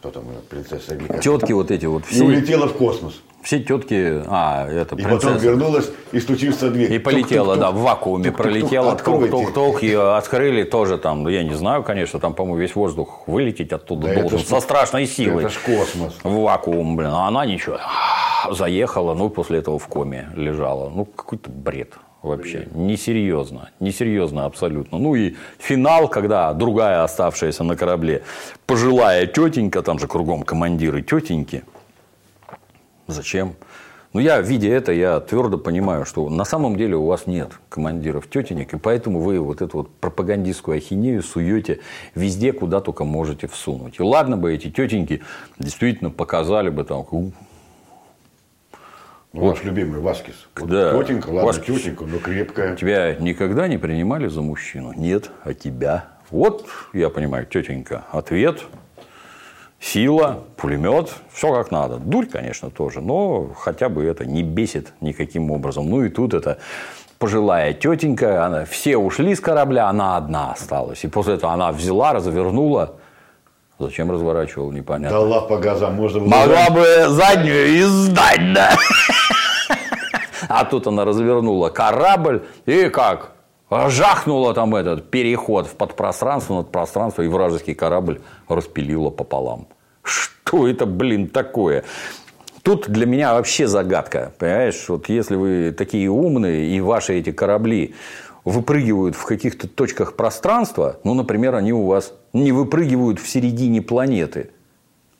Кто 0.00 0.10
там, 0.10 0.24
принцесса 0.48 0.94
Вика. 0.94 1.18
Тетки 1.18 1.52
вот 1.52 1.70
эти 1.70 1.84
вот. 1.84 2.06
Все. 2.06 2.24
И 2.24 2.26
улетела 2.26 2.66
в 2.66 2.72
космос. 2.72 3.20
Все 3.42 3.60
тетки, 3.60 4.22
а, 4.26 4.66
это 4.66 4.96
принцесса. 4.96 5.28
И 5.28 5.32
потом 5.32 5.38
вернулась 5.38 5.90
и 6.12 6.20
стучился 6.20 6.68
в 6.68 6.72
дверь. 6.72 6.92
И 6.92 6.98
полетела, 6.98 7.54
тук, 7.54 7.54
тук, 7.54 7.60
да, 7.60 7.70
в 7.70 7.82
вакууме 7.82 8.24
тук, 8.24 8.36
пролетела, 8.36 8.96
тук-тук-тук, 8.96 9.82
ее 9.82 10.16
открыли 10.16 10.64
тоже 10.64 10.98
там, 10.98 11.26
я 11.28 11.42
не 11.42 11.54
знаю, 11.54 11.82
конечно, 11.82 12.18
там, 12.18 12.34
по-моему, 12.34 12.58
весь 12.58 12.74
воздух 12.74 13.26
вылететь 13.26 13.72
оттуда 13.72 14.08
да 14.08 14.20
должен, 14.22 14.40
со 14.40 14.60
страшной 14.60 15.06
силой. 15.06 15.44
Это 15.44 15.52
ж 15.52 15.58
космос. 15.64 16.18
В 16.22 16.34
вакуум, 16.34 16.96
блин, 16.96 17.10
а 17.12 17.28
она 17.28 17.44
ничего, 17.46 17.78
заехала, 18.50 19.14
ну, 19.14 19.28
после 19.30 19.58
этого 19.58 19.78
в 19.78 19.86
коме 19.86 20.30
лежала. 20.34 20.90
Ну, 20.90 21.04
какой-то 21.04 21.50
бред 21.50 21.94
вообще. 22.22 22.68
Несерьезно. 22.74 23.70
Несерьезно 23.80 24.44
абсолютно. 24.44 24.98
Ну 24.98 25.14
и 25.14 25.36
финал, 25.58 26.08
когда 26.08 26.52
другая 26.52 27.02
оставшаяся 27.02 27.64
на 27.64 27.76
корабле 27.76 28.22
пожилая 28.66 29.26
тетенька, 29.26 29.82
там 29.82 29.98
же 29.98 30.06
кругом 30.06 30.42
командиры 30.42 31.02
тетеньки. 31.02 31.64
Зачем? 33.06 33.54
Ну, 34.12 34.18
я, 34.18 34.40
видя 34.40 34.68
это, 34.68 34.90
я 34.90 35.20
твердо 35.20 35.56
понимаю, 35.56 36.04
что 36.04 36.28
на 36.28 36.44
самом 36.44 36.76
деле 36.76 36.96
у 36.96 37.06
вас 37.06 37.28
нет 37.28 37.52
командиров 37.68 38.28
тетенек, 38.28 38.74
и 38.74 38.76
поэтому 38.76 39.20
вы 39.20 39.38
вот 39.38 39.62
эту 39.62 39.78
вот 39.78 39.94
пропагандистскую 40.00 40.78
ахинею 40.78 41.22
суете 41.22 41.78
везде, 42.16 42.52
куда 42.52 42.80
только 42.80 43.04
можете 43.04 43.46
всунуть. 43.46 44.00
И 44.00 44.02
ладно 44.02 44.36
бы 44.36 44.52
эти 44.52 44.68
тетеньки 44.68 45.22
действительно 45.60 46.10
показали 46.10 46.70
бы 46.70 46.82
там, 46.82 47.04
ну, 49.32 49.42
вот. 49.42 49.50
Ваш 49.50 49.64
любимый 49.64 50.00
Васкис. 50.00 50.34
Да. 50.56 50.92
Вот 50.92 51.06
тетенька, 51.06 51.28
ладно, 51.28 51.44
Васкис. 51.44 51.82
тетенька, 51.82 52.04
но 52.04 52.18
крепкая. 52.18 52.74
Тебя 52.74 53.14
никогда 53.14 53.68
не 53.68 53.78
принимали 53.78 54.26
за 54.26 54.42
мужчину? 54.42 54.92
Нет, 54.92 55.30
а 55.44 55.54
тебя? 55.54 56.06
Вот, 56.30 56.66
я 56.92 57.10
понимаю, 57.10 57.46
тетенька, 57.46 58.04
ответ, 58.10 58.60
сила, 59.78 60.44
пулемет, 60.56 61.14
все 61.32 61.52
как 61.52 61.70
надо. 61.70 61.98
Дурь, 61.98 62.26
конечно, 62.26 62.70
тоже, 62.70 63.00
но 63.00 63.52
хотя 63.56 63.88
бы 63.88 64.04
это 64.04 64.24
не 64.24 64.42
бесит 64.42 64.92
никаким 65.00 65.52
образом. 65.52 65.88
Ну 65.88 66.04
и 66.04 66.08
тут 66.08 66.34
это 66.34 66.58
пожилая 67.18 67.72
тетенька, 67.72 68.44
она, 68.44 68.64
все 68.64 68.96
ушли 68.96 69.36
с 69.36 69.40
корабля, 69.40 69.88
она 69.88 70.16
одна 70.16 70.52
осталась. 70.52 71.04
И 71.04 71.08
после 71.08 71.34
этого 71.34 71.52
она 71.52 71.70
взяла, 71.70 72.12
развернула, 72.12 72.96
Зачем 73.80 74.10
разворачивал, 74.10 74.72
непонятно. 74.72 75.18
Дала 75.18 75.40
по 75.40 75.56
газам, 75.56 75.94
можно 75.94 76.20
было... 76.20 76.28
Могла 76.28 76.68
бы 76.68 77.08
заднюю 77.08 77.66
и 77.66 77.82
сдать, 77.82 78.52
да. 78.52 78.72
А 80.60 80.64
тут 80.64 80.86
она 80.88 81.04
развернула 81.04 81.68
корабль 81.68 82.44
и 82.66 82.88
как? 82.88 83.32
Жахнула 83.70 84.52
там 84.52 84.74
этот 84.74 85.08
переход 85.08 85.68
в 85.68 85.76
подпространство, 85.76 86.56
над 86.56 86.72
пространство, 86.72 87.22
и 87.22 87.28
вражеский 87.28 87.74
корабль 87.74 88.20
распилила 88.48 89.10
пополам. 89.10 89.68
Что 90.02 90.66
это, 90.66 90.86
блин, 90.86 91.28
такое? 91.28 91.84
Тут 92.62 92.88
для 92.88 93.06
меня 93.06 93.34
вообще 93.34 93.68
загадка. 93.68 94.32
Понимаешь, 94.38 94.88
вот 94.88 95.08
если 95.08 95.36
вы 95.36 95.70
такие 95.70 96.10
умные, 96.10 96.76
и 96.76 96.80
ваши 96.80 97.14
эти 97.14 97.30
корабли 97.30 97.94
выпрыгивают 98.44 99.14
в 99.14 99.24
каких-то 99.24 99.68
точках 99.68 100.16
пространства, 100.16 100.98
ну, 101.04 101.14
например, 101.14 101.54
они 101.54 101.72
у 101.72 101.86
вас 101.86 102.12
не 102.32 102.50
выпрыгивают 102.50 103.20
в 103.20 103.28
середине 103.28 103.82
планеты, 103.82 104.50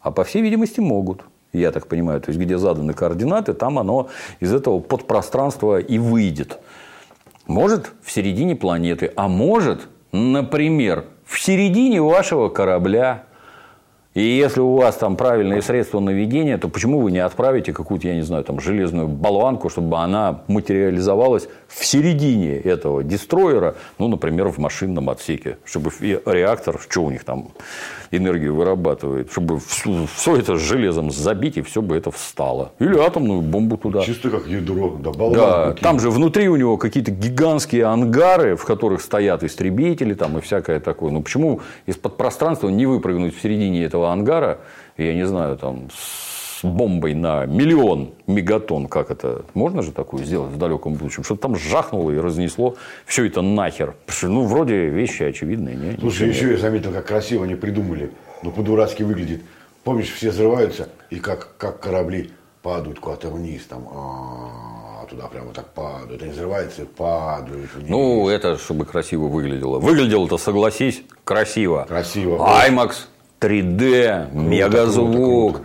а 0.01 0.11
по 0.11 0.24
всей 0.24 0.43
видимости 0.43 0.81
могут. 0.81 1.22
Я 1.53 1.72
так 1.72 1.88
понимаю, 1.88 2.20
то 2.20 2.30
есть 2.30 2.40
где 2.40 2.59
заданы 2.59 2.92
координаты, 2.92 3.55
там 3.55 3.78
оно 3.78 4.09
из 4.38 4.53
этого 4.55 4.78
подпространства 4.78 5.80
и 5.80 5.98
выйдет. 5.98 6.61
Может 7.46 7.92
в 8.03 8.11
середине 8.12 8.55
планеты, 8.55 9.12
а 9.16 9.26
может, 9.26 9.88
например, 10.12 11.07
в 11.24 11.40
середине 11.40 12.01
вашего 12.01 12.48
корабля. 12.48 13.24
И 14.13 14.23
если 14.23 14.59
у 14.59 14.75
вас 14.75 14.97
там 14.97 15.17
правильные 15.17 15.63
средства 15.63 16.01
наведения, 16.01 16.59
то 16.59 16.69
почему 16.69 17.01
вы 17.01 17.13
не 17.13 17.21
отправите 17.21 17.73
какую-то, 17.73 18.09
я 18.09 18.17
не 18.17 18.23
знаю, 18.23 18.43
там 18.43 18.59
железную 18.59 19.07
болванку, 19.07 19.69
чтобы 19.69 19.99
она 19.99 20.43
материализовалась 20.49 21.49
в 21.69 21.85
середине 21.85 22.57
этого 22.57 23.05
дестроера, 23.05 23.77
ну, 23.99 24.09
например, 24.09 24.49
в 24.49 24.59
машинном 24.59 25.11
отсеке, 25.11 25.59
чтобы 25.65 25.93
реактор, 26.01 26.81
что 26.81 27.05
у 27.05 27.11
них 27.13 27.23
там 27.23 27.51
энергию 28.11 28.57
вырабатывает, 28.57 29.31
чтобы 29.31 29.61
все 29.61 30.37
это 30.37 30.57
с 30.57 30.61
железом 30.61 31.13
забить, 31.13 31.57
и 31.57 31.63
все 31.63 31.81
бы 31.81 31.97
это 31.97 32.11
встало. 32.11 32.73
Или 32.81 32.99
атомную 32.99 33.41
бомбу 33.43 33.77
туда. 33.77 34.03
Чисто 34.03 34.31
как 34.31 34.49
ядро, 34.49 34.97
да, 34.99 35.13
Да, 35.31 35.73
там 35.75 36.01
же 36.01 36.11
внутри 36.11 36.49
у 36.49 36.57
него 36.57 36.77
какие-то 36.77 37.13
гигантские 37.13 37.85
ангары, 37.85 38.57
в 38.57 38.65
которых 38.65 39.03
стоят 39.03 39.45
истребители 39.45 40.15
там 40.15 40.39
и 40.39 40.41
всякое 40.41 40.81
такое. 40.81 41.13
Ну, 41.13 41.23
почему 41.23 41.61
из-под 41.87 42.17
пространства 42.17 42.69
не 42.69 42.87
выпрыгнуть 42.87 43.37
в 43.37 43.41
середине 43.41 43.85
этого 43.85 43.99
этого 44.01 44.12
ангара, 44.12 44.59
я 44.96 45.14
не 45.14 45.26
знаю, 45.26 45.57
там, 45.57 45.88
с 45.90 46.64
бомбой 46.64 47.14
на 47.14 47.46
миллион 47.46 48.12
мегатонн, 48.26 48.86
как 48.86 49.11
это, 49.11 49.44
можно 49.55 49.82
же 49.82 49.92
такую 49.92 50.24
сделать 50.24 50.53
в 50.53 50.59
далеком 50.59 50.94
будущем, 50.94 51.24
чтобы 51.24 51.40
там 51.40 51.57
жахнуло 51.57 52.11
и 52.11 52.18
разнесло 52.18 52.76
все 53.07 53.26
это 53.26 53.42
нахер. 53.42 53.94
Ну, 54.22 54.44
вроде 54.44 54.88
вещи 54.88 55.22
очевидные. 55.22 55.76
Не? 55.76 55.98
Слушай, 55.98 56.28
еще 56.28 56.46
нет. 56.46 56.57
я 56.57 56.59
заметил, 56.59 56.92
как 56.92 57.07
красиво 57.07 57.44
они 57.44 57.55
придумали, 57.55 58.11
но 58.42 58.51
по-дурацки 58.51 59.03
выглядит. 59.03 59.42
Помнишь, 59.84 60.12
все 60.12 60.30
взрываются, 60.30 60.88
и 61.09 61.18
как, 61.18 61.57
как 61.57 61.80
корабли 61.80 62.30
падают 62.62 63.01
куда-то 63.01 63.30
вниз, 63.30 63.64
там, 63.66 63.88
а 63.90 65.07
туда 65.09 65.26
прямо 65.28 65.53
так 65.55 65.72
падают, 65.72 66.22
они 66.22 66.32
взрываются 66.32 66.82
и 66.82 66.84
падают 66.84 67.74
вниз. 67.74 67.88
Ну, 67.88 68.28
это 68.28 68.59
чтобы 68.59 68.84
красиво 68.84 69.28
выглядело. 69.28 69.78
Выглядело-то, 69.78 70.36
согласись, 70.36 71.03
красиво. 71.24 71.86
Красиво. 71.88 72.36
IMAX 72.68 73.07
3D, 73.41 74.34
мегазвук. 74.34 75.62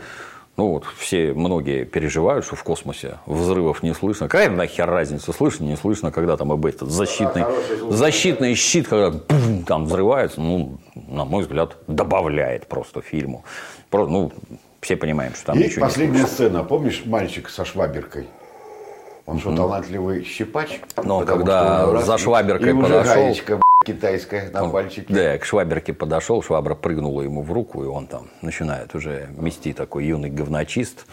Ну 0.57 0.69
вот 0.69 0.85
все, 0.97 1.33
многие 1.33 1.83
переживают, 1.83 2.45
что 2.45 2.55
в 2.55 2.63
космосе 2.63 3.17
взрывов 3.25 3.83
не 3.83 3.93
слышно. 3.93 4.29
Какая 4.29 4.49
нахер 4.49 4.89
разница, 4.89 5.33
слышно, 5.33 5.65
не 5.65 5.75
слышно, 5.75 6.11
когда 6.11 6.37
там 6.37 6.53
об 6.53 6.65
этот 6.65 6.89
защитный, 6.89 7.43
защитный 7.89 8.55
щит, 8.55 8.87
когда 8.87 9.11
бум, 9.11 9.63
там 9.65 9.85
взрывается, 9.85 10.39
ну, 10.39 10.77
на 10.95 11.25
мой 11.25 11.43
взгляд, 11.43 11.75
добавляет 11.87 12.67
просто 12.67 13.01
фильму. 13.01 13.43
Просто, 13.89 14.13
ну, 14.13 14.31
все 14.79 14.95
понимаем, 14.95 15.33
что 15.35 15.47
там 15.47 15.57
Есть 15.57 15.71
ничего 15.71 15.85
последняя 15.87 16.21
не 16.21 16.27
сцена, 16.27 16.63
помнишь 16.63 17.03
мальчик 17.05 17.49
со 17.49 17.65
шваберкой? 17.65 18.27
Он 19.25 19.39
что, 19.39 19.53
талантливый 19.53 20.23
щипач? 20.23 20.79
Но 21.03 21.21
когда 21.25 21.99
за 22.01 22.17
шваберкой 22.17 22.73
подошел 22.75 23.59
китайская 23.85 24.49
на 24.51 24.67
пальчике. 24.69 25.13
Да, 25.13 25.37
к 25.37 25.45
шваберке 25.45 25.93
подошел, 25.93 26.41
швабра 26.41 26.75
прыгнула 26.75 27.21
ему 27.21 27.41
в 27.41 27.51
руку, 27.51 27.83
и 27.83 27.87
он 27.87 28.07
там 28.07 28.27
начинает 28.41 28.95
уже 28.95 29.29
мести 29.37 29.73
такой 29.73 30.05
юный 30.05 30.29
говночист, 30.29 31.05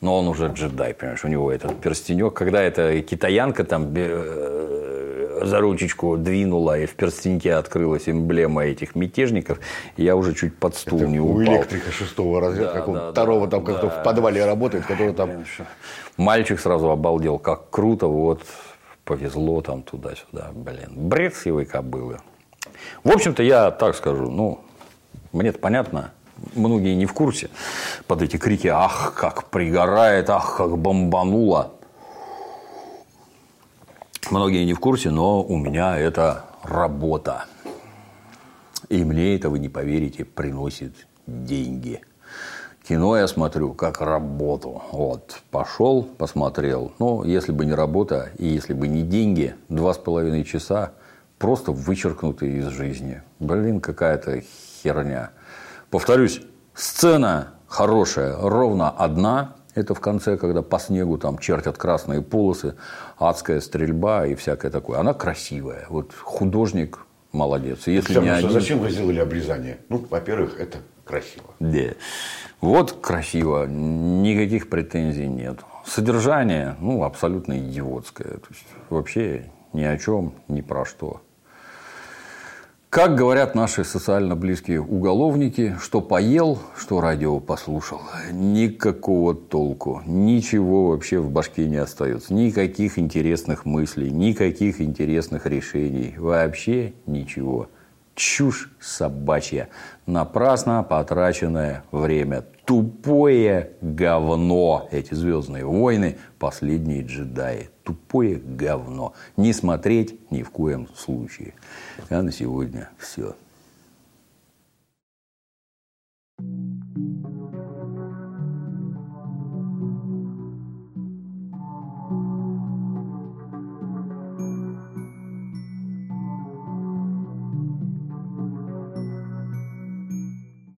но 0.00 0.18
он 0.18 0.28
уже 0.28 0.48
джедай, 0.48 0.94
понимаешь, 0.94 1.24
у 1.24 1.28
него 1.28 1.50
этот 1.50 1.80
перстенек, 1.80 2.34
когда 2.34 2.62
эта 2.62 3.00
китаянка 3.02 3.64
там 3.64 3.92
э, 3.96 5.40
за 5.42 5.60
ручечку 5.60 6.16
двинула, 6.16 6.78
и 6.78 6.86
в 6.86 6.94
перстеньке 6.94 7.54
открылась 7.54 8.08
эмблема 8.08 8.64
этих 8.64 8.94
мятежников, 8.94 9.58
я 9.96 10.16
уже 10.16 10.34
чуть 10.34 10.56
под 10.56 10.76
стул 10.76 11.00
Это 11.00 11.08
не 11.08 11.20
у 11.20 11.32
упал. 11.32 11.42
электрика 11.44 11.90
шестого 11.90 12.40
разряда, 12.40 12.72
Да, 12.72 12.78
какого 12.78 12.98
да, 12.98 13.10
второго 13.12 13.46
да, 13.46 13.50
там 13.56 13.64
как-то 13.64 13.86
да. 13.86 14.00
в 14.00 14.04
подвале 14.04 14.44
работает, 14.44 14.84
который 14.86 15.14
там... 15.14 15.44
Мальчик 16.16 16.58
сразу 16.58 16.90
обалдел, 16.90 17.38
как 17.38 17.70
круто, 17.70 18.08
вот 18.08 18.42
повезло 19.08 19.62
там 19.62 19.82
туда-сюда, 19.82 20.50
блин, 20.52 21.08
бред 21.08 21.34
сивой 21.34 21.64
кобылы. 21.64 22.18
В 23.04 23.10
общем-то, 23.10 23.42
я 23.42 23.70
так 23.70 23.96
скажу, 23.96 24.30
ну, 24.30 24.60
мне-то 25.32 25.58
понятно, 25.58 26.12
многие 26.54 26.94
не 26.94 27.06
в 27.06 27.14
курсе 27.14 27.48
под 28.06 28.20
эти 28.20 28.36
крики 28.36 28.66
«Ах, 28.66 29.14
как 29.14 29.44
пригорает! 29.46 30.28
Ах, 30.28 30.58
как 30.58 30.76
бомбануло!» 30.76 31.72
Многие 34.30 34.66
не 34.66 34.74
в 34.74 34.78
курсе, 34.78 35.08
но 35.08 35.42
у 35.42 35.56
меня 35.56 35.98
это 35.98 36.44
работа. 36.62 37.46
И 38.90 39.02
мне 39.04 39.36
это, 39.36 39.48
вы 39.48 39.58
не 39.58 39.70
поверите, 39.70 40.26
приносит 40.26 40.94
деньги. 41.26 42.02
Кино 42.88 43.18
я 43.18 43.28
смотрю 43.28 43.74
как 43.74 44.00
работу. 44.00 44.82
Вот, 44.92 45.42
пошел, 45.50 46.04
посмотрел. 46.16 46.90
Но 46.98 47.22
если 47.22 47.52
бы 47.52 47.66
не 47.66 47.74
работа 47.74 48.30
и 48.38 48.46
если 48.46 48.72
бы 48.72 48.88
не 48.88 49.02
деньги, 49.02 49.54
два 49.68 49.92
с 49.92 49.98
половиной 49.98 50.42
часа 50.42 50.92
просто 51.36 51.70
вычеркнуты 51.70 52.50
из 52.50 52.68
жизни. 52.68 53.20
Блин, 53.40 53.82
какая-то 53.82 54.40
херня. 54.82 55.32
Повторюсь, 55.90 56.40
сцена 56.72 57.48
хорошая, 57.66 58.34
ровно 58.38 58.88
одна. 58.88 59.56
Это 59.74 59.92
в 59.92 60.00
конце, 60.00 60.38
когда 60.38 60.62
по 60.62 60.78
снегу 60.78 61.18
там 61.18 61.36
чертят 61.36 61.76
красные 61.76 62.22
полосы, 62.22 62.74
адская 63.18 63.60
стрельба 63.60 64.26
и 64.26 64.34
всякое 64.34 64.70
такое. 64.70 64.98
Она 64.98 65.12
красивая. 65.12 65.84
Вот 65.90 66.14
художник 66.14 67.00
молодец. 67.32 67.86
Если 67.86 68.14
не 68.14 68.28
что 68.28 68.34
один... 68.36 68.50
Зачем 68.50 68.78
вы 68.78 68.90
сделали 68.90 69.18
обрезание? 69.18 69.76
Ну, 69.90 70.02
во-первых, 70.08 70.58
это 70.58 70.78
красиво. 71.08 71.54
Да. 71.58 71.94
Вот 72.60 72.92
красиво, 73.00 73.66
никаких 73.66 74.68
претензий 74.68 75.26
нет. 75.26 75.60
Содержание, 75.84 76.76
ну, 76.80 77.02
абсолютно 77.02 77.58
идиотское. 77.58 78.28
То 78.28 78.48
есть, 78.50 78.66
вообще 78.90 79.50
ни 79.72 79.82
о 79.82 79.96
чем, 79.96 80.34
ни 80.48 80.60
про 80.60 80.84
что. 80.84 81.22
Как 82.90 83.16
говорят 83.16 83.54
наши 83.54 83.84
социально 83.84 84.34
близкие 84.34 84.80
уголовники, 84.80 85.76
что 85.78 86.00
поел, 86.00 86.58
что 86.74 87.02
радио 87.02 87.38
послушал. 87.38 88.00
Никакого 88.32 89.34
толку. 89.34 90.02
Ничего 90.06 90.88
вообще 90.88 91.18
в 91.18 91.30
башке 91.30 91.68
не 91.68 91.76
остается. 91.76 92.32
Никаких 92.32 92.98
интересных 92.98 93.66
мыслей, 93.66 94.10
никаких 94.10 94.80
интересных 94.80 95.44
решений. 95.44 96.14
Вообще 96.16 96.94
ничего. 97.04 97.68
Чушь 98.18 98.68
собачья. 98.80 99.68
Напрасно 100.04 100.82
потраченное 100.82 101.84
время. 101.92 102.44
Тупое 102.64 103.74
говно. 103.80 104.88
Эти 104.90 105.14
звездные 105.14 105.64
войны, 105.64 106.18
последние 106.40 107.04
джедаи. 107.04 107.70
Тупое 107.84 108.34
говно. 108.34 109.12
Не 109.36 109.52
смотреть 109.52 110.32
ни 110.32 110.42
в 110.42 110.50
коем 110.50 110.88
случае. 110.96 111.54
А 112.10 112.20
на 112.20 112.32
сегодня 112.32 112.90
все. 112.98 113.36